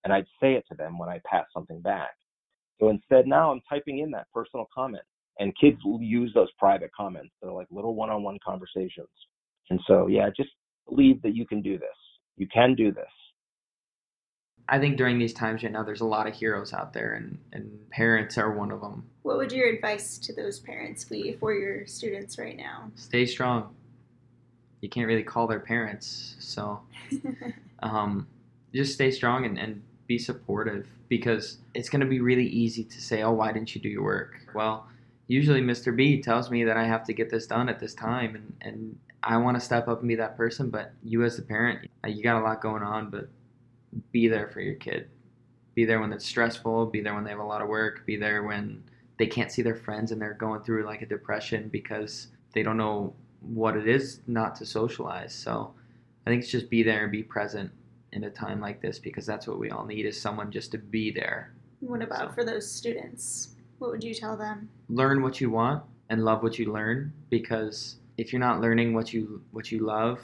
and 0.06 0.14
I'd 0.14 0.28
say 0.40 0.54
it 0.54 0.64
to 0.70 0.76
them 0.78 0.98
when 0.98 1.10
I 1.10 1.20
pass 1.26 1.46
something 1.54 1.82
back. 1.82 2.12
So 2.80 2.90
instead, 2.90 3.28
now 3.28 3.52
I'm 3.52 3.62
typing 3.68 4.00
in 4.00 4.12
that 4.12 4.28
personal 4.34 4.68
comment, 4.74 5.04
and 5.40 5.54
kids 5.60 5.78
use 5.84 6.32
those 6.34 6.52
private 6.58 6.92
comments. 6.96 7.34
They're 7.42 7.52
like 7.52 7.68
little 7.72 7.96
one-on-one 7.96 8.40
conversations. 8.46 9.08
And 9.70 9.80
so, 9.88 10.08
yeah, 10.08 10.30
just 10.36 10.52
believe 10.88 11.22
that 11.24 11.36
you 11.36 11.46
can 11.48 11.62
do 11.62 11.78
this. 11.78 11.90
You 12.38 12.48
can 12.54 12.76
do 12.76 12.92
this. 12.92 13.06
I 14.68 14.80
think 14.80 14.98
during 14.98 15.20
these 15.20 15.34
times 15.34 15.64
right 15.64 15.72
now, 15.72 15.84
there's 15.84 16.02
a 16.02 16.06
lot 16.06 16.28
of 16.28 16.34
heroes 16.34 16.74
out 16.74 16.94
there, 16.94 17.14
and, 17.14 17.38
and 17.54 17.90
parents 17.92 18.38
are 18.38 18.52
one 18.52 18.72
of 18.72 18.82
them. 18.82 19.06
What 19.22 19.38
would 19.38 19.52
your 19.52 19.68
advice 19.70 20.18
to 20.20 20.34
those 20.34 20.60
parents 20.60 21.04
be 21.04 21.34
for 21.40 21.54
your 21.54 21.86
students 21.86 22.40
right 22.40 22.58
now? 22.58 22.92
Stay 22.96 23.26
strong. 23.26 23.76
You 24.82 24.90
can't 24.90 25.08
really 25.08 25.24
call 25.24 25.48
their 25.48 25.60
parents, 25.60 26.36
so 26.40 26.82
um, 27.84 28.28
just 28.74 28.94
stay 28.94 29.12
strong 29.12 29.46
and, 29.46 29.58
and 29.60 29.84
be 30.08 30.18
supportive 30.18 30.88
because 31.10 31.58
it's 31.74 31.90
going 31.90 32.02
to 32.02 32.08
be 32.08 32.20
really 32.20 32.48
easy 32.48 32.84
to 32.84 33.02
say, 33.02 33.22
oh, 33.22 33.32
why 33.32 33.52
didn't 33.52 33.76
you 33.76 33.82
do 33.82 33.90
your 33.90 34.04
work? 34.04 34.40
Well, 34.54 34.88
usually 35.28 35.62
Mr. 35.62 35.96
B 35.96 36.22
tells 36.22 36.50
me 36.50 36.64
that 36.64 36.78
I 36.78 36.86
have 36.86 37.04
to 37.06 37.14
get 37.14 37.30
this 37.30 37.46
done 37.46 37.70
at 37.70 37.80
this 37.80 37.94
time, 37.94 38.36
and, 38.36 38.54
and 38.62 39.00
I 39.22 39.38
want 39.38 39.58
to 39.58 39.62
step 39.62 39.88
up 39.88 40.00
and 40.00 40.08
be 40.08 40.16
that 40.16 40.38
person. 40.38 40.70
But 40.70 40.92
you, 41.04 41.24
as 41.24 41.36
the 41.36 41.44
parent, 41.44 41.88
you 42.06 42.24
got 42.24 42.40
a 42.40 42.44
lot 42.44 42.62
going 42.62 42.84
on, 42.84 43.10
but 43.10 43.30
be 44.12 44.28
there 44.28 44.48
for 44.48 44.62
your 44.62 44.76
kid. 44.76 45.10
Be 45.74 45.86
there 45.86 46.00
when 46.00 46.14
it's 46.14 46.26
stressful, 46.26 46.88
be 46.88 47.02
there 47.02 47.14
when 47.14 47.24
they 47.24 47.32
have 47.32 47.40
a 47.40 47.44
lot 47.44 47.62
of 47.62 47.68
work, 47.68 48.06
be 48.06 48.16
there 48.16 48.44
when 48.44 48.84
they 49.18 49.28
can't 49.28 49.52
see 49.52 49.62
their 49.62 49.76
friends 49.76 50.12
and 50.12 50.22
they're 50.22 50.34
going 50.34 50.62
through 50.62 50.86
like 50.86 51.02
a 51.02 51.06
depression 51.06 51.70
because 51.70 52.28
they 52.54 52.64
don't 52.64 52.78
know 52.78 53.14
what 53.42 53.76
it 53.76 53.88
is 53.88 54.22
not 54.28 54.56
to 54.56 54.66
socialize. 54.66 55.34
So 55.34 55.74
I 56.26 56.30
think 56.30 56.44
it's 56.44 56.52
just 56.52 56.70
be 56.70 56.84
there 56.84 57.04
and 57.04 57.12
be 57.12 57.24
present 57.24 57.72
in 58.14 58.24
a 58.24 58.30
time 58.30 58.62
like 58.62 58.82
this 58.82 59.00
because 59.00 59.26
that's 59.26 59.48
what 59.48 59.60
we 59.60 59.70
all 59.70 59.86
need 59.86 60.06
is 60.06 60.20
someone 60.20 60.52
just 60.52 60.72
to 60.72 60.78
be 60.78 61.12
there. 61.12 61.54
What 61.82 62.02
about 62.02 62.30
so, 62.30 62.36
for 62.36 62.44
those 62.44 62.70
students? 62.70 63.56
What 63.80 63.92
would 63.92 64.04
you 64.04 64.14
tell 64.14 64.38
them? 64.38 64.70
Learn 64.90 65.22
what 65.22 65.42
you 65.42 65.50
want 65.50 65.84
and 66.10 66.24
love 66.24 66.42
what 66.42 66.58
you 66.58 66.72
learn 66.72 67.14
because 67.30 67.98
if 68.18 68.32
you're 68.32 68.40
not 68.40 68.62
learning 68.62 68.94
what 68.94 69.14
you 69.14 69.42
what 69.52 69.72
you 69.72 69.80
love, 69.80 70.22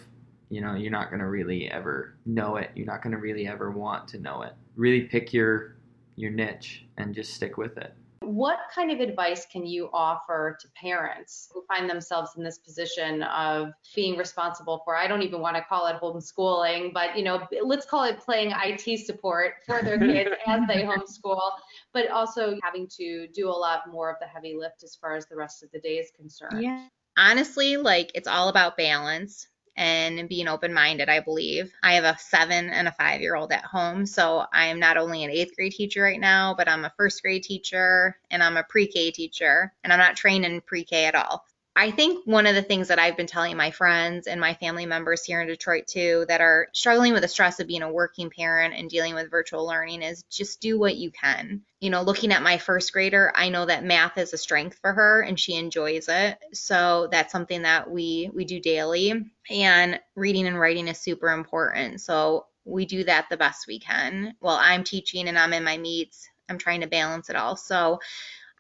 you 0.51 0.59
know, 0.59 0.75
you're 0.75 0.91
not 0.91 1.09
going 1.09 1.21
to 1.21 1.27
really 1.27 1.71
ever 1.71 2.17
know 2.25 2.57
it. 2.57 2.71
You're 2.75 2.85
not 2.85 3.01
going 3.01 3.13
to 3.13 3.17
really 3.17 3.47
ever 3.47 3.71
want 3.71 4.09
to 4.09 4.19
know 4.19 4.41
it. 4.41 4.53
Really 4.75 5.01
pick 5.01 5.33
your 5.33 5.77
your 6.17 6.29
niche 6.29 6.85
and 6.97 7.15
just 7.15 7.33
stick 7.33 7.57
with 7.57 7.77
it. 7.77 7.93
What 8.19 8.59
kind 8.75 8.91
of 8.91 8.99
advice 8.99 9.47
can 9.49 9.65
you 9.65 9.89
offer 9.93 10.57
to 10.59 10.67
parents 10.75 11.49
who 11.53 11.63
find 11.63 11.89
themselves 11.89 12.31
in 12.37 12.43
this 12.43 12.59
position 12.59 13.23
of 13.23 13.71
being 13.95 14.17
responsible 14.17 14.81
for, 14.83 14.95
I 14.95 15.07
don't 15.07 15.23
even 15.23 15.39
want 15.39 15.55
to 15.55 15.63
call 15.63 15.87
it 15.87 15.95
homeschooling, 16.01 16.93
but 16.93 17.17
you 17.17 17.23
know, 17.23 17.47
let's 17.63 17.85
call 17.85 18.03
it 18.03 18.19
playing 18.19 18.53
IT 18.63 19.05
support 19.05 19.53
for 19.65 19.81
their 19.81 19.97
kids 19.97 20.31
as 20.47 20.61
they 20.67 20.83
homeschool, 20.83 21.49
but 21.93 22.11
also 22.11 22.57
having 22.61 22.87
to 22.97 23.27
do 23.33 23.47
a 23.47 23.57
lot 23.57 23.89
more 23.89 24.11
of 24.11 24.17
the 24.19 24.27
heavy 24.27 24.55
lift 24.55 24.83
as 24.83 24.95
far 24.95 25.15
as 25.15 25.25
the 25.25 25.35
rest 25.35 25.63
of 25.63 25.71
the 25.71 25.79
day 25.79 25.95
is 25.95 26.11
concerned. 26.15 26.61
Yeah. 26.61 26.87
Honestly, 27.17 27.77
like 27.77 28.11
it's 28.13 28.27
all 28.27 28.49
about 28.49 28.77
balance 28.77 29.47
and 29.81 30.29
being 30.29 30.47
open 30.47 30.71
minded, 30.75 31.09
I 31.09 31.21
believe. 31.21 31.73
I 31.81 31.93
have 31.93 32.03
a 32.03 32.15
seven 32.19 32.69
and 32.69 32.87
a 32.87 32.91
five 32.91 33.19
year 33.19 33.35
old 33.35 33.51
at 33.51 33.65
home. 33.65 34.05
So 34.05 34.45
I'm 34.53 34.79
not 34.79 34.95
only 34.95 35.23
an 35.23 35.31
eighth 35.31 35.55
grade 35.55 35.71
teacher 35.71 36.03
right 36.03 36.19
now, 36.19 36.53
but 36.55 36.69
I'm 36.69 36.85
a 36.85 36.93
first 36.97 37.23
grade 37.23 37.41
teacher 37.41 38.15
and 38.29 38.43
I'm 38.43 38.57
a 38.57 38.63
pre 38.63 38.85
K 38.85 39.09
teacher. 39.09 39.73
And 39.83 39.91
I'm 39.91 39.97
not 39.97 40.15
trained 40.15 40.45
in 40.45 40.61
pre 40.61 40.83
K 40.83 41.05
at 41.05 41.15
all. 41.15 41.43
I 41.73 41.89
think 41.89 42.25
one 42.25 42.47
of 42.47 42.55
the 42.55 42.61
things 42.61 42.89
that 42.89 42.99
I've 42.99 43.15
been 43.15 43.27
telling 43.27 43.55
my 43.55 43.71
friends 43.71 44.27
and 44.27 44.41
my 44.41 44.53
family 44.55 44.85
members 44.85 45.23
here 45.23 45.39
in 45.39 45.47
Detroit 45.47 45.87
too 45.87 46.25
that 46.27 46.41
are 46.41 46.67
struggling 46.73 47.13
with 47.13 47.21
the 47.21 47.29
stress 47.29 47.61
of 47.61 47.67
being 47.67 47.81
a 47.81 47.91
working 47.91 48.29
parent 48.29 48.73
and 48.73 48.89
dealing 48.89 49.15
with 49.15 49.31
virtual 49.31 49.65
learning 49.65 50.01
is 50.01 50.21
just 50.29 50.59
do 50.59 50.77
what 50.77 50.97
you 50.97 51.11
can. 51.11 51.61
You 51.79 51.89
know, 51.89 52.01
looking 52.01 52.33
at 52.33 52.43
my 52.43 52.57
first 52.57 52.91
grader, 52.91 53.31
I 53.35 53.47
know 53.47 53.65
that 53.65 53.85
math 53.85 54.17
is 54.17 54.33
a 54.33 54.37
strength 54.37 54.79
for 54.81 54.91
her 54.91 55.21
and 55.21 55.39
she 55.39 55.55
enjoys 55.55 56.09
it. 56.09 56.37
So 56.53 57.07
that's 57.09 57.31
something 57.31 57.61
that 57.61 57.89
we 57.89 58.29
we 58.33 58.43
do 58.43 58.59
daily. 58.59 59.13
And 59.49 59.99
reading 60.15 60.47
and 60.47 60.59
writing 60.59 60.89
is 60.89 60.99
super 60.99 61.29
important. 61.29 62.01
So 62.01 62.47
we 62.65 62.85
do 62.85 63.05
that 63.05 63.27
the 63.29 63.37
best 63.37 63.65
we 63.65 63.79
can. 63.79 64.35
While 64.39 64.59
I'm 64.61 64.83
teaching 64.83 65.29
and 65.29 65.39
I'm 65.39 65.53
in 65.53 65.63
my 65.63 65.77
meets, 65.77 66.27
I'm 66.49 66.57
trying 66.57 66.81
to 66.81 66.87
balance 66.87 67.29
it 67.29 67.37
all. 67.37 67.55
So 67.55 68.01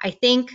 I 0.01 0.11
think 0.11 0.51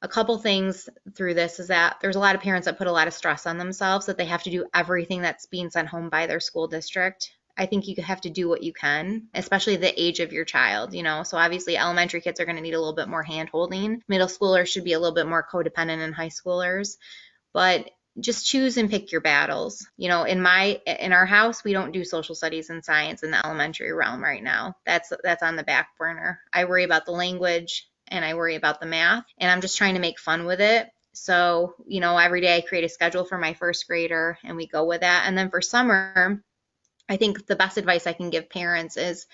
a 0.00 0.08
couple 0.08 0.38
things 0.38 0.88
through 1.14 1.34
this 1.34 1.58
is 1.58 1.68
that 1.68 1.98
there's 2.00 2.16
a 2.16 2.20
lot 2.20 2.34
of 2.34 2.40
parents 2.40 2.66
that 2.66 2.78
put 2.78 2.86
a 2.86 2.92
lot 2.92 3.08
of 3.08 3.14
stress 3.14 3.46
on 3.46 3.58
themselves 3.58 4.06
that 4.06 4.16
they 4.16 4.26
have 4.26 4.42
to 4.44 4.50
do 4.50 4.66
everything 4.72 5.22
that's 5.22 5.46
being 5.46 5.70
sent 5.70 5.88
home 5.88 6.08
by 6.08 6.26
their 6.26 6.40
school 6.40 6.68
district. 6.68 7.32
I 7.56 7.66
think 7.66 7.88
you 7.88 7.96
have 8.02 8.20
to 8.20 8.30
do 8.30 8.48
what 8.48 8.62
you 8.62 8.72
can, 8.72 9.26
especially 9.34 9.76
the 9.76 10.00
age 10.00 10.20
of 10.20 10.32
your 10.32 10.44
child, 10.44 10.94
you 10.94 11.02
know. 11.02 11.24
So 11.24 11.36
obviously 11.36 11.76
elementary 11.76 12.20
kids 12.20 12.38
are 12.38 12.44
going 12.44 12.56
to 12.56 12.62
need 12.62 12.74
a 12.74 12.78
little 12.78 12.94
bit 12.94 13.08
more 13.08 13.24
hand 13.24 13.48
holding. 13.48 14.02
Middle 14.06 14.28
schoolers 14.28 14.68
should 14.68 14.84
be 14.84 14.92
a 14.92 15.00
little 15.00 15.14
bit 15.14 15.26
more 15.26 15.46
codependent 15.52 15.98
than 15.98 16.12
high 16.12 16.28
schoolers. 16.28 16.96
But 17.52 17.90
just 18.20 18.46
choose 18.46 18.76
and 18.76 18.90
pick 18.90 19.10
your 19.10 19.20
battles. 19.20 19.88
You 19.96 20.08
know, 20.08 20.22
in 20.22 20.40
my 20.40 20.80
in 20.86 21.12
our 21.12 21.26
house, 21.26 21.64
we 21.64 21.72
don't 21.72 21.92
do 21.92 22.04
social 22.04 22.36
studies 22.36 22.70
and 22.70 22.84
science 22.84 23.24
in 23.24 23.32
the 23.32 23.44
elementary 23.44 23.92
realm 23.92 24.22
right 24.22 24.42
now. 24.42 24.76
That's 24.86 25.12
that's 25.24 25.42
on 25.42 25.56
the 25.56 25.64
back 25.64 25.96
burner. 25.98 26.40
I 26.52 26.64
worry 26.64 26.84
about 26.84 27.06
the 27.06 27.12
language 27.12 27.88
and 28.10 28.24
I 28.24 28.34
worry 28.34 28.56
about 28.56 28.80
the 28.80 28.86
math 28.86 29.24
and 29.38 29.50
I'm 29.50 29.60
just 29.60 29.76
trying 29.76 29.94
to 29.94 30.00
make 30.00 30.18
fun 30.18 30.44
with 30.44 30.60
it. 30.60 30.88
So, 31.12 31.74
you 31.86 32.00
know, 32.00 32.16
every 32.16 32.40
day 32.40 32.56
I 32.56 32.60
create 32.60 32.84
a 32.84 32.88
schedule 32.88 33.24
for 33.24 33.38
my 33.38 33.54
first 33.54 33.86
grader 33.86 34.38
and 34.44 34.56
we 34.56 34.66
go 34.66 34.84
with 34.84 35.00
that. 35.00 35.24
And 35.26 35.36
then 35.36 35.50
for 35.50 35.60
summer, 35.60 36.42
I 37.08 37.16
think 37.16 37.46
the 37.46 37.56
best 37.56 37.78
advice 37.78 38.06
I 38.06 38.12
can 38.12 38.30
give 38.30 38.50
parents 38.50 38.96
is 38.96 39.26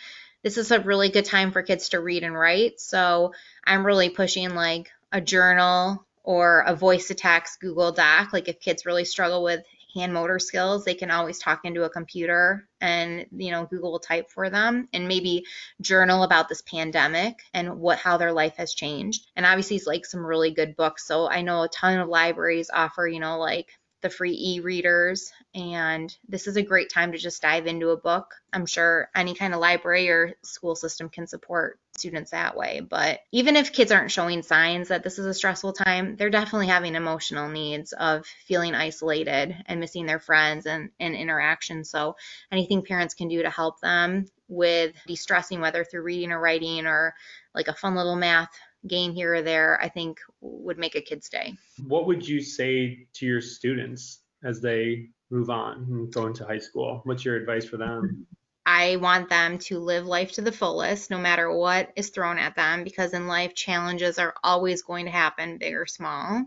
this 0.43 0.59
is 0.59 0.71
a 0.71 0.81
really 0.81 1.09
good 1.09 1.25
time 1.25 1.53
for 1.53 1.63
kids 1.63 1.91
to 1.91 2.01
read 2.01 2.23
and 2.23 2.35
write. 2.35 2.81
So 2.81 3.33
I'm 3.65 3.85
really 3.85 4.11
pushing 4.11 4.55
like 4.55 4.91
a 5.11 5.21
journal 5.21 6.07
or 6.23 6.61
a 6.61 6.75
voice 6.75 7.13
text 7.15 7.61
Google 7.61 7.93
Doc. 7.93 8.33
Like 8.33 8.49
if 8.49 8.61
kids 8.61 8.87
really 8.87 9.05
struggle 9.05 9.43
with 9.43 9.63
hand 9.95 10.13
motor 10.13 10.39
skills, 10.39 10.85
they 10.85 10.95
can 10.95 11.11
always 11.11 11.39
talk 11.39 11.61
into 11.65 11.85
a 11.85 11.91
computer 11.91 12.69
and 12.81 13.27
you 13.33 13.51
know 13.51 13.67
Google 13.67 13.93
will 13.93 14.01
type 14.01 14.31
for 14.31 14.51
them 14.51 14.89
and 14.93 15.09
maybe 15.09 15.45
journal 15.81 16.23
about 16.23 16.49
this 16.49 16.63
pandemic 16.63 17.37
and 17.55 17.79
what 17.79 17.99
how 17.99 18.17
their 18.17 18.33
life 18.33 18.57
has 18.57 18.75
changed. 18.75 19.27
And 19.37 19.47
obviously 19.47 19.77
it's 19.77 19.87
like 19.87 20.05
some 20.05 20.25
really 20.25 20.53
good 20.53 20.77
books. 20.77 21.07
So 21.07 21.29
I 21.29 21.43
know 21.43 21.63
a 21.63 21.69
ton 21.69 21.99
of 21.99 22.09
libraries 22.09 22.71
offer, 22.73 23.07
you 23.07 23.21
know, 23.21 23.39
like 23.39 23.69
the 24.03 24.11
free 24.11 24.37
e-readers 24.39 25.33
and 25.55 26.15
this 26.29 26.47
is 26.47 26.57
a 26.57 26.63
great 26.63 26.91
time 26.91 27.13
to 27.13 27.19
just 27.19 27.41
dive 27.41 27.67
into 27.67 27.89
a 27.91 27.97
book. 27.97 28.35
I'm 28.53 28.67
sure 28.67 29.09
any 29.15 29.35
kind 29.35 29.55
of 29.55 29.61
library 29.61 30.11
or 30.11 30.35
school 30.43 30.77
system 30.77 31.09
can 31.09 31.27
support 31.27 31.79
students 31.97 32.33
that 32.33 32.57
way. 32.57 32.81
But 32.81 33.21
even 33.33 33.57
if 33.57 33.73
kids 33.73 33.93
aren't 33.93 34.11
showing 34.11 34.43
signs 34.43 34.89
that 34.89 35.03
this 35.03 35.19
is 35.19 35.27
a 35.27 35.35
stressful 35.35 35.73
time, 35.73 36.17
they're 36.17 36.31
definitely 36.31 36.67
having 36.67 36.95
emotional 36.95 37.49
needs 37.49 37.93
of 37.93 38.27
feeling 38.47 38.75
isolated 38.75 39.57
and 39.67 39.81
missing 39.81 40.07
their 40.07 40.19
friends 40.19 40.67
and, 40.67 40.91
and 40.99 41.15
interaction. 41.15 41.85
So 41.85 42.17
anything 42.51 42.83
parents 42.83 43.15
can 43.15 43.29
do 43.29 43.43
to 43.43 43.51
help 43.51 43.81
them 43.81 44.27
with 44.49 44.95
de-stressing, 45.07 45.61
whether 45.61 45.85
through 45.85 46.03
reading 46.03 46.33
or 46.33 46.41
writing 46.41 46.87
or 46.87 47.15
like 47.55 47.69
a 47.69 47.75
fun 47.75 47.95
little 47.95 48.17
math 48.17 48.51
game 48.87 49.15
here 49.15 49.35
or 49.35 49.43
there, 49.43 49.81
I 49.81 49.89
think 49.89 50.19
would 50.41 50.79
make 50.79 50.97
a 50.97 51.01
kid's 51.01 51.29
day. 51.29 51.55
What 51.87 52.07
would 52.07 52.27
you 52.27 52.43
say 52.43 53.07
to 53.15 53.27
your 53.27 53.41
students 53.41 54.19
as 54.43 54.61
they 54.61 55.09
move 55.31 55.49
on 55.49 55.87
and 55.89 56.13
go 56.13 56.27
into 56.27 56.45
high 56.45 56.59
school? 56.59 57.01
What's 57.05 57.25
your 57.25 57.37
advice 57.37 57.65
for 57.65 57.77
them? 57.77 58.27
I 58.67 58.97
want 58.97 59.29
them 59.29 59.59
to 59.59 59.79
live 59.79 60.07
life 60.07 60.33
to 60.33 60.43
the 60.43 60.53
fullest, 60.53 61.11
no 61.11 61.19
matter 61.19 61.53
what 61.53 61.93
is 61.97 62.11
thrown 62.11 62.39
at 62.39 62.57
them, 62.57 62.83
because 62.83 63.13
in 63.13 63.27
life, 63.27 63.55
challenges 63.55 64.19
are 64.19 64.35
always 64.43 64.83
going 64.83 65.05
to 65.05 65.11
happen, 65.11 65.59
big 65.59 65.75
or 65.75 65.87
small, 65.87 66.47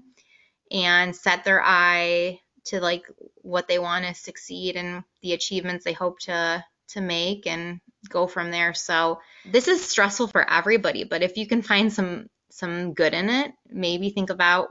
and 0.72 1.15
set 1.15 1.43
their 1.43 1.61
eye 1.63 2.39
to 2.65 2.82
like 2.82 3.07
what 3.36 3.68
they 3.68 3.80
want 3.80 4.05
to 4.05 4.13
succeed 4.13 4.76
and 4.76 5.03
the 5.22 5.34
achievements 5.34 5.86
they 5.86 5.93
hope 5.93 6.20
to 6.20 6.63
to 6.89 7.01
make 7.01 7.45
and 7.47 7.82
go 8.09 8.28
from 8.28 8.51
there. 8.51 8.74
So 8.74 9.20
this 9.45 9.68
is 9.68 9.86
stressful 9.86 10.28
for 10.28 10.49
everybody, 10.49 11.03
but 11.03 11.22
if 11.22 11.38
you 11.38 11.45
can 11.45 11.61
find 11.61 11.91
some 11.91 12.30
some 12.58 12.93
good 12.93 13.14
in 13.14 13.30
it, 13.30 13.53
maybe 13.70 14.10
think 14.10 14.30
about 14.30 14.70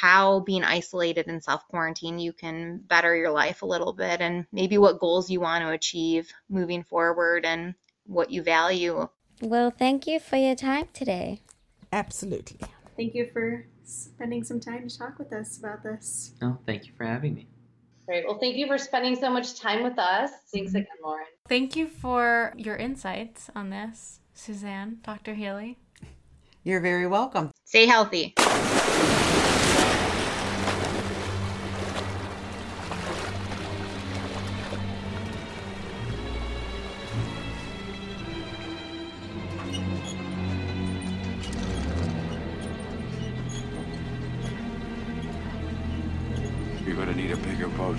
how 0.00 0.40
being 0.40 0.64
isolated 0.64 1.26
and 1.26 1.42
self 1.42 1.66
quarantine 1.68 2.18
you 2.18 2.32
can 2.32 2.78
better 2.78 3.16
your 3.16 3.30
life 3.30 3.62
a 3.62 3.66
little 3.66 3.92
bit 3.92 4.20
and 4.20 4.46
maybe 4.52 4.78
what 4.78 5.00
goals 5.00 5.30
you 5.30 5.40
want 5.40 5.62
to 5.64 5.70
achieve 5.70 6.32
moving 6.48 6.84
forward 6.84 7.44
and 7.44 7.74
what 8.06 8.30
you 8.30 8.42
value. 8.42 9.08
Well, 9.40 9.70
thank 9.70 10.06
you 10.06 10.20
for 10.20 10.36
your 10.36 10.54
time 10.54 10.88
today. 10.92 11.40
Absolutely. 11.92 12.60
Thank 12.96 13.14
you 13.14 13.28
for 13.32 13.66
spending 13.84 14.44
some 14.44 14.60
time 14.60 14.88
to 14.88 14.98
talk 14.98 15.18
with 15.18 15.32
us 15.32 15.58
about 15.58 15.82
this. 15.82 16.32
No, 16.40 16.58
thank 16.66 16.86
you 16.86 16.92
for 16.96 17.04
having 17.04 17.34
me. 17.34 17.48
Great. 18.06 18.26
Well, 18.26 18.38
thank 18.38 18.56
you 18.56 18.66
for 18.66 18.78
spending 18.78 19.16
so 19.16 19.30
much 19.30 19.58
time 19.58 19.82
with 19.82 19.98
us. 19.98 20.30
Thanks 20.52 20.72
again, 20.72 20.86
Lauren. 21.02 21.26
Thank 21.48 21.74
you 21.74 21.86
for 21.86 22.52
your 22.56 22.76
insights 22.76 23.50
on 23.54 23.70
this, 23.70 24.20
Suzanne, 24.34 24.98
Dr. 25.02 25.34
Healy. 25.34 25.78
You're 26.66 26.80
very 26.80 27.06
welcome. 27.06 27.50
Stay 27.66 27.84
healthy. 27.84 28.32
You're 46.86 46.96
gonna 46.96 47.14
need 47.14 47.30
a 47.30 47.36
bigger 47.36 47.68
boat. 47.68 47.98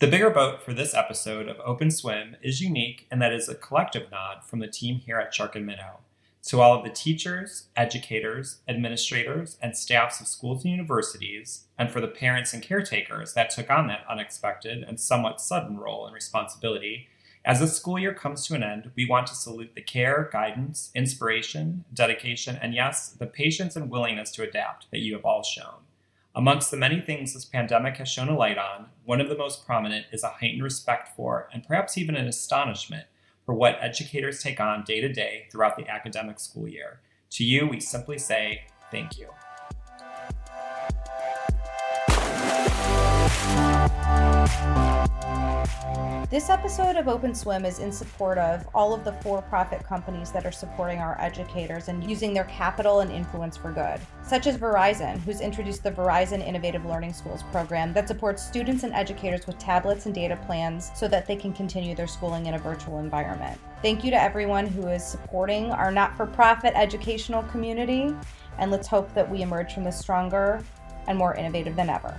The 0.00 0.06
bigger 0.06 0.30
boat 0.30 0.62
for 0.62 0.72
this 0.72 0.94
episode 0.94 1.48
of 1.48 1.58
Open 1.66 1.90
Swim 1.90 2.36
is 2.42 2.62
unique 2.62 3.06
and 3.10 3.20
that 3.20 3.34
is 3.34 3.50
a 3.50 3.54
collective 3.54 4.10
nod 4.10 4.42
from 4.42 4.60
the 4.60 4.68
team 4.68 5.00
here 5.00 5.18
at 5.18 5.34
Shark 5.34 5.54
and 5.54 5.66
Minnow 5.66 5.98
to 6.42 6.60
all 6.60 6.76
of 6.76 6.84
the 6.84 6.90
teachers, 6.90 7.68
educators, 7.76 8.60
administrators, 8.66 9.58
and 9.62 9.76
staffs 9.76 10.20
of 10.20 10.26
schools 10.26 10.64
and 10.64 10.72
universities, 10.72 11.64
and 11.78 11.90
for 11.90 12.00
the 12.00 12.08
parents 12.08 12.52
and 12.52 12.62
caretakers 12.62 13.34
that 13.34 13.50
took 13.50 13.70
on 13.70 13.86
that 13.86 14.04
unexpected 14.10 14.82
and 14.82 14.98
somewhat 14.98 15.40
sudden 15.40 15.76
role 15.78 16.04
and 16.04 16.14
responsibility. 16.14 17.08
As 17.44 17.60
the 17.60 17.68
school 17.68 17.98
year 17.98 18.14
comes 18.14 18.46
to 18.46 18.54
an 18.54 18.62
end, 18.62 18.90
we 18.96 19.06
want 19.06 19.26
to 19.28 19.34
salute 19.34 19.72
the 19.74 19.82
care, 19.82 20.28
guidance, 20.32 20.90
inspiration, 20.94 21.84
dedication, 21.92 22.58
and 22.60 22.74
yes, 22.74 23.08
the 23.08 23.26
patience 23.26 23.76
and 23.76 23.90
willingness 23.90 24.30
to 24.32 24.42
adapt 24.42 24.90
that 24.90 25.00
you 25.00 25.14
have 25.14 25.24
all 25.24 25.42
shown. 25.42 25.82
Amongst 26.34 26.70
the 26.70 26.76
many 26.76 27.00
things 27.00 27.34
this 27.34 27.44
pandemic 27.44 27.98
has 27.98 28.08
shown 28.08 28.28
a 28.28 28.36
light 28.36 28.58
on, 28.58 28.86
one 29.04 29.20
of 29.20 29.28
the 29.28 29.36
most 29.36 29.66
prominent 29.66 30.06
is 30.12 30.22
a 30.24 30.28
heightened 30.28 30.62
respect 30.62 31.14
for, 31.14 31.48
and 31.52 31.62
perhaps 31.62 31.98
even 31.98 32.16
an 32.16 32.26
astonishment 32.26 33.06
for 33.44 33.54
what 33.54 33.78
educators 33.80 34.42
take 34.42 34.60
on 34.60 34.84
day 34.84 35.00
to 35.00 35.12
day 35.12 35.46
throughout 35.50 35.76
the 35.76 35.88
academic 35.88 36.38
school 36.38 36.68
year. 36.68 37.00
To 37.30 37.44
you, 37.44 37.66
we 37.66 37.80
simply 37.80 38.18
say 38.18 38.62
thank 38.90 39.18
you. 39.18 39.28
This 46.32 46.48
episode 46.48 46.96
of 46.96 47.08
Open 47.08 47.34
Swim 47.34 47.66
is 47.66 47.78
in 47.78 47.92
support 47.92 48.38
of 48.38 48.66
all 48.74 48.94
of 48.94 49.04
the 49.04 49.12
for 49.20 49.42
profit 49.42 49.84
companies 49.84 50.32
that 50.32 50.46
are 50.46 50.50
supporting 50.50 50.98
our 50.98 51.20
educators 51.20 51.88
and 51.88 52.08
using 52.08 52.32
their 52.32 52.44
capital 52.44 53.00
and 53.00 53.12
influence 53.12 53.58
for 53.58 53.70
good, 53.70 54.00
such 54.22 54.46
as 54.46 54.56
Verizon, 54.56 55.18
who's 55.20 55.42
introduced 55.42 55.82
the 55.82 55.90
Verizon 55.90 56.42
Innovative 56.42 56.86
Learning 56.86 57.12
Schools 57.12 57.42
program 57.52 57.92
that 57.92 58.08
supports 58.08 58.42
students 58.42 58.82
and 58.82 58.94
educators 58.94 59.46
with 59.46 59.58
tablets 59.58 60.06
and 60.06 60.14
data 60.14 60.38
plans 60.46 60.90
so 60.94 61.06
that 61.06 61.26
they 61.26 61.36
can 61.36 61.52
continue 61.52 61.94
their 61.94 62.06
schooling 62.06 62.46
in 62.46 62.54
a 62.54 62.58
virtual 62.58 62.98
environment. 62.98 63.60
Thank 63.82 64.02
you 64.02 64.10
to 64.10 64.22
everyone 64.22 64.66
who 64.66 64.88
is 64.88 65.04
supporting 65.04 65.70
our 65.70 65.92
not 65.92 66.16
for 66.16 66.24
profit 66.24 66.72
educational 66.74 67.42
community, 67.42 68.14
and 68.56 68.70
let's 68.70 68.88
hope 68.88 69.12
that 69.12 69.30
we 69.30 69.42
emerge 69.42 69.74
from 69.74 69.84
this 69.84 69.98
stronger 69.98 70.64
and 71.08 71.18
more 71.18 71.34
innovative 71.34 71.76
than 71.76 71.90
ever. 71.90 72.16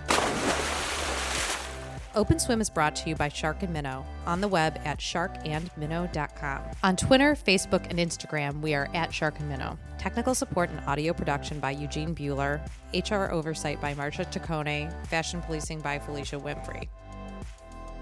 Open 2.16 2.38
Swim 2.38 2.62
is 2.62 2.70
brought 2.70 2.96
to 2.98 3.10
you 3.10 3.16
by 3.16 3.28
Shark 3.28 3.64
and 3.64 3.74
Minnow 3.74 4.06
on 4.28 4.40
the 4.40 4.48
web 4.48 4.80
at 4.86 5.00
sharkandminnow.com. 5.00 6.62
On 6.84 6.96
Twitter, 6.96 7.36
Facebook, 7.36 7.90
and 7.90 7.98
Instagram, 7.98 8.62
we 8.62 8.76
are 8.76 8.88
at 8.94 9.12
Shark 9.12 9.40
and 9.40 9.50
Minnow. 9.50 9.80
Technical 9.98 10.36
support 10.36 10.70
and 10.70 10.80
audio 10.88 11.12
production 11.12 11.60
by 11.60 11.72
Eugene 11.72 12.14
Bueller. 12.14 12.62
HR 12.94 13.32
oversight 13.34 13.82
by 13.82 13.96
Marcia 13.96 14.26
Taccone. 14.26 14.94
Fashion 15.08 15.42
policing 15.42 15.82
by 15.82 15.98
Felicia 15.98 16.38
Winfrey. 16.38 16.88